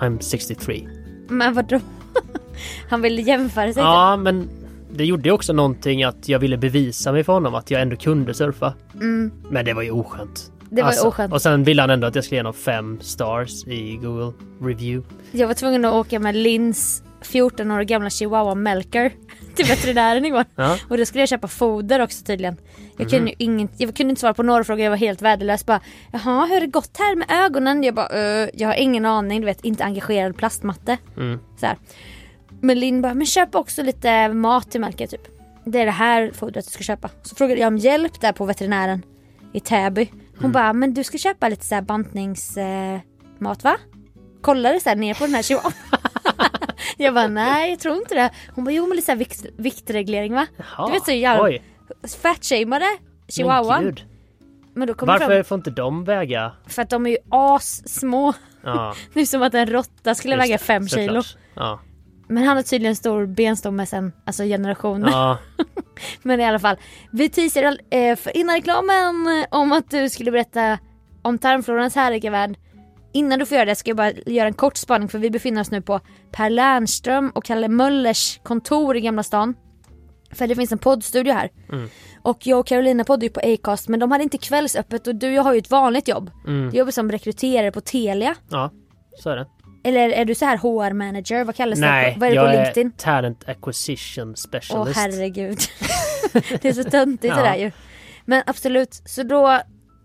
I'm 0.00 0.20
63. 0.20 0.88
Men 1.28 1.54
vadå? 1.54 1.80
Han 2.90 3.02
ville 3.02 3.22
jämföra 3.22 3.64
sig 3.64 3.72
typ. 3.74 3.80
Ja, 3.82 4.16
men 4.16 4.48
det 4.90 5.04
gjorde 5.04 5.30
också 5.30 5.52
någonting 5.52 6.04
att 6.04 6.28
jag 6.28 6.38
ville 6.38 6.56
bevisa 6.56 7.12
mig 7.12 7.24
för 7.24 7.32
honom 7.32 7.54
att 7.54 7.70
jag 7.70 7.82
ändå 7.82 7.96
kunde 7.96 8.34
surfa. 8.34 8.74
Mm, 8.94 9.32
Men 9.50 9.64
det 9.64 9.72
var 9.74 9.82
ju 9.82 9.90
oskönt. 9.90 10.52
det 10.70 10.82
var 10.82 10.88
Alltså, 10.88 11.08
oskönt. 11.08 11.32
Och 11.32 11.42
sen 11.42 11.64
ville 11.64 11.82
han 11.82 11.90
ändå 11.90 12.06
att 12.06 12.14
jag 12.14 12.24
skulle 12.24 12.36
ge 12.36 12.40
honom 12.42 12.54
fem 12.54 12.98
stars 13.00 13.66
i 13.66 13.96
Google 13.96 14.32
review. 14.60 15.08
Jag 15.32 15.46
var 15.46 15.54
tvungen 15.54 15.84
att 15.84 15.94
åka 15.94 16.18
med 16.18 16.36
Lins 16.36 17.02
14 17.22 17.70
år 17.70 17.82
gamla 17.82 18.10
chihuahua 18.10 18.54
Melker 18.54 19.12
till 19.56 19.66
veterinären 19.66 20.24
igår. 20.24 20.44
Ja. 20.54 20.76
Och 20.88 20.98
då 20.98 21.04
skulle 21.06 21.22
jag 21.22 21.28
köpa 21.28 21.48
foder 21.48 22.00
också 22.00 22.24
tydligen. 22.24 22.56
Jag 22.98 23.10
kunde, 23.10 23.30
ju 23.30 23.34
inget, 23.38 23.70
jag 23.76 23.94
kunde 23.96 24.10
inte 24.10 24.20
svara 24.20 24.34
på 24.34 24.42
några 24.42 24.64
frågor, 24.64 24.82
jag 24.84 24.90
var 24.90 24.96
helt 24.96 25.22
värdelös. 25.22 25.66
Bara, 25.66 25.80
Jaha, 26.12 26.46
hur 26.46 26.54
har 26.54 26.60
det 26.60 26.66
gått 26.66 26.96
här 26.98 27.16
med 27.16 27.26
ögonen? 27.30 27.82
Jag 27.82 27.94
bara, 27.94 28.08
"Eh, 28.08 28.48
jag 28.54 28.68
har 28.68 28.74
ingen 28.74 29.04
aning, 29.06 29.40
du 29.40 29.46
vet, 29.46 29.64
inte 29.64 29.84
engagerad 29.84 30.36
plastmatte. 30.36 30.98
Mm. 31.16 31.38
Så 31.60 31.66
här. 31.66 31.76
Men 32.60 32.80
Linn 32.80 33.02
bara, 33.02 33.14
men 33.14 33.26
köp 33.26 33.54
också 33.54 33.82
lite 33.82 34.28
mat 34.28 34.70
till 34.70 34.80
Melker 34.80 35.06
typ. 35.06 35.20
Det 35.64 35.80
är 35.80 35.86
det 35.86 35.90
här 35.92 36.30
fodret 36.34 36.64
du 36.64 36.70
ska 36.70 36.82
köpa. 36.82 37.10
Så 37.22 37.34
frågade 37.34 37.60
jag 37.60 37.68
om 37.68 37.78
hjälp 37.78 38.20
där 38.20 38.32
på 38.32 38.44
veterinären 38.44 39.02
i 39.52 39.60
Täby. 39.60 40.08
Hon 40.12 40.38
Mm. 40.40 40.52
bara, 40.52 40.72
men 40.72 40.94
du 40.94 41.04
ska 41.04 41.18
köpa 41.18 41.48
lite 41.48 41.64
så 41.64 41.74
här 41.74 41.82
bantningsmat 41.82 43.64
eh, 43.64 43.70
va? 43.70 43.76
Kollade 44.42 44.80
så 44.80 44.88
här 44.88 44.96
ner 44.96 45.14
på 45.14 45.24
den 45.26 45.34
här 45.34 45.42
chihuahuan. 45.42 45.72
jag 46.96 47.14
bara, 47.14 47.28
nej 47.28 47.70
jag 47.70 47.78
tror 47.78 47.96
inte 47.96 48.14
det. 48.14 48.30
Hon 48.54 48.64
bara, 48.64 48.70
jo 48.70 48.86
men 48.86 48.96
lite 48.96 49.06
så 49.06 49.12
här 49.12 49.18
vikt, 49.18 49.46
viktreglering 49.56 50.34
va? 50.34 50.46
Jaha. 50.56 50.86
Du 50.86 50.92
vet 50.92 51.04
så 51.04 51.12
jag 51.12 51.58
fatshameade 52.22 52.84
men 52.86 52.98
chihuahuan. 53.28 53.82
gud. 53.84 54.04
Men 54.74 54.88
då 54.88 54.94
kom 54.94 55.06
Varför 55.06 55.26
fram, 55.26 55.44
får 55.44 55.58
inte 55.58 55.70
de 55.70 56.04
väga? 56.04 56.52
för 56.66 56.82
att 56.82 56.90
de 56.90 57.06
är 57.06 57.10
ju 57.10 57.16
as 57.30 57.88
små. 57.88 58.32
Ja, 58.64 58.94
Det 59.14 59.20
är 59.20 59.26
som 59.26 59.42
att 59.42 59.54
en 59.54 59.66
råtta 59.66 60.14
skulle 60.14 60.34
just 60.34 60.44
väga 60.44 60.58
fem 60.58 60.88
kilo. 60.88 61.22
Ja. 61.54 61.80
Men 62.28 62.44
han 62.44 62.56
har 62.56 62.62
tydligen 62.62 62.96
stor 62.96 63.26
benstomme 63.26 63.86
sen, 63.86 64.12
alltså 64.26 64.42
generationer. 64.44 65.10
ja, 65.10 65.38
Men 66.22 66.40
i 66.40 66.44
alla 66.44 66.58
fall, 66.58 66.76
vi 67.10 67.28
teasade 67.28 67.78
eh, 67.90 68.18
innan 68.34 68.56
reklamen 68.56 69.44
om 69.50 69.72
att 69.72 69.90
du 69.90 70.08
skulle 70.08 70.30
berätta 70.30 70.78
om 71.22 71.38
tarmflorans 71.38 71.94
härliga 71.94 72.30
värld. 72.30 72.56
Innan 73.16 73.38
du 73.38 73.46
får 73.46 73.54
göra 73.56 73.64
det 73.64 73.74
ska 73.74 73.90
jag 73.90 73.96
bara 73.96 74.12
göra 74.26 74.46
en 74.48 74.54
kort 74.54 74.76
spaning 74.76 75.08
för 75.08 75.18
vi 75.18 75.30
befinner 75.30 75.60
oss 75.60 75.70
nu 75.70 75.80
på 75.82 76.00
Per 76.32 76.50
Lernström 76.50 77.30
och 77.34 77.44
Kalle 77.44 77.68
Möllers 77.68 78.40
kontor 78.42 78.96
i 78.96 79.00
Gamla 79.00 79.22
stan. 79.22 79.54
För 80.32 80.46
det 80.46 80.54
finns 80.56 80.72
en 80.72 80.78
poddstudio 80.78 81.32
här. 81.32 81.50
Mm. 81.72 81.88
Och 82.22 82.46
jag 82.46 82.58
och 82.60 82.66
Carolina 82.66 83.04
poddar 83.04 83.22
ju 83.22 83.28
på 83.30 83.40
Acast 83.44 83.88
men 83.88 84.00
de 84.00 84.12
hade 84.12 84.24
inte 84.24 84.38
kvällsöppet 84.38 85.06
och 85.06 85.14
du 85.14 85.32
jag 85.32 85.42
har 85.42 85.52
ju 85.52 85.58
ett 85.58 85.70
vanligt 85.70 86.08
jobb. 86.08 86.30
mm. 86.46 86.70
Du 86.70 86.78
jobbar 86.78 86.90
som 86.92 87.12
rekryterare 87.12 87.72
på 87.72 87.80
Telia. 87.80 88.34
ja, 88.48 88.70
så 89.22 89.30
är 89.30 89.36
det. 89.36 89.46
Eller 89.84 90.08
är 90.10 90.24
du 90.24 90.34
så 90.34 90.44
här 90.44 90.56
HR-manager? 90.56 91.44
Vad 91.44 91.54
kallas 91.56 91.78
Nej, 91.78 92.12
det? 92.14 92.20
Vad 92.20 92.26
är 92.28 92.30
det 92.30 92.36
jag 92.36 92.46
på 92.50 92.52
LinkedIn? 92.56 92.86
är 92.86 92.90
talent 93.02 93.48
acquisition 93.48 94.28
Åh 94.28 94.34
specialist. 94.34 94.96
herregud. 94.96 95.58
det 96.62 96.64
är 96.64 96.72
så 96.72 96.84
töntigt 96.84 97.34
Ja. 97.36 97.42
det 97.42 97.48
där 97.48 97.56
ju. 97.56 97.70
Men 98.24 98.42
absolut, 98.46 99.02
så 99.06 99.22
då 99.22 99.60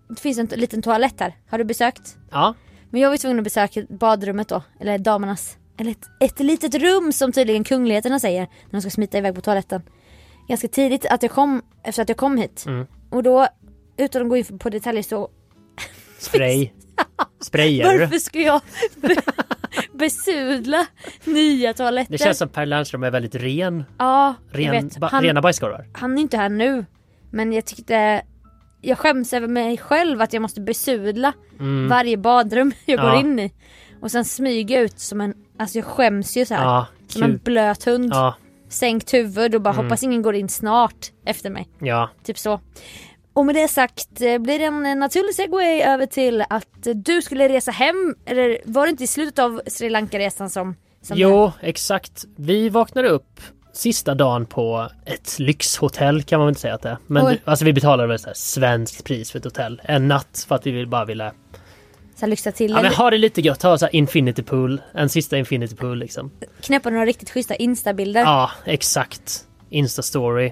det 0.09 0.19
finns 0.21 0.37
en 0.37 0.45
liten 0.45 0.81
toalett 0.81 1.19
här. 1.19 1.35
Har 1.49 1.57
du 1.57 1.63
besökt? 1.63 2.15
Ja, 2.31 2.53
Men 2.91 3.01
jag 3.01 3.09
var 3.09 3.13
ju 3.13 3.17
tvungen 3.17 3.37
att 3.39 3.43
besöka 3.43 3.85
badrummet 3.89 4.47
då, 4.47 4.63
eller 4.79 4.97
damernas. 4.97 5.57
Eller 5.77 5.91
ett, 5.91 6.05
ett 6.19 6.39
litet 6.39 6.75
rum 6.75 7.11
som 7.13 7.31
tydligen 7.31 7.63
kungligheterna 7.63 8.19
säger 8.19 8.41
när 8.41 8.71
de 8.71 8.81
ska 8.81 8.89
smita 8.89 9.17
iväg 9.17 9.35
på 9.35 9.41
toaletten. 9.41 9.81
Ganska 10.47 10.67
tidigt 10.67 11.05
att 11.05 11.23
jag 11.23 11.31
kom, 11.31 11.61
efter 11.83 12.01
att 12.01 12.09
jag 12.09 12.17
kom 12.17 12.37
hit. 12.37 12.63
Mm. 12.67 12.87
Och 13.09 13.23
då, 13.23 13.47
utan 13.97 14.21
att 14.21 14.29
gå 14.29 14.37
in 14.37 14.57
på 14.59 14.69
detaljer 14.69 15.03
så 15.03 15.29
spray. 16.19 16.69
Sprayar 17.39 17.99
varför 17.99 18.17
ska 18.19 18.39
jag 18.39 18.61
be- 18.95 19.15
besudla 19.93 20.85
nya 21.23 21.73
toaletter? 21.73 22.11
Det 22.11 22.17
känns 22.17 22.37
som 22.37 22.49
Per 22.49 22.65
Lernström 22.65 23.03
är 23.03 23.11
väldigt 23.11 23.35
ren. 23.35 23.83
Ja, 23.97 24.35
jag 24.51 24.59
ren 24.59 24.71
vet. 24.87 24.97
ba, 24.97 25.07
Han, 25.07 25.23
Rena 25.23 25.41
bajskorvar. 25.41 25.87
han 25.93 26.17
är 26.17 26.21
inte 26.21 26.37
här 26.37 26.49
nu. 26.49 26.85
Men 27.31 27.53
jag 27.53 27.65
tyckte 27.65 28.21
jag 28.81 28.97
skäms 28.97 29.33
över 29.33 29.47
mig 29.47 29.77
själv 29.77 30.21
att 30.21 30.33
jag 30.33 30.41
måste 30.41 30.61
besudla 30.61 31.33
Mm. 31.59 31.87
varje 31.87 32.17
badrum 32.17 32.71
jag 32.85 32.99
Ja. 32.99 33.03
går 33.11 33.19
in 33.19 33.39
i. 33.39 33.51
Och 34.01 34.11
sen 34.11 34.25
smyga 34.25 34.79
ut 34.79 34.99
som 34.99 35.21
en, 35.21 35.33
alltså 35.59 35.77
jag 35.77 35.85
skäms 35.85 36.37
ju 36.37 36.45
så 36.45 36.53
här. 36.53 36.63
Ja, 36.63 36.87
som 37.07 37.23
en 37.23 37.37
blöt 37.37 37.83
hund. 37.83 38.11
Ja, 38.13 38.35
Sänkt 38.69 39.13
huvud 39.13 39.55
och 39.55 39.61
bara 39.61 39.73
Mm. 39.73 39.85
hoppas 39.85 40.03
ingen 40.03 40.21
går 40.21 40.35
in 40.35 40.49
snart 40.49 41.11
efter 41.25 41.49
mig. 41.49 41.67
ja. 41.79 42.09
Typ 42.23 42.37
så. 42.37 42.59
Och 43.33 43.45
med 43.45 43.55
det 43.55 43.67
sagt 43.67 44.21
eh, 44.21 44.37
blir 44.37 44.59
det 44.59 44.65
en 44.65 44.85
eh, 44.85 44.95
naturlig 44.95 45.35
segway 45.35 45.81
över 45.81 46.05
till 46.05 46.43
att 46.49 46.87
eh, 46.87 46.93
du 46.95 47.21
skulle 47.21 47.49
resa 47.49 47.71
hem. 47.71 48.15
Eller 48.25 48.57
var 48.65 48.85
det 48.85 48.89
inte 48.89 49.03
i 49.03 49.07
slutet 49.07 49.39
av 49.39 49.61
Sri 49.67 49.89
Lanka-resan 49.89 50.49
som... 50.49 50.75
som 51.01 51.17
Jo, 51.17 51.51
exakt. 51.61 52.25
Vi 52.37 52.69
vaknade 52.69 53.09
upp 53.09 53.41
sista 53.73 54.15
dagen 54.15 54.45
på 54.45 54.89
ett 55.05 55.39
lyxhotell 55.39 56.23
kan 56.23 56.39
man 56.39 56.45
väl 56.45 56.51
inte 56.51 56.61
säga 56.61 56.75
att 56.75 56.81
det 56.81 56.89
är. 56.89 56.97
Men 57.07 57.25
Oj. 57.25 57.41
alltså 57.45 57.65
vi 57.65 57.73
betalade 57.73 58.07
väl 58.07 58.19
så 58.19 58.27
här 58.27 58.33
svenskt 58.33 59.03
pris 59.03 59.31
för 59.31 59.39
ett 59.39 59.45
hotell. 59.45 59.81
En 59.83 60.07
natt 60.07 60.45
för 60.47 60.55
att 60.55 60.65
vi 60.67 60.85
bara 60.85 61.05
ville 61.05 61.31
Så 62.15 62.21
här, 62.21 62.27
lyxa 62.27 62.51
till 62.51 62.71
ja, 62.71 62.81
men 62.81 62.93
ha 62.93 63.09
det 63.09 63.17
lite 63.17 63.41
gött. 63.41 63.63
Ha 63.63 63.77
så 63.77 63.85
här 63.85 63.95
infinity 63.95 64.43
pool. 64.43 64.81
En 64.93 65.09
sista 65.09 65.37
infinity 65.37 65.75
pool 65.75 65.97
liksom. 65.97 66.31
Knäppa 66.61 66.89
några 66.89 67.05
riktigt 67.05 67.29
schyssta 67.29 67.55
instabilder. 67.55 68.21
Ja, 68.21 68.51
exakt. 68.65 69.47
Insta-story. 69.69 70.51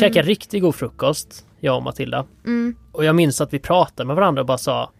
Käka 0.00 0.22
riktigt 0.22 0.62
god 0.62 0.74
frukost, 0.74 1.44
jag 1.60 1.76
och 1.76 1.82
Matilda. 1.82 2.26
Mm. 2.44 2.76
Och 2.92 3.04
jag 3.04 3.14
minns 3.14 3.40
att 3.40 3.52
vi 3.52 3.58
pratade 3.58 4.06
med 4.06 4.16
varandra 4.16 4.42
och 4.42 4.46
bara 4.46 4.58
sa 4.58 4.92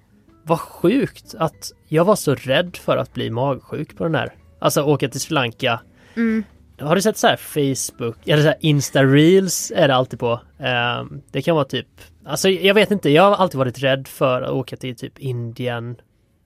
Vad 0.44 0.60
sjukt 0.60 1.34
att 1.38 1.72
jag 1.88 2.04
var 2.04 2.16
så 2.16 2.34
rädd 2.34 2.76
för 2.76 2.96
att 2.96 3.14
bli 3.14 3.30
magsjuk 3.30 3.96
på 3.96 4.04
den 4.04 4.14
här. 4.14 4.34
Alltså 4.58 4.82
åka 4.82 5.08
till 5.08 5.20
Sri 5.20 5.34
Lanka. 5.34 5.80
Mm. 6.16 6.44
Har 6.82 6.94
du 6.96 7.02
sett 7.02 7.16
så 7.18 7.26
här 7.26 7.36
Facebook, 7.36 8.28
eller 8.28 8.42
så 8.42 8.48
här 8.48 8.56
Insta 8.60 9.04
Reels 9.04 9.72
är 9.76 9.88
det 9.88 9.94
alltid 9.94 10.18
på. 10.18 10.40
Ehm, 10.58 11.22
det 11.30 11.42
kan 11.42 11.54
vara 11.54 11.64
typ, 11.64 11.86
alltså 12.26 12.48
jag 12.48 12.74
vet 12.74 12.90
inte, 12.90 13.10
jag 13.10 13.22
har 13.22 13.36
alltid 13.36 13.58
varit 13.58 13.78
rädd 13.78 14.08
för 14.08 14.42
att 14.42 14.50
åka 14.50 14.76
till 14.76 14.96
typ 14.96 15.18
Indien 15.18 15.96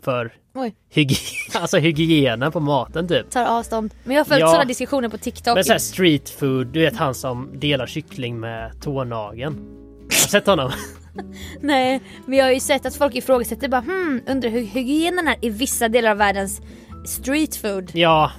för 0.03 0.33
Oj. 0.55 0.75
hygi- 0.95 1.27
alltså 1.61 1.79
hygienen 1.79 2.53
på 2.53 2.61
maten 2.61 3.09
typ. 3.09 3.31
Tar 3.31 3.45
avstånd. 3.47 3.95
Men 4.05 4.15
jag 4.17 4.21
har 4.21 4.25
följt 4.25 4.41
Ja. 4.41 4.47
sådana 4.47 4.65
diskussioner 4.65 5.09
på 5.09 5.19
TikTok. 5.19 5.55
Men 5.55 5.65
så 5.65 5.73
här 5.73 5.79
street 5.79 6.31
food, 6.31 6.67
du 6.67 6.81
vet 6.81 6.97
han 6.97 7.15
som 7.15 7.51
delar 7.61 7.87
kyckling 7.87 8.41
med 8.41 8.83
tånageln. 8.83 9.55
Har 10.03 10.09
du 10.09 10.15
sett 10.17 10.47
honom? 10.47 10.71
Nej, 11.61 12.03
men 12.27 12.39
jag 12.39 12.45
har 12.47 12.53
ju 12.53 12.61
sett 12.61 12.87
att 12.87 12.97
folk 12.97 13.15
ifrågasätter 13.15 13.69
bara 13.69 13.81
hmm, 13.81 14.21
undrar 14.29 14.51
hur 14.51 14.63
hygienen 14.63 15.29
är 15.29 15.37
i 15.43 15.51
vissa 15.51 15.89
delar 15.89 16.11
av 16.11 16.17
världens 16.17 16.61
street 17.07 17.57
food. 17.57 17.91
Ja, 17.95 18.33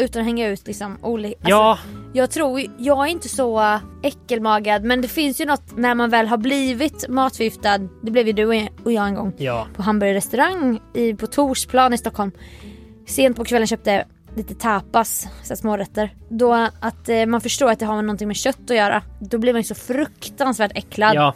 Utan 0.00 0.20
att 0.20 0.26
hänga 0.26 0.48
ut 0.48 0.66
liksom 0.66 0.98
olika. 1.02 1.36
Alltså, 1.38 1.50
ja, 1.50 1.78
Jag 2.12 2.30
tror, 2.30 2.60
jag 2.78 3.06
är 3.06 3.10
inte 3.10 3.28
så 3.28 3.78
äckelmagad 4.02 4.84
men 4.84 5.00
det 5.00 5.08
finns 5.08 5.40
ju 5.40 5.44
något 5.44 5.76
när 5.76 5.94
man 5.94 6.10
väl 6.10 6.26
har 6.26 6.36
blivit 6.36 7.08
matförgiftad. 7.08 7.78
Det 8.02 8.10
blev 8.10 8.26
ju 8.26 8.32
du 8.32 8.44
och 8.84 8.92
jag- 8.92 9.08
en 9.08 9.14
gång. 9.14 9.32
ja, 9.36 9.66
På 9.76 9.82
hamburgerrestaurang 9.82 10.80
i, 10.94 11.14
på 11.14 11.26
Torsplan 11.26 11.92
i 11.94 11.98
Stockholm. 11.98 12.32
Sent 13.06 13.36
på 13.36 13.44
kvällen 13.44 13.66
köpte 13.66 14.04
lite 14.36 14.54
tapas, 14.54 15.26
så 15.42 15.56
smårätter. 15.56 16.14
Då 16.28 16.52
att 16.80 17.08
eh, 17.08 17.26
man 17.26 17.40
förstår 17.40 17.70
att 17.70 17.78
det 17.78 17.86
har 17.86 18.02
någonting 18.02 18.28
med 18.28 18.36
kött 18.36 18.70
att 18.70 18.76
göra. 18.76 19.02
Då 19.20 19.38
blir 19.38 19.52
man 19.52 19.60
ju 19.60 19.64
så 19.64 19.74
fruktansvärt 19.74 20.72
äcklad. 20.74 21.14
ja, 21.14 21.34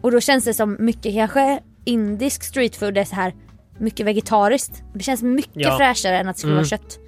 Och 0.00 0.10
då 0.12 0.20
känns 0.20 0.44
det 0.44 0.54
som 0.54 0.76
mycket 0.80 1.14
kanske 1.14 1.60
indisk 1.84 2.44
streetfood 2.44 2.98
är 2.98 3.04
så 3.04 3.14
här 3.14 3.34
mycket 3.78 4.06
vegetariskt. 4.06 4.82
Det 4.94 5.02
känns 5.02 5.22
mycket 5.22 5.52
Ja. 5.54 5.76
fräschare 5.76 6.18
än 6.18 6.28
att 6.28 6.36
det 6.36 6.40
skulle 6.40 6.52
Mm. 6.52 6.62
vara 6.62 6.68
kött. 6.68 6.98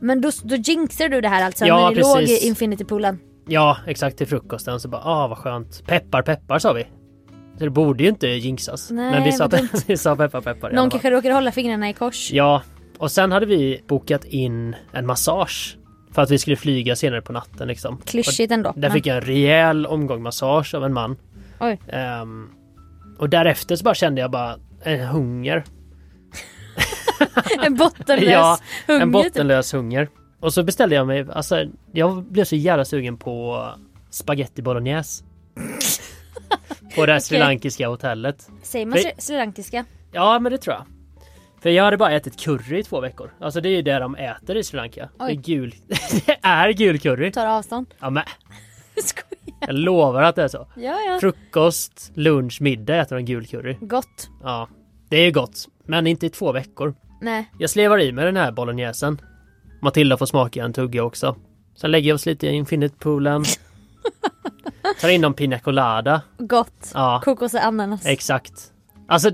Men 0.00 0.20
då, 0.20 0.30
då 0.42 0.54
jinxar 0.54 1.08
du 1.08 1.20
det 1.20 1.28
här 1.28 1.44
alltså 1.44 1.66
Ja, 1.66 1.80
när 1.88 1.90
ni 1.96 2.00
låg 2.00 2.22
i 2.22 2.46
infinity 2.46 2.84
poolen. 2.84 3.18
ja, 3.46 3.76
exakt 3.86 4.16
till 4.18 4.26
frukosten 4.26 4.80
så 4.80 4.88
bara, 4.88 5.02
ah 5.04 5.28
vad 5.28 5.38
skönt. 5.38 5.86
Peppar, 5.86 6.22
peppar 6.22 6.58
sa 6.58 6.72
vi. 6.72 6.86
Så 7.58 7.64
det 7.64 7.70
borde 7.70 8.02
ju 8.02 8.08
inte 8.08 8.26
jinxas. 8.26 8.90
Nej, 8.90 9.12
men 9.12 9.24
vi 9.24 9.32
sa, 9.32 9.48
dumt. 9.48 9.68
vi 9.86 9.96
sa 9.96 10.16
peppar, 10.16 10.40
peppar 10.40 10.70
Någon 10.70 10.90
kanske 10.90 11.10
råkar 11.10 11.30
hålla 11.30 11.52
fingrarna 11.52 11.90
i 11.90 11.92
kors. 11.94 12.32
Ja, 12.32 12.62
och 12.98 13.10
sen 13.10 13.32
hade 13.32 13.46
vi 13.46 13.82
bokat 13.86 14.24
in 14.24 14.76
en 14.92 15.06
massage. 15.06 15.76
För 16.12 16.22
att 16.22 16.30
vi 16.30 16.38
skulle 16.38 16.56
flyga 16.56 16.96
senare 16.96 17.22
på 17.22 17.32
natten 17.32 17.68
liksom. 17.68 17.98
Klyschigt 18.04 18.52
ändå. 18.52 18.72
Där 18.76 18.90
fick 18.90 19.06
jag 19.06 19.16
en 19.16 19.22
rejäl 19.22 19.86
omgång 19.86 20.22
massage 20.22 20.74
av 20.74 20.84
en 20.84 20.92
man. 20.92 21.16
Oj. 21.60 21.80
Ehm, 21.88 22.48
och 23.18 23.28
därefter 23.28 23.76
så 23.76 23.84
bara 23.84 23.94
kände 23.94 24.20
jag 24.20 24.30
bara 24.30 24.56
en 24.82 25.00
hunger. 25.00 25.64
En 27.62 27.74
bottenlös 27.76 28.28
Ja, 28.32 28.58
hunger. 28.86 29.00
En 29.02 29.08
typ. 29.08 29.12
bottenlös 29.12 29.74
hunger. 29.74 30.08
Och 30.40 30.52
så 30.54 30.62
beställde 30.62 30.94
jag 30.94 31.06
mig, 31.06 31.26
alltså 31.32 31.64
jag 31.92 32.22
blev 32.24 32.44
så 32.44 32.56
jävla 32.56 32.84
sugen 32.84 33.16
på 33.16 33.66
spaghetti 34.10 34.62
bolognese. 34.62 35.24
på 36.96 37.06
det 37.06 37.12
här 37.12 37.20
sri 37.20 37.36
Okej. 37.36 37.46
lankiska 37.46 37.88
hotellet. 37.88 38.48
Säger 38.62 38.86
man 38.86 38.98
För- 38.98 39.12
srilankiska? 39.18 39.84
Ja 40.12 40.38
men 40.38 40.52
det 40.52 40.58
tror 40.58 40.74
jag. 40.76 40.84
För 41.62 41.70
jag 41.70 41.84
hade 41.84 41.96
bara 41.96 42.12
ätit 42.12 42.40
curry 42.40 42.78
i 42.78 42.82
två 42.82 43.00
veckor. 43.00 43.30
Alltså 43.40 43.60
det 43.60 43.68
är 43.68 43.70
ju 43.70 43.82
det 43.82 43.98
de 43.98 44.14
äter 44.16 44.56
i 44.56 44.64
Sri 44.64 44.76
Lanka. 44.76 45.08
Det 45.18 45.24
är 45.24 45.32
gul. 45.34 45.74
det 46.26 46.38
är 46.42 46.70
gul 46.72 46.98
curry. 46.98 47.32
Tar 47.32 47.46
avstånd. 47.46 47.86
Ja 48.00 48.10
men 48.10 48.24
Skojar. 49.04 49.56
jag 49.60 49.74
lovar 49.74 50.22
att 50.22 50.36
det 50.36 50.42
är 50.42 50.48
så. 50.48 50.66
Ja 50.76 50.98
ja. 51.08 51.18
Frukost, 51.20 52.10
lunch, 52.14 52.60
middag 52.60 52.96
äter 52.96 53.16
de 53.16 53.22
gul 53.24 53.46
curry. 53.46 53.76
Gott. 53.80 54.28
Ja. 54.42 54.68
Det 55.08 55.16
är 55.16 55.30
gott. 55.30 55.68
Men 55.86 56.06
inte 56.06 56.26
i 56.26 56.30
två 56.30 56.52
veckor. 56.52 56.94
Nej. 57.20 57.50
Jag 57.58 57.70
slevar 57.70 57.98
i 58.00 58.12
med 58.12 58.26
den 58.26 58.36
här 58.36 58.52
bolognesen. 58.52 59.20
Matilda 59.82 60.16
får 60.16 60.26
smaka 60.26 60.64
en 60.64 60.72
tugga 60.72 61.04
också. 61.04 61.36
Sen 61.76 61.90
lägger 61.90 62.08
jag 62.08 62.14
oss 62.14 62.26
lite 62.26 62.46
i 62.46 62.50
infinitpoolen. 62.50 63.44
Tar 65.00 65.08
in 65.08 65.20
någon 65.20 65.34
pina 65.34 65.58
colada. 65.58 66.22
Gott. 66.38 66.90
Ja, 66.94 67.20
Kokos 67.24 67.54
och 67.54 67.64
ananas. 67.64 68.06
exakt. 68.06 68.72
Alltså, 69.08 69.30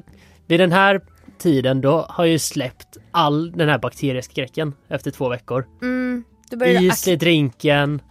vid 0.47 0.61
den 0.61 0.73
här 0.73 1.01
tiden 1.39 1.81
då 1.81 2.07
har 2.09 2.25
jag 2.25 2.33
ju 2.33 2.39
släppt 2.39 2.97
all 3.11 3.53
den 3.53 3.69
här 3.69 3.79
bakterieskräcken 3.79 4.75
efter 4.89 5.11
två 5.11 5.29
veckor. 5.29 5.67
Mm. 5.83 6.25
Det 6.51 6.71
Is 6.71 7.09
i 7.09 7.17
drinken. 7.17 8.03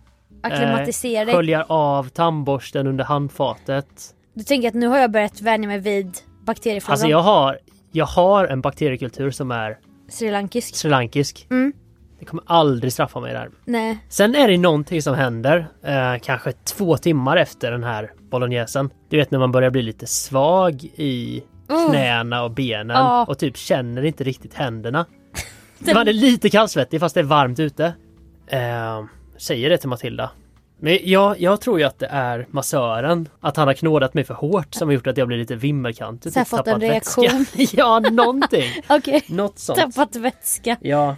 Akklimatisera 0.44 1.26
dig. 1.26 1.34
Sköljer 1.34 1.66
av 1.68 2.10
tandborsten 2.10 2.88
under 2.88 3.04
handfatet. 3.04 3.88
Du 4.34 4.44
tänker 4.44 4.68
att 4.68 4.74
nu 4.74 4.88
har 4.88 4.98
jag 4.98 5.12
börjat 5.12 5.42
vänja 5.42 5.68
mig 5.68 5.80
vid 5.80 6.18
bakteriefloran. 6.46 6.94
Alltså 6.94 7.08
jag 7.08 7.22
har, 7.22 7.60
jag 7.95 8.05
har 8.05 8.45
en 8.47 8.62
bakteriekultur 8.62 9.31
som 9.31 9.51
är 9.51 9.77
Srilankisk. 10.10 10.75
srilankisk. 10.75 11.47
Mm. 11.49 11.73
Det 12.19 12.25
kommer 12.25 12.43
aldrig 12.47 12.93
straffa 12.93 13.19
mig 13.19 13.34
där. 13.34 13.49
Nej. 13.65 13.97
Sen 14.10 14.36
är 14.36 14.47
det 14.47 14.58
någonting 14.58 15.01
som 15.01 15.15
händer 15.15 15.67
eh, 15.84 16.15
kanske 16.23 16.51
två 16.51 16.97
timmar 16.97 17.38
efter 17.38 17.71
den 17.71 17.84
här 17.84 18.12
bolognesen. 18.31 18.89
Du 19.10 19.17
vet 19.17 19.31
när 19.31 19.39
man 19.39 19.51
börjar 19.51 19.69
bli 19.69 19.81
lite 19.81 20.08
svag 20.08 20.84
i 20.95 21.43
Oh. 21.69 21.89
knäna 21.89 22.43
och 22.43 22.51
benen 22.51 22.97
Ja. 22.97 23.25
och 23.27 23.38
typ 23.39 23.58
känner 23.58 24.03
inte 24.05 24.23
riktigt 24.23 24.53
händerna. 24.53 25.05
Man 25.93 26.08
är 26.08 26.13
lite 26.13 26.49
kallsvettig 26.49 26.99
fast 26.99 27.15
det 27.15 27.21
är 27.21 27.23
varmt 27.23 27.60
ute. 27.60 27.93
Eh, 28.47 29.03
säger 29.38 29.69
det 29.69 29.77
till 29.77 29.89
Matilda. 29.89 30.31
Men 30.80 30.98
jag, 31.04 31.40
jag 31.42 31.62
tror 31.62 31.80
ju 31.80 31.86
att 31.86 32.00
det 32.00 32.08
är 32.08 32.48
massören, 32.52 33.30
att 33.42 33.58
han 33.58 33.68
har 33.68 33.74
knådat 33.74 34.14
mig 34.14 34.24
för 34.24 34.34
hårt 34.34 34.74
som 34.74 34.88
har 34.88 34.94
gjort 34.94 35.08
att 35.08 35.18
jag 35.18 35.28
blir 35.28 35.38
lite 35.38 35.56
vimmelkant. 35.56 36.24
Så 36.34 36.40
här 36.40 36.46
fått 36.46 36.68
en 36.68 36.80
vätska. 36.80 37.46
ja, 37.74 38.00
någonting. 38.00 38.72
Okej. 38.90 39.24
Något 39.28 39.60
sånt. 39.60 39.80
Tappat 39.80 40.16
vätska. 40.16 40.78
Ja, 40.82 41.16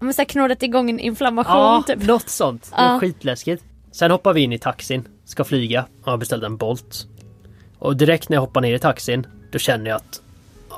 Men 0.00 0.14
så 0.14 0.20
här 0.20 0.26
knådat 0.26 0.62
igång 0.62 0.90
en 0.90 0.98
inflammation 0.98 1.56
ja 1.56 1.82
typ. 1.86 2.06
något 2.06 2.28
sånt. 2.28 2.70
Det 2.76 2.82
är 2.82 2.92
Ja. 2.92 2.98
skitläskigt. 3.00 3.64
Sen 3.92 4.10
hoppar 4.10 4.32
vi 4.32 4.40
in 4.40 4.52
i 4.52 4.58
taxin, 4.58 5.08
ska 5.24 5.44
flyga 5.44 5.86
och 6.04 6.10
har 6.10 6.18
beställt 6.18 6.44
en 6.44 6.56
Bolt. 6.56 7.06
Och 7.78 7.96
direkt 7.96 8.28
när 8.28 8.36
jag 8.36 8.40
hoppar 8.40 8.60
ner 8.60 8.74
i 8.74 8.78
taxin, 8.78 9.26
då 9.52 9.58
känner 9.58 9.90
jag 9.90 9.96
att 9.96 10.20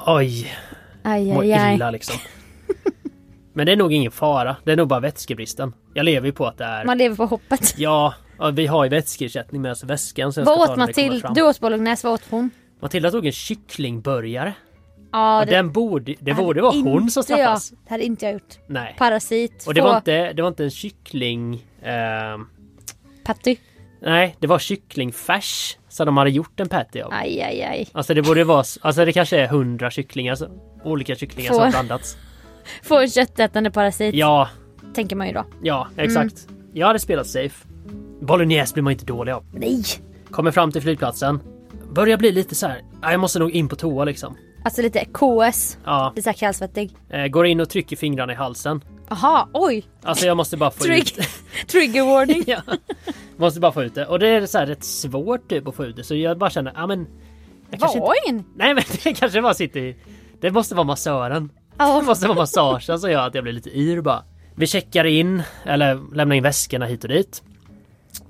oj, 0.06 0.56
Aj, 1.02 1.32
mår 1.34 1.42
aj, 1.42 1.52
aj. 1.52 1.74
illa 1.74 1.90
liksom. 1.90 2.16
Men 3.56 3.66
det 3.66 3.72
är 3.72 3.76
nog 3.76 3.92
ingen 3.92 4.12
fara, 4.12 4.56
det 4.64 4.72
är 4.72 4.76
nog 4.76 4.88
bara 4.88 5.00
vätskebristen. 5.00 5.74
Jag 5.94 6.04
lever 6.04 6.26
ju 6.26 6.32
på 6.32 6.46
att 6.46 6.58
det 6.58 6.64
är 6.64 6.84
Man 6.84 6.98
lever 6.98 7.16
på 7.16 7.26
hoppet. 7.26 7.74
Ja, 7.78 8.14
vi 8.52 8.66
har 8.66 8.84
ju 8.84 8.90
vätskeersättning 8.90 9.62
med 9.62 9.72
oss 9.72 9.82
i 9.82 9.86
väskan. 9.86 10.32
Så 10.32 10.44
Vad 10.44 10.60
åt 10.60 10.68
det 10.68 10.76
Matilda? 10.76 11.32
Du 11.34 11.42
åt 11.42 11.60
bolognese, 11.60 12.06
vad 12.06 12.14
åt 12.14 12.22
hon? 12.30 12.50
Matilda 12.80 13.10
tog 13.10 13.26
en 13.26 13.32
kycklingburgare. 13.32 14.54
Ja, 15.12 15.40
och 15.40 15.46
den 15.46 15.72
borde, 15.72 16.14
det 16.20 16.34
borde 16.34 16.62
vara 16.62 16.72
hon 16.72 17.10
som 17.10 17.20
inte 17.20 17.32
jag- 17.32 17.38
straffas. 17.60 17.70
Det 17.70 17.90
hade 17.90 18.04
inte 18.04 18.24
jag 18.24 18.32
gjort. 18.32 18.58
Nej. 18.66 18.94
Parasit. 18.98 19.64
Och 19.66 19.74
det 19.74 19.80
få 19.80 19.86
var 19.88 19.96
inte, 19.96 20.32
det 20.32 20.42
var 20.42 20.48
inte 20.48 20.64
en 20.64 20.70
kyckling... 20.70 21.64
ehm, 21.82 22.46
Patty. 23.24 23.56
nej, 24.02 24.36
det 24.38 24.46
var 24.46 24.58
kycklingfärs. 24.58 25.78
Så 25.88 26.04
de 26.04 26.16
hade 26.16 26.30
gjort 26.30 26.60
en 26.60 26.68
patty 26.68 27.00
av. 27.00 27.12
Aj, 27.12 27.40
aj, 27.42 27.62
aj. 27.62 27.88
Alltså 27.92 28.14
det 28.14 28.22
borde 28.22 28.44
vara, 28.44 28.64
alltså 28.80 29.04
det 29.04 29.12
kanske 29.12 29.38
är 29.40 29.46
hundra 29.46 29.90
kycklingar, 29.90 30.36
olika 30.84 31.14
kycklingar 31.16 31.52
som 31.52 31.62
har 31.62 31.70
blandats. 31.70 32.16
Få 32.82 32.98
en 33.00 33.08
köttätande 33.10 33.70
parasit. 33.70 34.14
Ja, 34.14 34.48
Tänker 34.94 35.16
man 35.16 35.26
ju 35.26 35.32
då. 35.32 35.44
ja 35.62 35.88
exakt. 35.96 36.46
Jag 36.72 36.86
hade 36.86 36.98
spelat 36.98 37.26
safe. 37.26 37.66
Bolognese 38.20 38.72
blir 38.74 38.82
man 38.82 38.92
inte 38.92 39.04
dålig 39.04 39.32
av. 39.32 39.44
Nej. 39.52 39.82
Kommer 40.30 40.50
fram 40.50 40.72
till 40.72 40.82
flygplatsen. 40.82 41.40
Börjar 41.92 42.16
bli 42.16 42.32
lite 42.32 42.54
så 42.54 42.66
här. 42.66 42.82
"Ah, 43.02 43.10
jag 43.10 43.20
måste 43.20 43.38
nog 43.38 43.50
in 43.50 43.68
på 43.68 43.76
toa 43.76 44.04
liksom. 44.04 44.36
Alltså 44.64 44.82
lite 44.82 45.04
KS. 45.04 45.78
Ja, 45.84 46.12
Lite 46.16 46.22
såhär 46.22 46.34
kallsvettig. 46.36 46.96
eh, 47.10 47.26
går 47.26 47.46
in 47.46 47.60
och 47.60 47.68
trycker 47.68 47.96
fingrarna 47.96 48.32
i 48.32 48.36
halsen. 48.36 48.84
Aha, 49.08 49.48
oj. 49.52 49.84
Alltså 50.02 50.26
jag 50.26 50.36
måste 50.36 50.56
bara 50.56 50.70
få 50.70 50.84
Trigg. 50.84 50.98
ut 51.02 51.18
Trigger 51.68 52.02
warning. 52.04 52.44
ja. 52.46 52.60
Måste 53.36 53.60
bara 53.60 53.72
få 53.72 53.82
ut 53.82 53.94
det. 53.94 54.06
Och 54.06 54.18
det 54.18 54.28
är 54.28 54.46
så 54.46 54.58
här 54.58 54.66
rätt 54.66 54.84
svårt 54.84 55.48
typ 55.48 55.68
att 55.68 55.74
få 55.74 55.84
ut 55.84 55.96
det. 55.96 56.04
Så 56.04 56.14
jag 56.14 56.38
bara 56.38 56.50
känner, 56.50 56.72
ja 56.76 56.86
men... 56.86 57.06
Jag 57.70 57.80
kanske 57.80 57.98
inte, 57.98 58.06
Var 58.06 58.14
ingen. 58.28 58.44
nej 58.56 58.74
men 58.74 58.84
det 59.04 59.14
kanske 59.14 59.42
bara 59.42 59.54
sitter 59.54 59.80
i... 59.80 59.96
Det 60.40 60.50
måste 60.50 60.74
vara 60.74 60.84
massören. 60.86 61.50
Ja. 61.78 61.98
Det 62.00 62.06
måste 62.06 62.26
vara 62.26 62.38
massagen 62.38 62.98
som 62.98 63.10
gör 63.10 63.26
att 63.26 63.34
jag 63.34 63.44
blir 63.44 63.52
lite 63.52 63.78
yr 63.78 64.00
bara. 64.00 64.24
Vi 64.54 64.66
checkar 64.66 65.04
in, 65.04 65.42
eller 65.64 66.14
lämnar 66.14 66.36
in 66.36 66.42
väskorna 66.42 66.86
hit 66.86 67.04
och 67.04 67.10
dit. 67.10 67.42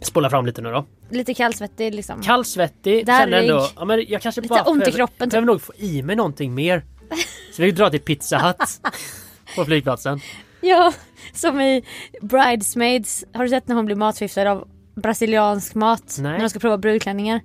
Spolar 0.00 0.30
fram 0.30 0.46
lite 0.46 0.62
nu 0.62 0.70
då. 0.70 0.84
Lite 1.10 1.34
kallsvettig 1.34 1.94
liksom. 1.94 2.22
Kallsvettig, 2.22 3.06
känner 3.06 3.42
ändå... 3.42 3.68
Ja, 3.76 3.84
men 3.84 4.04
jag 4.08 4.22
kanske 4.22 4.40
Lite 4.40 4.54
bara 4.54 4.62
ont 4.62 4.88
i 4.88 4.92
kroppen, 4.92 5.28
typ. 5.28 5.30
Behöver 5.30 5.46
nog 5.46 5.62
få 5.62 5.72
i 5.76 6.02
mig 6.02 6.16
någonting 6.16 6.54
mer. 6.54 6.84
Så 7.52 7.62
vi 7.62 7.70
drar 7.70 7.90
till 7.90 8.00
Pizza 8.00 8.38
Hut. 8.38 8.80
på 9.56 9.64
flygplatsen. 9.64 10.20
Ja, 10.60 10.92
som 11.32 11.60
i 11.60 11.84
Bridesmaids. 12.22 13.24
Har 13.34 13.42
du 13.42 13.48
sett 13.50 13.68
när 13.68 13.76
hon 13.76 13.86
blir 13.86 13.96
matförgiftad 13.96 14.50
av 14.50 14.68
brasiliansk 14.94 15.74
mat? 15.74 16.16
Nej. 16.20 16.32
När 16.32 16.40
de 16.40 16.50
ska 16.50 16.58
prova 16.58 16.78
brudklänningar. 16.78 17.40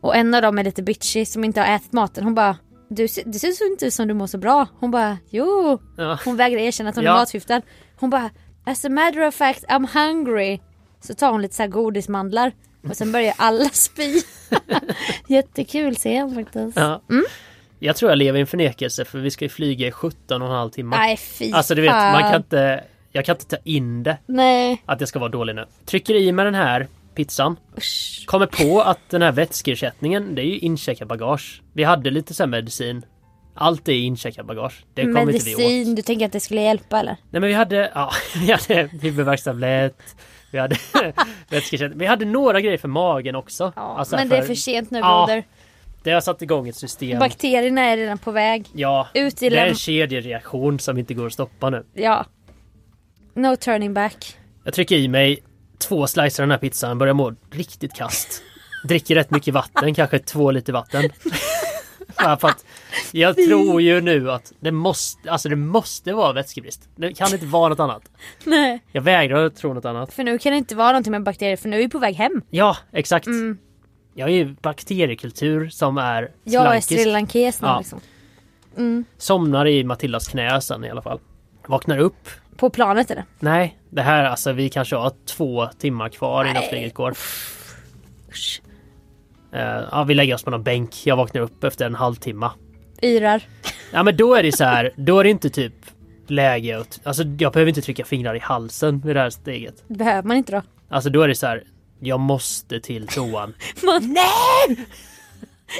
Och 0.00 0.16
en 0.16 0.34
av 0.34 0.42
dem 0.42 0.58
är 0.58 0.64
lite 0.64 0.82
bitchy 0.82 1.26
som 1.26 1.44
inte 1.44 1.60
har 1.60 1.76
ätit 1.76 1.92
maten. 1.92 2.24
Hon 2.24 2.34
bara 2.34 2.56
du, 2.94 3.08
ser- 3.08 3.22
det 3.26 3.38
ser 3.38 3.66
inte 3.72 3.86
ut 3.86 3.94
som 3.94 4.08
du 4.08 4.14
mår 4.14 4.26
så 4.26 4.38
bra. 4.38 4.66
Hon 4.78 4.90
bara 4.90 5.18
jo. 5.30 5.78
Ja. 5.96 6.18
Hon 6.24 6.36
vägrar 6.36 6.58
erkänna 6.60 6.90
att 6.90 6.96
hon 6.96 7.04
Ja. 7.04 7.12
är 7.14 7.18
matförgiftad. 7.18 7.62
Hon 7.96 8.10
bara 8.10 8.30
as 8.64 8.84
a 8.84 8.88
matter 8.88 9.26
of 9.26 9.34
fact 9.34 9.64
I'm 9.68 9.88
hungry. 9.94 10.58
Så 11.00 11.14
tar 11.14 11.30
hon 11.32 11.42
lite 11.42 11.54
så 11.54 11.62
här 11.62 11.68
godismandlar. 11.70 12.52
Och 12.88 12.96
sen 12.96 13.12
börjar 13.12 13.34
alla 13.38 13.64
spy. 13.72 14.20
Jättekul 15.28 15.94
scen 15.94 16.34
faktiskt. 16.34 16.76
Ja. 16.76 17.02
Mm. 17.10 17.24
Jag 17.78 17.96
tror 17.96 18.10
jag 18.10 18.18
lever 18.18 18.38
i 18.38 18.40
en 18.40 18.46
förnekelse 18.46 19.04
för 19.04 19.18
vi 19.18 19.30
ska 19.30 19.44
ju 19.44 19.48
flyga 19.48 19.86
i 19.86 19.90
17 19.90 20.42
och 20.42 20.48
en 20.48 20.54
halv 20.54 20.70
timme. 20.70 20.96
Nej 20.96 21.16
fy 21.16 21.52
Alltså 21.52 21.74
du 21.74 21.82
vet, 21.82 21.92
man 21.92 22.22
kan 22.22 22.36
inte... 22.36 22.84
Jag 23.12 23.24
kan 23.24 23.34
inte 23.36 23.46
ta 23.46 23.56
in 23.64 24.02
det 24.02 24.18
Nej. 24.26 24.82
att 24.86 25.00
jag 25.00 25.08
ska 25.08 25.18
vara 25.18 25.28
dålig 25.30 25.54
nu. 25.54 25.64
Trycker 25.84 26.14
i 26.14 26.32
mig 26.32 26.44
den 26.44 26.54
här 26.54 26.88
pizzan. 27.14 27.56
Usch. 27.78 28.24
Kommer 28.26 28.46
på 28.46 28.80
att 28.82 28.98
den 29.10 29.22
här 29.22 29.32
vätskeersättningen, 29.32 30.34
det 30.34 30.42
är 30.42 30.46
ju 30.46 30.58
incheckat 30.58 31.08
bagage. 31.08 31.62
Vi 31.72 31.84
hade 31.84 32.10
lite 32.10 32.34
så 32.34 32.42
här 32.42 32.48
medicin. 32.48 33.02
Allt 33.54 33.88
är 33.88 33.92
incheckat 33.92 34.46
bagage. 34.46 34.84
Det 34.94 35.02
kommer 35.02 35.20
inte 35.32 35.44
vi 35.44 35.54
åt. 35.54 35.60
Medicin, 35.60 35.94
du 35.94 36.02
tänker 36.02 36.26
att 36.26 36.32
det 36.32 36.40
skulle 36.40 36.60
hjälpa 36.62 37.00
eller? 37.00 37.16
Nej 37.30 37.40
men 37.40 37.42
vi 37.42 37.52
hade, 37.52 37.90
ja, 37.94 38.10
vi 38.36 38.52
hade 38.52 38.88
huvudvärkstablett. 39.02 40.16
Vi 40.52 40.58
hade 40.58 40.76
vätskeersättning. 41.48 41.98
Vi 41.98 42.06
hade 42.06 42.24
några 42.24 42.60
grejer 42.60 42.78
för 42.78 42.88
magen 42.88 43.34
också. 43.36 43.72
Ja, 43.76 43.96
Alltså 43.98 44.16
men 44.16 44.28
det 44.28 44.36
är 44.36 44.42
för 44.42 44.54
sent 44.54 44.90
nu 44.90 44.98
Ja, 44.98 45.24
broder. 45.26 45.44
Det 46.02 46.10
har 46.10 46.20
satt 46.20 46.42
igång 46.42 46.68
ett 46.68 46.76
system. 46.76 47.18
Bakterierna 47.18 47.80
är 47.80 47.96
redan 47.96 48.18
på 48.18 48.30
väg. 48.30 48.66
ja, 48.72 49.08
Ut 49.14 49.42
i 49.42 49.48
det 49.48 49.58
är 49.58 49.66
en 49.66 49.74
kedjereaktion 49.74 50.78
som 50.78 50.98
inte 50.98 51.14
går 51.14 51.26
att 51.26 51.32
stoppa 51.32 51.70
nu. 51.70 51.84
Ja. 51.94 52.26
No 53.34 53.56
turning 53.56 53.94
back. 53.94 54.36
Jag 54.64 54.74
trycker 54.74 54.96
i 54.96 55.08
mig 55.08 55.38
två 55.78 56.06
slicer 56.06 56.42
av 56.42 56.46
den 56.46 56.50
här 56.50 56.58
pizzan, 56.58 56.98
börjar 56.98 57.14
må 57.14 57.34
riktigt 57.50 57.94
kast. 57.94 58.42
Dricker 58.84 59.14
rätt 59.14 59.30
mycket 59.30 59.54
vatten, 59.54 59.94
kanske 59.94 60.18
två 60.18 60.50
liter 60.50 60.72
vatten. 60.72 61.10
För 62.16 62.48
att 62.48 62.64
jag 63.12 63.36
tror 63.36 63.82
ju 63.82 64.00
nu 64.00 64.30
att 64.30 64.52
det 64.60 64.72
måste, 64.72 65.30
alltså 65.30 65.48
det 65.48 65.56
måste 65.56 66.12
vara 66.12 66.32
vätskebrist. 66.32 66.88
Det 66.96 67.14
kan 67.14 67.32
inte 67.32 67.46
vara 67.46 67.68
något 67.68 67.80
annat. 67.80 68.02
Nej. 68.44 68.82
Jag 68.92 69.02
vägrar 69.02 69.44
att 69.46 69.56
tro 69.56 69.74
något 69.74 69.84
annat. 69.84 70.12
För 70.12 70.24
nu 70.24 70.38
kan 70.38 70.52
det 70.52 70.58
inte 70.58 70.74
vara 70.74 70.88
någonting 70.88 71.10
med 71.10 71.22
bakterier 71.22 71.56
för 71.56 71.68
nu 71.68 71.76
är 71.76 71.80
vi 71.80 71.88
på 71.88 71.98
väg 71.98 72.14
hem. 72.14 72.42
Ja, 72.50 72.76
exakt. 72.92 73.26
Mm. 73.26 73.58
Jag 74.14 74.28
är 74.28 74.32
ju 74.34 74.56
bakteriekultur 74.62 75.68
som 75.68 75.98
är 75.98 76.30
Jag 76.44 76.76
är 76.76 76.80
srilankisk. 76.80 77.60
nu 77.62 77.68
Ja. 77.68 77.78
liksom. 77.78 78.00
Mm. 78.76 79.04
Somnar 79.18 79.66
i 79.66 79.84
Matildas 79.84 80.28
knä 80.28 80.60
sen 80.60 80.84
i 80.84 80.90
alla 80.90 81.02
fall. 81.02 81.20
Vaknar 81.66 81.98
upp. 81.98 82.28
På 82.56 82.70
planet 82.70 83.08
det. 83.08 83.24
Nej, 83.40 83.78
det 83.94 84.02
här 84.02 84.24
alltså 84.24 84.52
vi 84.52 84.68
kanske 84.68 84.96
har 84.96 85.12
två 85.26 85.66
timmar 85.66 86.08
kvar 86.08 86.44
innan 86.44 86.54
Nej. 86.54 86.68
flyget 86.68 86.94
går. 86.94 87.14
Usch. 88.30 88.62
Eh, 89.52 89.82
ja, 89.90 90.04
vi 90.04 90.14
lägger 90.14 90.34
oss 90.34 90.42
på 90.42 90.50
någon 90.50 90.62
bänk. 90.62 91.06
Jag 91.06 91.16
vaknar 91.16 91.40
upp 91.42 91.64
efter 91.64 91.86
en 91.86 91.94
halvtimme. 91.94 92.50
Yrar. 93.02 93.42
Ja 93.92 94.02
men 94.02 94.16
då 94.16 94.34
är 94.34 94.42
det 94.42 94.52
så 94.52 94.64
här, 94.64 94.92
då 94.96 95.18
är 95.20 95.24
det 95.24 95.30
inte 95.30 95.50
typ 95.50 95.74
läge 96.26 96.78
att, 96.78 97.00
alltså 97.04 97.22
jag 97.38 97.52
behöver 97.52 97.68
inte 97.68 97.82
trycka 97.82 98.04
fingrar 98.04 98.34
i 98.34 98.38
halsen 98.38 99.00
vid 99.00 99.16
det 99.16 99.20
här 99.20 99.30
steget. 99.30 99.88
Behöver 99.88 100.22
man 100.28 100.36
inte 100.36 100.52
då. 100.52 100.62
Alltså 100.88 101.10
då 101.10 101.22
är 101.22 101.28
det 101.28 101.34
så 101.34 101.46
här, 101.46 101.64
jag 102.00 102.20
måste 102.20 102.80
till 102.80 103.06
toan. 103.06 103.54
Man... 103.82 104.02
Nej! 104.02 104.86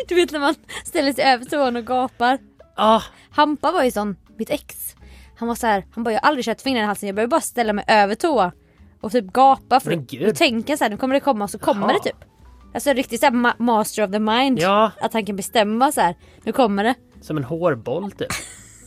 Du 0.09 0.14
vet 0.14 0.33
när 0.33 0.40
man 0.40 0.55
ställer 0.85 1.12
sig 1.12 1.24
över 1.24 1.44
toan 1.44 1.77
och 1.77 1.87
gapar. 1.87 2.38
Ah, 2.77 3.03
Hampa 3.31 3.72
var 3.72 3.85
ju 3.85 3.90
sån, 3.90 4.16
mitt 4.37 4.50
ex. 4.50 4.93
Han 5.37 5.49
var 5.49 5.55
så 5.55 5.66
här, 5.66 5.85
han 5.94 6.05
bara 6.05 6.14
jag 6.14 6.20
har 6.20 6.29
aldrig 6.29 6.44
kört 6.44 6.61
fingrarna 6.61 6.85
i 6.85 6.87
halsen, 6.87 7.07
jag 7.07 7.16
behöver 7.16 7.31
bara 7.31 7.40
ställa 7.40 7.73
mig 7.73 7.85
över 7.88 8.14
toa. 8.14 8.53
Och 9.01 9.12
typ 9.12 9.25
gapa 9.33 9.81
för 9.81 9.90
Men 9.90 10.05
gud. 10.07 10.27
då 10.29 10.33
tänker 10.35 10.70
jag 10.73 10.79
så 10.79 10.85
här, 10.85 10.90
nu 10.90 10.97
kommer 10.97 11.14
det 11.14 11.20
komma 11.20 11.44
och 11.44 11.51
så 11.51 11.59
kommer 11.59 11.87
Jaha. 11.88 11.92
det 12.05 12.11
typ. 12.11 12.25
Alltså 12.75 12.92
riktigt 12.92 13.20
såhär 13.20 13.33
ma- 13.33 13.55
master 13.59 14.05
of 14.05 14.11
the 14.11 14.18
mind. 14.18 14.59
ja, 14.61 14.90
Att 15.01 15.12
han 15.12 15.27
kan 15.27 15.37
bestämma 15.37 15.92
så 15.92 16.01
här. 16.01 16.14
nu 16.44 16.53
kommer 16.53 16.85
det. 16.85 16.94
som 17.20 17.37
en 17.37 17.44
hårboll 17.44 18.11
typ. 18.12 18.29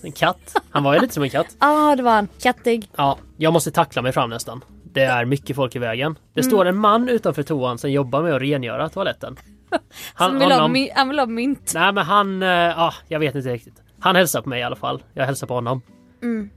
En 0.03 0.11
katt. 0.11 0.55
Han 0.69 0.83
var 0.83 0.93
ju 0.93 0.99
lite 0.99 1.13
som 1.13 1.23
en 1.23 1.29
katt. 1.29 1.47
Ja 1.59 1.91
ah, 1.91 1.95
det 1.95 2.03
var 2.03 2.11
han, 2.11 2.27
kattig. 2.41 2.89
Ja, 2.95 3.17
jag 3.37 3.53
måste 3.53 3.71
tackla 3.71 4.01
mig 4.01 4.11
fram 4.11 4.29
nästan. 4.29 4.63
Det 4.83 5.03
är 5.03 5.25
mycket 5.25 5.55
folk 5.55 5.75
i 5.75 5.79
vägen. 5.79 6.17
Det 6.33 6.39
Mm. 6.41 6.51
står 6.51 6.65
en 6.65 6.77
man 6.77 7.09
utanför 7.09 7.43
toan 7.43 7.77
som 7.77 7.91
jobbar 7.91 8.21
med 8.23 8.35
att 8.35 8.41
rengöra 8.41 8.89
toaletten. 8.89 9.37
Han 10.13 10.39
vill, 10.39 10.51
ha, 10.51 10.67
my- 10.67 10.89
han 10.95 11.09
vill 11.09 11.19
ha 11.19 11.25
mynt. 11.25 11.71
Nej 11.75 11.91
men 11.93 12.05
han, 12.05 12.43
eh, 12.43 12.49
ja 12.49 12.93
jag 13.07 13.19
vet 13.19 13.35
inte 13.35 13.49
riktigt. 13.53 13.81
Han 13.99 14.15
hälsar 14.15 14.41
på 14.41 14.49
mig 14.49 14.59
i 14.59 14.63
alla 14.63 14.75
fall. 14.75 15.03
Jag 15.13 15.25
hälsar 15.25 15.47
på 15.47 15.53
honom. 15.53 15.81
Mm. 16.21 16.49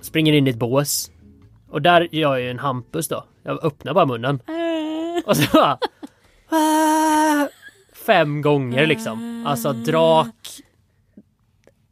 Springer 0.00 0.32
in 0.32 0.46
i 0.46 0.50
ett 0.50 0.56
bås. 0.56 1.10
Och 1.70 1.82
där 1.82 2.08
gör 2.14 2.30
jag 2.36 2.40
ju 2.40 2.50
en 2.50 2.58
Hampus 2.58 3.08
då. 3.08 3.24
Jag 3.42 3.64
öppnar 3.64 3.94
bara 3.94 4.06
munnen. 4.06 4.40
Och 5.26 5.36
så 5.36 5.50
bara... 5.52 5.78
"Ah." 6.48 7.48
Fem 8.06 8.42
gånger 8.42 8.86
liksom. 8.86 9.44
Alltså 9.46 9.72
drak... 9.72 10.60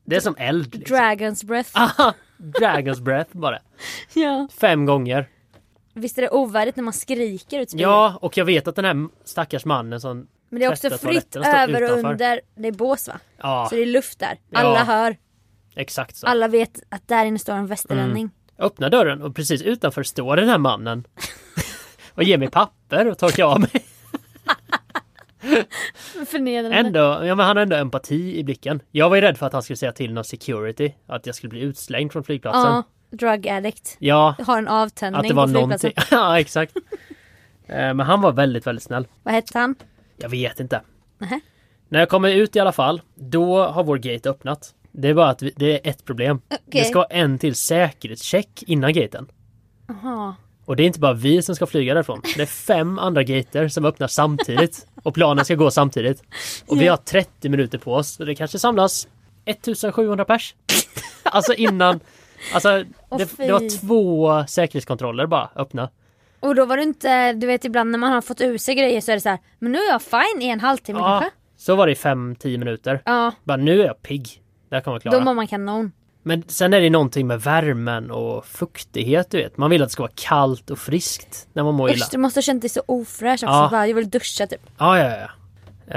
Det 0.04 0.16
är 0.16 0.20
som 0.20 0.34
eld. 0.38 0.74
Liksom. 0.74 0.96
Dragons 0.96 1.44
breath. 1.44 1.70
Aha, 1.74 2.14
Dragons 2.36 3.00
breath 3.00 3.36
bara. 3.36 3.58
Ja. 4.14 4.48
Fem 4.60 4.86
gånger. 4.86 5.28
Visst 5.94 6.18
är 6.18 6.22
det 6.22 6.30
ovärdigt 6.30 6.76
när 6.76 6.84
man 6.84 6.92
skriker 6.92 7.60
ut 7.60 7.70
spyor? 7.70 7.82
Ja, 7.90 8.18
och 8.22 8.36
jag 8.36 8.44
vet 8.44 8.68
att 8.68 8.76
den 8.76 8.84
här 8.84 9.08
stackars 9.24 9.64
mannen 9.64 10.00
som 10.00 10.26
Men 10.48 10.60
det 10.60 10.66
är 10.66 10.72
också 10.72 10.90
fritt 10.90 11.36
över 11.36 11.82
och 11.82 11.88
utanför. 11.90 12.10
under. 12.12 12.40
Det 12.54 12.68
är 12.68 12.72
bås 12.72 13.08
va? 13.08 13.14
Ja, 13.38 13.66
Så 13.70 13.76
det 13.76 13.82
är 13.82 13.86
luft 13.86 14.18
där. 14.18 14.38
Ja. 14.50 14.58
Alla 14.58 14.84
hör. 14.84 15.16
Exakt 15.76 16.16
så. 16.16 16.26
Alla 16.26 16.48
vet 16.48 16.82
att 16.88 17.08
där 17.08 17.24
inne 17.24 17.38
står 17.38 17.52
en 17.52 17.66
västerlänning. 17.66 18.30
Jag 18.56 18.66
öppnar 18.66 18.90
dörren 18.90 19.22
och 19.22 19.36
precis 19.36 19.62
utanför 19.62 20.02
står 20.02 20.36
den 20.36 20.48
här 20.48 20.58
mannen 20.58 21.06
och 22.14 22.22
ger 22.22 22.38
mig 22.38 22.50
papper 22.50 23.10
och 23.10 23.18
torkar 23.18 23.44
av 23.44 23.60
mig. 23.60 23.70
Förnedrande. 26.26 26.76
Ändå, 26.78 26.98
ja, 27.00 27.34
men 27.34 27.46
han 27.46 27.56
har 27.56 27.62
ändå 27.62 27.76
empati 27.76 28.38
i 28.38 28.44
blicken. 28.44 28.80
Jag 28.90 29.08
var 29.08 29.16
ju 29.16 29.22
rädd 29.22 29.38
för 29.38 29.46
att 29.46 29.52
han 29.52 29.62
skulle 29.62 29.76
säga 29.76 29.92
till 29.92 30.12
någon 30.12 30.24
security 30.24 30.92
att 31.06 31.26
jag 31.26 31.34
skulle 31.34 31.50
bli 31.50 31.60
utslängd 31.60 32.12
från 32.12 32.24
flygplatsen. 32.24 32.62
Ja, 32.62 32.82
drug 33.10 33.48
addict. 33.48 33.96
Ja, 33.98 34.34
Har 34.46 34.58
en 34.58 34.68
avtändning 34.68 35.20
att 35.20 35.28
det 35.28 35.34
var 35.34 35.46
på 35.46 35.52
flygplatsen. 35.52 35.92
ja, 36.18 36.40
exakt. 36.40 36.76
Eh, 37.66 37.76
Men 37.76 38.00
han 38.00 38.20
var 38.20 38.32
väldigt, 38.32 38.66
väldigt 38.66 38.82
snäll. 38.82 39.06
Vad 39.22 39.34
hette 39.34 39.58
han? 39.58 39.74
Jag 40.16 40.28
vet 40.28 40.60
inte. 40.60 40.80
Nähä. 41.18 41.40
När 41.88 41.98
jag 41.98 42.08
kommer 42.08 42.28
ut 42.34 42.56
i 42.56 42.60
alla 42.60 42.72
fall, 42.72 43.00
då 43.14 43.66
har 43.66 43.84
vår 43.84 43.98
gate 43.98 44.30
öppnat. 44.30 44.74
Det 44.98 45.08
är 45.08 45.14
bara 45.14 45.28
att 45.28 45.42
vi, 45.42 45.52
det 45.56 45.72
är 45.86 45.90
ett 45.90 46.04
problem. 46.04 46.40
Okej. 46.48 46.60
Det 46.68 46.84
ska 46.84 47.04
en 47.04 47.38
till 47.38 47.54
säkerhetscheck 47.54 48.62
innan 48.66 48.92
gaten. 48.92 49.26
Jaha. 49.88 50.34
Och 50.64 50.76
det 50.76 50.82
är 50.82 50.86
inte 50.86 51.00
bara 51.00 51.12
vi 51.12 51.42
som 51.42 51.56
ska 51.56 51.66
flyga 51.66 51.94
därifrån. 51.94 52.22
Det 52.36 52.42
är 52.42 52.46
fem 52.46 52.98
andra 52.98 53.22
gater 53.22 53.68
som 53.68 53.84
öppnar 53.84 54.06
samtidigt. 54.06 54.86
Och 55.02 55.14
planen 55.14 55.44
ska 55.44 55.54
gå 55.54 55.70
samtidigt. 55.70 56.22
Och 56.66 56.80
vi 56.80 56.86
har 56.86 56.96
30 56.96 57.48
minuter 57.48 57.78
på 57.78 57.94
oss. 57.94 58.08
Så 58.08 58.24
det 58.24 58.34
kanske 58.34 58.58
samlas 58.58 59.08
1700 59.44 60.24
pers. 60.24 60.54
alltså 61.22 61.54
innan. 61.54 62.00
Alltså 62.54 62.84
det, 63.18 63.36
det 63.36 63.52
var 63.52 63.78
två 63.80 64.44
säkerhetskontroller 64.48 65.26
bara 65.26 65.50
öppna. 65.56 65.90
Och 66.40 66.54
då 66.54 66.64
var 66.64 66.76
det 66.76 66.82
inte, 66.82 67.32
du 67.32 67.46
vet 67.46 67.64
ibland 67.64 67.90
när 67.90 67.98
man 67.98 68.12
har 68.12 68.20
fått 68.20 68.40
ur 68.40 68.58
sig 68.58 68.74
grejer 68.74 69.00
så 69.00 69.10
är 69.10 69.14
det 69.14 69.20
så 69.20 69.28
här, 69.28 69.38
men 69.58 69.72
nu 69.72 69.78
är 69.78 69.90
jag 69.90 70.02
fine 70.02 70.42
i 70.42 70.46
en 70.48 70.60
halvtimme 70.60 70.98
Ja, 70.98 71.20
kanske. 71.20 71.30
så 71.56 71.74
var 71.74 71.86
det 71.86 71.92
i 71.92 71.96
5-10 71.96 72.58
minuter. 72.58 73.02
Ja, 73.04 73.32
Bara 73.44 73.56
nu 73.56 73.80
är 73.80 73.86
jag 73.86 74.02
pigg. 74.02 74.42
Kommer 74.80 74.94
jag 74.94 75.00
då 75.02 75.10
klara. 75.10 75.24
mår 75.24 75.34
man 75.34 75.46
kanon. 75.46 75.92
Men 76.22 76.44
sen 76.46 76.74
är 76.74 76.80
det 76.80 76.90
någonting 76.90 77.26
med 77.26 77.40
värmen 77.40 78.10
och 78.10 78.46
fuktighet 78.46 79.30
du 79.30 79.36
vet. 79.38 79.56
Man 79.56 79.70
vill 79.70 79.82
att 79.82 79.88
det 79.88 79.92
ska 79.92 80.02
vara 80.02 80.12
kallt 80.14 80.70
och 80.70 80.78
friskt 80.78 81.48
när 81.52 81.64
man 81.64 81.74
mår 81.74 81.90
illa. 81.90 82.04
Usch, 82.04 82.10
du 82.10 82.18
måste 82.18 82.38
ha 82.38 82.42
känt 82.42 82.62
dig 82.62 82.70
så 82.70 82.82
ofräsch 82.86 83.32
också. 83.32 83.46
Ja. 83.46 83.68
Bara, 83.70 83.86
jag 83.86 83.94
vill 83.94 84.10
duscha 84.10 84.46
typ. 84.46 84.60
Ja, 84.78 84.98
ja, 84.98 85.16
ja. 85.16 85.28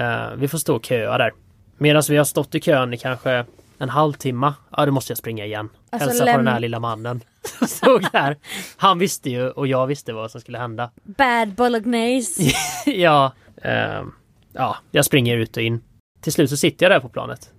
Eh, 0.02 0.36
vi 0.36 0.48
får 0.48 0.58
stå 0.58 0.76
och 0.76 0.86
köa 0.86 1.18
där. 1.18 1.32
Medan 1.78 2.04
vi 2.10 2.18
har 2.18 2.26
stått 2.26 2.56
i 2.56 2.60
kön 2.60 2.94
i 2.94 2.98
kanske 2.98 3.46
en 3.78 3.89
halvtimme. 3.89 4.54
Ja, 4.78 4.86
då 4.86 4.92
måste 4.92 5.12
jag 5.12 5.18
springa 5.18 5.46
igen. 5.46 5.70
Alltså, 5.89 6.10
Hälsa 6.10 6.26
på 6.26 6.38
den 6.38 6.48
här 6.48 6.60
lilla 6.60 6.80
mannen. 6.80 7.22
Stod 7.68 8.08
där. 8.12 8.38
Han 8.78 9.00
visste 9.00 9.30
ju 9.30 9.50
och 9.50 9.68
jag 9.68 9.88
visste 9.88 10.13
vad 10.13 10.32
som 10.32 10.42
skulle 10.42 10.58
hända. 10.58 10.92
Bad 11.04 11.54
bolognese. 11.54 12.44
ja, 12.86 13.34
ehm, 13.62 14.12
ja, 14.54 14.78
jag 14.92 15.06
springer 15.06 15.38
ut 15.38 15.58
och 15.58 15.63
in. 15.63 15.82
Till 16.22 16.34
slut 16.34 16.50
så 16.50 16.58
sitter 16.58 16.86
jag 16.86 16.92
där 16.92 17.00
på 17.00 17.10
planet. 17.10 17.50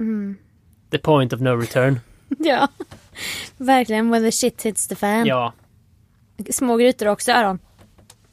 Mm. 0.00 0.36
The 0.90 0.98
point 0.98 1.32
of 1.32 1.40
no 1.40 1.50
return. 1.60 2.00
ja. 2.38 2.68
Verkligen, 3.56 4.10
when 4.10 4.22
the 4.22 4.32
shit 4.32 4.62
hits 4.62 4.88
the 4.88 4.94
fan. 4.96 5.26
Ja. 5.26 5.52
Små 6.50 6.76
grytor 6.76 7.08
också 7.08 7.32
Aron. 7.32 7.58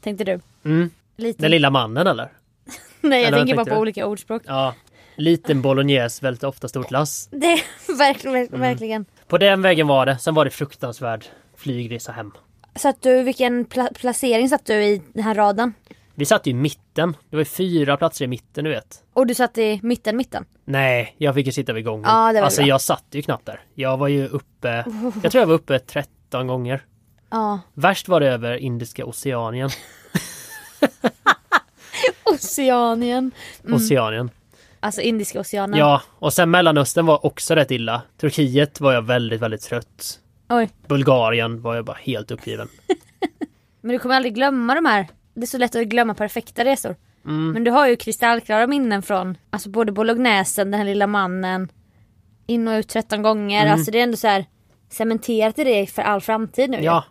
Tänkte 0.00 0.24
du. 0.24 0.40
Mm. 0.64 0.90
Lite. 1.16 1.42
Den 1.42 1.50
lilla 1.50 1.70
mannen 1.70 2.06
eller? 2.06 2.28
Nej 3.00 3.20
jag 3.22 3.28
Eller 3.28 3.38
tänker 3.38 3.54
bara 3.56 3.64
på 3.64 3.70
du? 3.74 3.80
olika 3.80 4.06
ordspråk. 4.06 4.42
Ja. 4.46 4.74
Liten 5.16 5.62
bolognese, 5.62 6.22
väldigt 6.22 6.44
ofta 6.44 6.68
stort 6.68 6.90
lass. 6.90 7.28
Det 7.30 7.62
verkligen, 7.98 8.46
Mm. 8.46 8.60
verkligen. 8.60 9.04
På 9.28 9.38
den 9.38 9.62
vägen 9.62 9.86
var 9.86 10.06
det. 10.06 10.18
Sen 10.18 10.34
var 10.34 10.44
det 10.44 10.50
fruktansvärd 10.50 11.24
flygresa 11.56 12.12
hem. 12.12 12.30
Satt 12.76 13.02
du, 13.02 13.22
vilken 13.22 13.66
pla- 13.66 13.94
placering 13.94 14.48
satt 14.48 14.66
du 14.66 14.74
i 14.74 15.02
den 15.12 15.24
här 15.24 15.34
raden? 15.34 15.74
Vi 16.14 16.24
satt 16.24 16.46
i 16.46 16.54
mitten. 16.54 17.16
Det 17.30 17.36
var 17.36 17.40
ju 17.40 17.44
fyra 17.44 17.96
platser 17.96 18.24
i 18.24 18.28
mitten 18.28 18.64
du 18.64 18.70
vet. 18.70 19.02
Och 19.12 19.26
du 19.26 19.34
satt 19.34 19.58
i 19.58 19.80
mitten, 19.82 20.16
mitten? 20.16 20.44
Nej, 20.64 21.14
jag 21.18 21.34
fick 21.34 21.46
ju 21.46 21.52
sitta 21.52 21.72
vid 21.72 21.84
gången. 21.84 22.04
Ja, 22.08 22.32
det 22.32 22.40
var 22.40 22.44
alltså 22.44 22.60
bra. 22.60 22.68
jag 22.68 22.80
satt 22.80 23.04
ju 23.10 23.22
knappt 23.22 23.46
där. 23.46 23.60
Jag 23.74 23.96
var 23.96 24.08
ju 24.08 24.28
uppe, 24.28 24.84
jag 25.22 25.32
tror 25.32 25.42
jag 25.42 25.46
var 25.46 25.54
uppe 25.54 25.78
13 25.78 26.46
gånger. 26.46 26.84
Ja. 27.30 27.60
Värst 27.74 28.08
var 28.08 28.20
det 28.20 28.28
över 28.28 28.56
Indiska 28.56 29.04
Oceanien. 29.04 29.70
Oceanien. 32.24 33.30
Oceanien. 33.72 34.30
Alltså 34.80 35.00
Indiska 35.00 35.40
oceanen. 35.40 35.78
Ja, 35.78 36.02
och 36.18 36.32
sen 36.32 36.50
Mellanöstern 36.50 37.06
var 37.06 37.26
också 37.26 37.54
rätt 37.54 37.70
illa. 37.70 38.02
Turkiet 38.20 38.80
var 38.80 38.92
jag 38.92 39.02
väldigt, 39.02 39.40
väldigt 39.40 39.62
trött. 39.62 40.20
Oj. 40.48 40.70
Bulgarien 40.88 41.62
var 41.62 41.74
jag 41.74 41.84
bara 41.84 41.96
helt 42.00 42.30
uppgiven. 42.30 42.68
Men 43.80 43.92
du 43.92 43.98
kommer 43.98 44.14
aldrig 44.14 44.34
glömma 44.34 44.74
de 44.74 44.86
här. 44.86 45.06
Det 45.34 45.42
är 45.42 45.46
så 45.46 45.58
lätt 45.58 45.74
att 45.76 45.86
glömma 45.86 46.14
perfekta 46.14 46.64
resor. 46.64 46.96
Mm. 47.24 47.50
Men 47.52 47.64
du 47.64 47.70
har 47.70 47.88
ju 47.88 47.96
kristallklara 47.96 48.66
minnen 48.66 49.02
från 49.02 49.38
alltså 49.50 49.68
både 49.68 49.92
bolognesen, 49.92 50.70
den 50.70 50.80
här 50.80 50.86
lilla 50.86 51.06
mannen. 51.06 51.68
In 52.46 52.68
och 52.68 52.72
ut 52.72 52.88
13 52.88 53.22
gånger. 53.22 53.60
Mm. 53.62 53.72
Alltså 53.72 53.90
det 53.90 53.98
är 53.98 54.02
ändå 54.02 54.16
så 54.16 54.28
här 54.28 54.46
cementerat 54.90 55.58
i 55.58 55.64
det 55.64 55.86
för 55.86 56.02
all 56.02 56.20
framtid 56.20 56.70
nu. 56.70 56.80
Ja, 56.80 57.04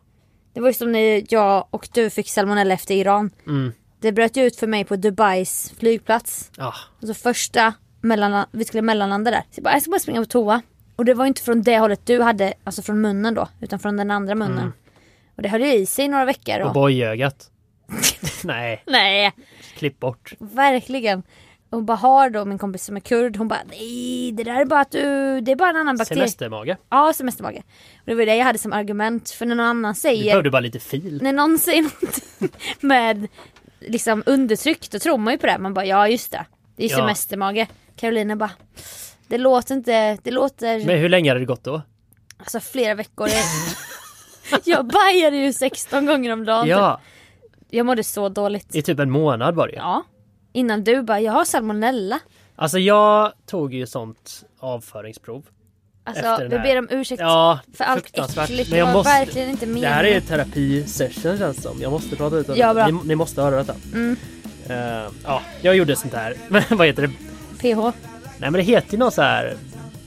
Det 0.54 0.60
var 0.60 0.68
ju 0.68 0.74
som 0.74 0.92
när 0.92 1.34
jag 1.34 1.68
och 1.70 1.90
du 1.94 2.10
fick 2.10 2.30
salmonella 2.30 2.74
efter 2.74 2.96
Iran. 2.96 3.30
mm. 3.48 3.72
Det 4.00 4.12
bröt 4.12 4.38
ju 4.38 4.44
ut 4.44 4.56
för 4.56 4.68
mig 4.68 4.84
på 4.86 4.96
Dubais 4.96 5.74
flygplats. 5.80 6.52
ja. 6.58 6.74
Alltså 7.02 7.14
första 7.14 7.74
mellan, 8.02 8.46
vi 8.52 8.66
skulle 8.66 8.82
mellanlanda 8.82 9.32
där. 9.32 9.40
Så 9.40 9.60
jag, 9.60 9.64
bara, 9.64 9.74
jag 9.74 9.82
ska 9.82 9.92
bara 9.92 10.00
springa 10.00 10.20
på 10.22 10.26
toa. 10.26 10.62
Och 10.96 11.06
det 11.06 11.14
var 11.14 11.26
ju 11.26 11.28
inte 11.28 11.42
från 11.42 11.62
det 11.62 11.80
hållet 11.80 12.06
du 12.06 12.22
hade, 12.22 12.54
alltså 12.64 12.82
från 12.82 13.02
munnen 13.02 13.34
då. 13.34 13.48
Utan 13.62 13.80
från 13.80 13.98
den 13.98 14.12
andra 14.12 14.36
munnen. 14.36 14.58
Mm. 14.58 14.72
Och 15.36 15.42
det 15.42 15.50
höll 15.50 15.62
ju 15.62 15.74
i 15.74 15.86
sig 15.86 16.06
i 16.06 16.08
några 16.08 16.26
veckor. 16.26 16.60
Och 16.60 16.68
Och... 16.68 16.74
bojögat. 16.74 17.50
Nej, 18.44 18.84
Nej, 18.88 19.32
klipp 19.76 20.00
bort. 20.00 20.34
verkligen. 20.40 21.24
Och 21.70 21.84
bara 21.84 21.98
har 21.98 22.30
då 22.30 22.46
min 22.46 22.58
kompis 22.58 22.86
som 22.86 22.96
är 22.96 23.00
kurd, 23.00 23.38
hon 23.38 23.48
bara 23.48 23.60
nej 23.70 24.32
det 24.32 24.44
där 24.44 24.62
är 24.62 24.66
bara 24.66 24.80
att 24.80 24.92
du, 24.92 25.42
det 25.42 25.52
är 25.52 25.56
bara 25.56 25.70
en 25.70 25.76
annan 25.76 25.98
bakterie. 25.98 26.20
Semestermage. 26.20 26.76
Ja, 26.90 27.14
semestermage. 27.14 27.58
Och 27.58 28.06
det 28.06 28.16
var 28.16 28.26
det 28.26 28.36
jag 28.36 28.46
hade 28.46 28.60
som 28.60 28.74
argument. 28.74 29.30
För 29.30 29.46
när 29.46 29.56
någon 29.56 29.66
annan 29.66 29.94
Du 29.94 30.00
säger, 30.00 30.24
behövde 30.26 30.50
bara 30.50 30.60
lite 30.60 30.80
fil. 30.80 31.20
när 31.24 31.34
någon 31.34 31.60
säger 31.60 31.82
något 31.84 32.20
med 32.82 33.28
liksom 33.80 34.24
undertryck, 34.26 34.90
då 34.92 35.00
tror 35.00 35.18
man 35.18 35.34
ju 35.34 35.38
på 35.38 35.46
det. 35.48 35.58
Man 35.58 35.74
bara 35.74 35.86
ja 35.86 36.08
just 36.08 36.32
det. 36.32 36.46
Det 36.76 36.86
är 36.86 36.90
Ja. 36.90 36.98
semestermage. 36.98 37.68
Carolina 37.96 38.36
bara, 38.36 38.52
det 39.28 39.38
låter 39.38 39.76
inte, 39.76 40.18
det 40.24 40.32
låter 40.32 40.86
Men 40.86 40.98
hur 41.00 41.10
länge 41.10 41.30
hade 41.30 41.40
det 41.40 41.46
gått 41.46 41.64
då? 41.64 41.82
alltså 42.38 42.60
flera 42.60 42.96
veckor. 42.96 43.30
jag 44.64 44.86
bajade 44.88 45.38
ju 45.38 45.54
16 45.54 46.06
gånger 46.06 46.34
om 46.34 46.46
dagen. 46.46 46.68
Ja, 46.68 47.02
Jag 47.78 47.86
mådde 47.86 48.04
så 48.04 48.30
dåligt. 48.30 48.76
i 48.76 48.82
typ 48.82 49.00
en 49.00 49.12
månad 49.12 49.56
var 49.56 49.68
det 49.68 49.74
ju. 49.74 49.80
Ja. 49.80 50.04
Innan 50.54 50.84
du 50.84 51.02
bara, 51.04 51.20
jag 51.20 51.34
har 51.34 51.46
salmonella. 51.46 52.20
Alltså 52.56 52.80
jag 52.80 53.32
tog 53.46 53.74
ju 53.74 53.86
sånt 53.88 54.44
avföringsprov. 54.60 55.44
Alltså 56.04 56.38
vi 56.44 56.60
ber 56.60 56.80
om 56.80 56.88
ursäkt 56.92 57.20
Ja, 57.22 57.60
för 57.78 57.84
allt 57.84 58.10
äckligt. 58.14 58.48
Men 58.48 58.70
Det 58.70 58.78
jag 58.78 58.86
var 58.86 58.94
måste, 58.94 59.10
verkligen 59.10 59.50
inte 59.50 59.66
meningen. 59.66 59.90
det 59.90 59.96
här 59.96 60.04
är 60.04 60.14
ju 60.14 60.22
terapisession 60.22 61.38
känns 61.38 61.56
det 61.58 61.62
som. 61.64 61.82
Jag 61.82 61.92
måste 61.92 62.16
prata 62.16 62.36
ut 62.38 62.50
om 62.50 62.56
Ja, 62.58 62.68
det. 62.68 62.74
bra. 62.74 62.88
Ni, 62.88 63.00
ni 63.08 63.16
måste 63.16 63.42
höra 63.42 63.56
detta. 63.56 63.76
Mm. 63.94 64.16
Eh, 64.68 65.12
ja, 65.24 65.42
jag 65.62 65.76
gjorde 65.76 65.96
sånt 65.96 66.14
här. 66.14 66.36
Men 66.50 66.64
vad 66.78 66.88
heter 66.88 67.02
det? 67.02 67.08
PH. 67.58 67.80
Nej 68.38 68.52
men 68.52 68.54
det 68.54 68.62
heter 68.62 68.92
ju 68.92 68.98
något 68.98 69.14
så 69.14 69.22
här... 69.22 69.56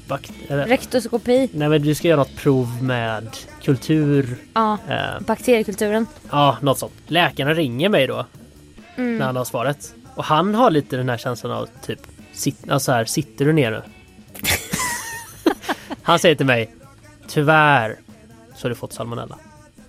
Bakt- 0.09 0.33
eller, 0.49 0.67
Rektoskopi. 0.67 1.49
nej 1.53 1.69
men 1.69 1.83
du 1.83 1.95
ska 1.95 2.09
göra 2.09 2.19
något 2.19 2.37
prov 2.37 2.83
med 2.83 3.37
kultur. 3.63 4.37
Ja. 4.55 4.79
eh, 4.89 5.21
Bakteriekulturen. 5.21 6.07
ja, 6.31 6.57
något 6.63 6.79
sånt. 6.79 6.93
Läkaren 7.07 7.55
ringer 7.55 7.89
mig 7.89 8.07
då 8.07 8.27
Mm. 8.97 9.19
när 9.19 9.27
han 9.27 9.37
har 9.37 9.45
svaret. 9.45 9.95
Och 10.15 10.25
han 10.25 10.55
har 10.55 10.71
lite 10.71 10.97
den 10.97 11.09
här 11.09 11.17
känslan 11.17 11.53
av 11.53 11.69
typ, 11.87 12.01
sit, 12.33 12.71
alltså 12.71 12.93
här, 12.93 13.05
sitter 13.05 13.45
du 13.45 13.53
ner 13.53 13.71
nu? 13.71 13.83
han 16.03 16.19
säger 16.19 16.35
till 16.35 16.47
mig, 16.47 16.75
tyvärr 17.29 17.97
så 18.57 18.65
har 18.65 18.69
du 18.69 18.75
fått 18.75 18.93
salmonella. 18.93 19.39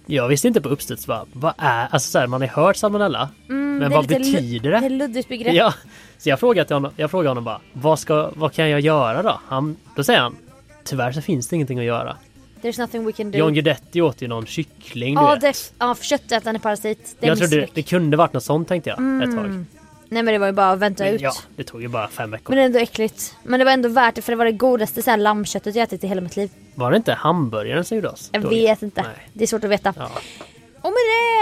Jag 0.05 0.27
visste 0.27 0.47
inte 0.47 0.61
på 0.61 0.69
uppstuds 0.69 1.07
vad, 1.07 1.27
vad 1.33 1.53
är, 1.57 1.87
alltså 1.91 2.11
så 2.11 2.19
här, 2.19 2.27
man 2.27 2.41
har 2.41 2.47
hört 2.47 2.75
salmonella, 2.75 3.29
Mm, 3.49 3.66
men 3.79 3.89
det 3.89 3.95
är 3.95 3.97
vad 3.97 4.07
betyder 4.07 4.71
Det 4.71 4.79
det? 4.79 4.85
är 4.85 4.89
luddigt 4.89 5.29
begrepp. 5.29 5.53
Ja, 5.53 5.73
så 6.17 6.29
jag 6.29 6.39
frågade, 6.39 6.67
till 6.67 6.75
honom, 6.75 6.91
jag 6.95 7.11
frågade 7.11 7.29
honom 7.29 7.43
bara, 7.43 7.61
vad, 7.73 7.99
ska, 7.99 8.31
vad 8.35 8.53
kan 8.53 8.69
jag 8.69 8.79
göra 8.79 9.23
då? 9.23 9.39
Han, 9.47 9.77
då 9.95 10.03
säger 10.03 10.19
han, 10.19 10.35
tyvärr 10.83 11.11
så 11.11 11.21
finns 11.21 11.47
det 11.47 11.55
ingenting 11.55 11.79
att 11.79 11.85
göra. 11.85 12.17
There's 12.61 12.79
nothing 12.79 13.05
we 13.05 13.11
can 13.11 13.31
do. 13.31 13.37
John 13.37 13.53
Guidetti 13.53 14.01
åt 14.01 14.21
ju 14.21 14.27
någon 14.27 14.45
kyckling 14.45 15.15
du 15.15 15.25
vet. 15.25 15.41
det, 15.41 15.71
ja 15.79 15.95
för 15.95 16.03
köttätande 16.03 16.59
parasit. 16.59 17.15
Det 17.19 17.27
jag 17.27 17.37
trodde 17.37 17.55
misslyck. 17.55 17.75
det 17.75 17.83
kunde 17.83 18.17
varit 18.17 18.33
något 18.33 18.43
sånt 18.43 18.67
tänkte 18.67 18.89
jag 18.89 19.23
ett 19.23 19.35
tag. 19.35 19.45
Mm. 19.45 19.65
Nej 20.09 20.23
men 20.23 20.33
det 20.33 20.39
var 20.39 20.47
ju 20.47 20.53
bara 20.53 20.71
att 20.71 20.79
vänta 20.79 21.03
Men 21.03 21.13
ut. 21.13 21.21
ja, 21.21 21.31
det 21.55 21.63
tog 21.63 21.81
ju 21.81 21.87
bara 21.87 22.07
fem 22.07 22.31
veckor. 22.31 22.49
Men 22.49 22.57
det 22.57 22.61
är 22.61 22.65
ändå 22.65 22.79
äckligt. 22.79 23.35
Men 23.43 23.59
det 23.59 23.65
var 23.65 23.71
ändå 23.71 23.89
värt 23.89 24.15
det 24.15 24.21
för 24.21 24.31
det 24.31 24.35
var 24.35 24.45
det 24.45 24.51
godaste 24.51 25.01
så 25.01 25.09
här 25.09 25.17
lammköttet 25.17 25.75
jag 25.75 25.83
ätit 25.83 26.03
i 26.03 26.07
hela 26.07 26.21
mitt 26.21 26.35
liv. 26.35 26.49
Var 26.75 26.91
det 26.91 26.97
inte 26.97 27.13
hamburgaren 27.13 27.85
som 27.85 27.97
gjorde 27.97 28.09
oss? 28.09 28.29
Jag 28.33 28.49
vet 28.49 28.81
inte. 28.81 29.01
Nej. 29.01 29.29
Det 29.33 29.43
är 29.43 29.47
svårt 29.47 29.63
att 29.63 29.69
veta. 29.69 29.93
Ja. 29.97 30.05
Och 30.81 30.83
med 30.83 30.93
det 30.93 31.36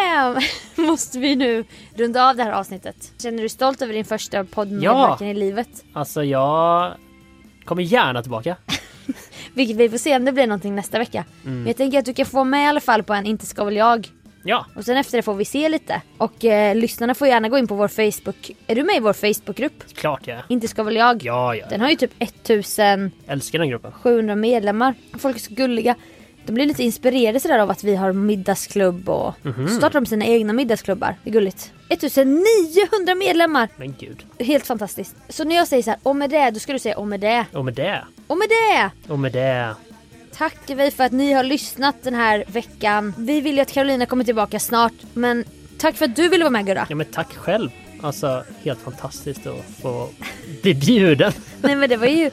måste 0.76 1.20
vi 1.20 1.36
nu 1.36 1.66
runda 1.96 2.30
av 2.30 2.36
det 2.36 2.44
här 2.44 2.52
avsnittet. 2.52 3.12
Känner 3.18 3.44
du 3.44 3.50
stolt 3.50 3.82
över 3.82 3.94
din 3.94 4.06
första 4.06 4.44
poddmedverkan 4.44 5.28
i 5.28 5.34
livet? 5.34 5.70
Alltså 5.94 6.24
jag 6.24 6.94
kommer 7.66 7.82
gärna 7.84 8.22
tillbaka. 8.22 8.56
Vilket 9.54 9.78
vi 9.78 9.90
får 9.90 9.98
se 9.98 10.16
om 10.16 10.26
det 10.26 10.32
blir 10.32 10.48
någonting 10.48 10.76
nästa 10.76 11.00
vecka. 11.00 11.26
Mm. 11.44 11.58
Men 11.58 11.68
jag 11.68 11.78
tänker 11.78 12.00
att 12.00 12.06
du 12.06 12.14
kan 12.14 12.26
få 12.26 12.44
med 12.44 12.64
i 12.64 12.68
alla 12.68 12.80
fall 12.80 13.04
på 13.04 13.14
en 13.14 13.26
Inte 13.26 13.46
ska 13.46 13.64
väl 13.64 13.76
jag. 13.76 14.10
Ja, 14.48 14.66
Och 14.76 14.86
sen 14.86 14.98
efter 14.98 15.18
det 15.18 15.22
får 15.22 15.34
vi 15.34 15.46
se 15.46 15.70
lite. 15.70 16.02
Och 16.18 16.46
eh, 16.46 16.76
lyssnarna 16.76 17.16
får 17.16 17.28
gärna 17.28 17.50
gå 17.50 17.58
in 17.58 17.68
på 17.68 17.76
vår 17.76 17.88
Facebook. 17.88 18.52
Är 18.68 18.76
du 18.76 18.84
med 18.84 18.96
i 18.96 19.00
vår 19.00 19.14
Facebookgrupp? 19.14 19.84
klart 19.96 20.22
ja. 20.28 20.38
Inte 20.48 20.68
ska 20.68 20.84
väl 20.84 20.96
jag? 20.96 21.24
Ja, 21.24 21.56
ja. 21.56 21.66
Den 21.70 21.82
har 21.82 21.90
ju 21.90 21.96
typ 21.96 22.12
1700 22.20 23.12
Älskar 23.28 23.60
den 23.60 23.70
gruppen. 23.70 24.40
medlemmar. 24.40 24.94
Folk 25.18 25.36
är 25.36 25.40
så 25.40 25.54
gulliga. 25.54 25.96
De 26.46 26.52
blir 26.54 26.66
lite 26.66 26.84
inspirerade 26.84 27.40
sådär 27.40 27.60
av 27.60 27.70
att 27.72 27.84
vi 27.84 27.96
har 27.96 28.14
middagsklubb 28.14 29.10
och 29.10 29.34
Mhm. 29.42 29.68
så 29.68 29.76
startar 29.78 30.00
de 30.02 30.06
sina 30.06 30.26
egna 30.26 30.54
middagsklubbar. 30.54 31.16
Det 31.24 31.30
är 31.30 31.34
gulligt. 31.34 31.72
1900 31.90 33.16
medlemmar! 33.16 33.70
Men 33.78 33.96
gud. 34.00 34.26
Helt 34.40 34.68
fantastiskt. 34.68 35.16
Så 35.30 35.44
när 35.44 35.56
jag 35.56 35.68
säger 35.68 35.84
så 35.84 35.90
här, 35.90 36.00
och 36.04 36.16
med 36.16 36.30
det, 36.30 36.50
då 36.52 36.60
ska 36.60 36.74
du 36.74 36.80
säga 36.80 36.98
och 36.98 37.08
med 37.08 37.20
det. 37.20 37.46
Och 37.54 37.66
med 37.66 37.74
det. 37.74 38.04
Och 38.28 38.38
med 38.38 38.48
det! 38.50 39.12
Och 39.12 39.20
med 39.20 39.32
det. 39.32 39.76
Tackar 40.38 40.76
vi 40.76 40.92
för 40.92 41.04
att 41.04 41.12
ni 41.12 41.34
har 41.34 41.44
lyssnat 41.44 41.96
den 42.04 42.14
här 42.14 42.44
veckan. 42.48 43.14
Vi 43.18 43.42
vill 43.42 43.56
ju 43.56 43.62
att 43.62 43.72
Carolina 43.72 44.06
kommer 44.06 44.24
tillbaka 44.24 44.60
snart. 44.60 44.94
Men 45.14 45.44
tack 45.78 45.96
för 45.96 46.06
att 46.06 46.16
du 46.16 46.30
ville 46.30 46.44
vara 46.44 46.52
med 46.52 46.66
Gurra. 46.66 46.86
Ja 46.90 46.96
men 46.96 47.06
tack 47.06 47.34
själv. 47.36 47.70
Alltså 48.02 48.44
helt 48.64 48.80
fantastiskt 48.82 49.48
att 49.48 49.66
få 49.82 50.10
bli 50.62 50.74
bjuden. 50.74 51.32
Nej 51.62 51.76
men 51.76 51.90
det 51.90 51.98
var 51.98 52.08
ju 52.08 52.32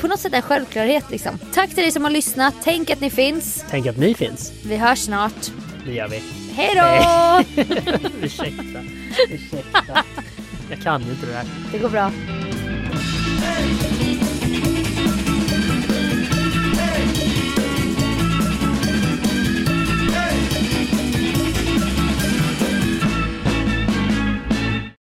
på 0.00 0.08
något 0.08 0.20
sätt 0.20 0.34
en 0.34 0.42
självklarhet 0.42 1.10
liksom. 1.10 1.38
Tack 1.52 1.68
till 1.68 1.82
dig 1.82 1.92
som 1.92 2.04
har 2.04 2.10
lyssnat. 2.10 2.54
Tänk 2.64 2.90
att 2.90 3.00
ni 3.00 3.10
finns. 3.10 3.64
Tänk 3.70 3.86
att 3.86 3.96
ni 3.96 4.14
finns. 4.14 4.52
Vi 4.64 4.76
hörs 4.76 4.98
snart. 4.98 5.50
Det 5.84 5.92
gör 5.92 6.08
vi. 6.08 6.22
Hej 6.52 6.74
då! 6.74 7.62
Ursäkta. 8.22 8.82
Ursäkta. 9.30 10.04
Jag 10.70 10.82
kan 10.82 11.02
inte 11.02 11.26
det 11.26 11.32
här. 11.32 11.46
Det 11.72 11.78
går 11.78 11.88
bra. 11.88 12.10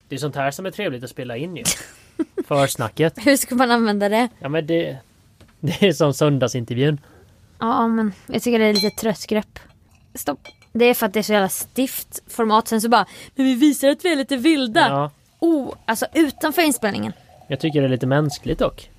Det 0.09 0.15
är 0.15 0.19
sånt 0.19 0.37
här 0.37 0.51
som 0.51 0.67
är 0.67 0.71
trevligt 0.71 1.05
att 1.05 1.11
spela 1.11 1.37
in 1.37 1.57
ju. 1.57 1.65
Försnacket. 2.49 3.15
Hur 3.27 3.37
ska 3.37 3.55
man 3.55 3.71
använda 3.71 4.09
det? 4.09 4.29
Ja 4.39 4.49
men 4.49 4.67
det... 4.67 4.99
Det 5.61 5.83
är 5.83 5.93
som 5.93 6.15
söndagsintervjun. 6.15 7.01
Ja 7.59 7.89
men 7.89 8.13
jag 8.27 8.43
tycker 8.43 8.59
det 8.59 8.65
är 8.65 8.75
lite 8.75 8.91
trött 8.91 9.27
grepp. 9.27 9.59
Stopp. 10.15 10.49
Det 10.73 10.85
är 10.85 10.95
för 10.95 11.07
att 11.07 11.13
det 11.13 11.19
är 11.19 11.23
så 11.23 11.33
jävla 11.33 11.49
stift 11.49 12.23
format. 12.27 12.69
Sen 12.69 12.81
så 12.81 12.89
bara, 12.89 13.07
men 13.35 13.47
vi 13.47 13.55
visar 13.55 13.89
att 13.89 14.05
vi 14.05 14.13
är 14.13 14.17
lite 14.17 14.37
vilda. 14.37 14.89
Ja. 14.89 15.11
Oh, 15.39 15.75
alltså 15.85 16.07
utanför 16.15 16.63
inspelningen. 16.63 17.13
Jag 17.49 17.61
tycker 17.61 17.81
det 17.81 17.87
är 17.87 17.91
lite 17.91 18.07
mänskligt 18.07 18.59
dock. 18.59 18.91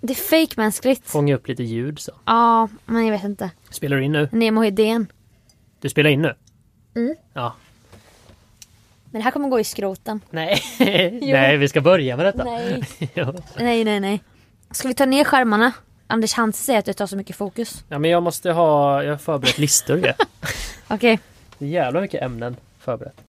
Det 0.00 0.12
är 0.12 0.46
fake-mänskligt. 0.46 1.10
Fånga 1.10 1.34
upp 1.34 1.48
lite 1.48 1.62
ljud 1.62 1.98
så. 1.98 2.12
Ja, 2.24 2.68
men 2.84 3.04
jag 3.06 3.12
vet 3.12 3.24
inte. 3.24 3.50
Spelar 3.70 3.96
du 3.96 4.04
in 4.04 4.12
nu? 4.12 4.28
Nemo 4.32 4.62
Hedén. 4.62 5.06
Du 5.80 5.88
spelar 5.88 6.10
in 6.10 6.22
nu? 6.22 6.34
Mm. 6.96 7.14
Ja. 7.32 7.54
Men 9.10 9.20
det 9.20 9.24
här 9.24 9.30
kommer 9.30 9.48
gå 9.48 9.60
i 9.60 9.64
skroten. 9.64 10.20
Nej. 10.30 10.62
Nej, 11.22 11.56
vi 11.56 11.68
ska 11.68 11.80
börja 11.80 12.16
med 12.16 12.26
detta. 12.26 12.44
Nej. 12.44 12.82
Ja. 13.14 13.34
nej, 13.58 13.84
nej, 13.84 14.00
nej. 14.00 14.20
Ska 14.70 14.88
vi 14.88 14.94
ta 14.94 15.04
ner 15.06 15.24
skärmarna? 15.24 15.72
Anders 16.06 16.32
Hansen 16.34 16.64
säger 16.64 16.78
att 16.78 16.84
det 16.84 16.92
tar 16.92 17.06
så 17.06 17.16
mycket 17.16 17.36
fokus. 17.36 17.84
ja 17.88 17.98
men 17.98 18.10
jag 18.10 18.22
måste 18.22 18.50
ha... 18.52 19.02
Jag 19.02 19.10
har 19.12 19.16
förberett 19.18 19.58
listor 19.58 19.98
ju. 19.98 20.12
Okej. 20.88 21.18
Är 21.58 21.66
jävla 21.66 22.00
mycket 22.00 22.22
ämnen 22.22 22.56
förberett. 22.78 23.14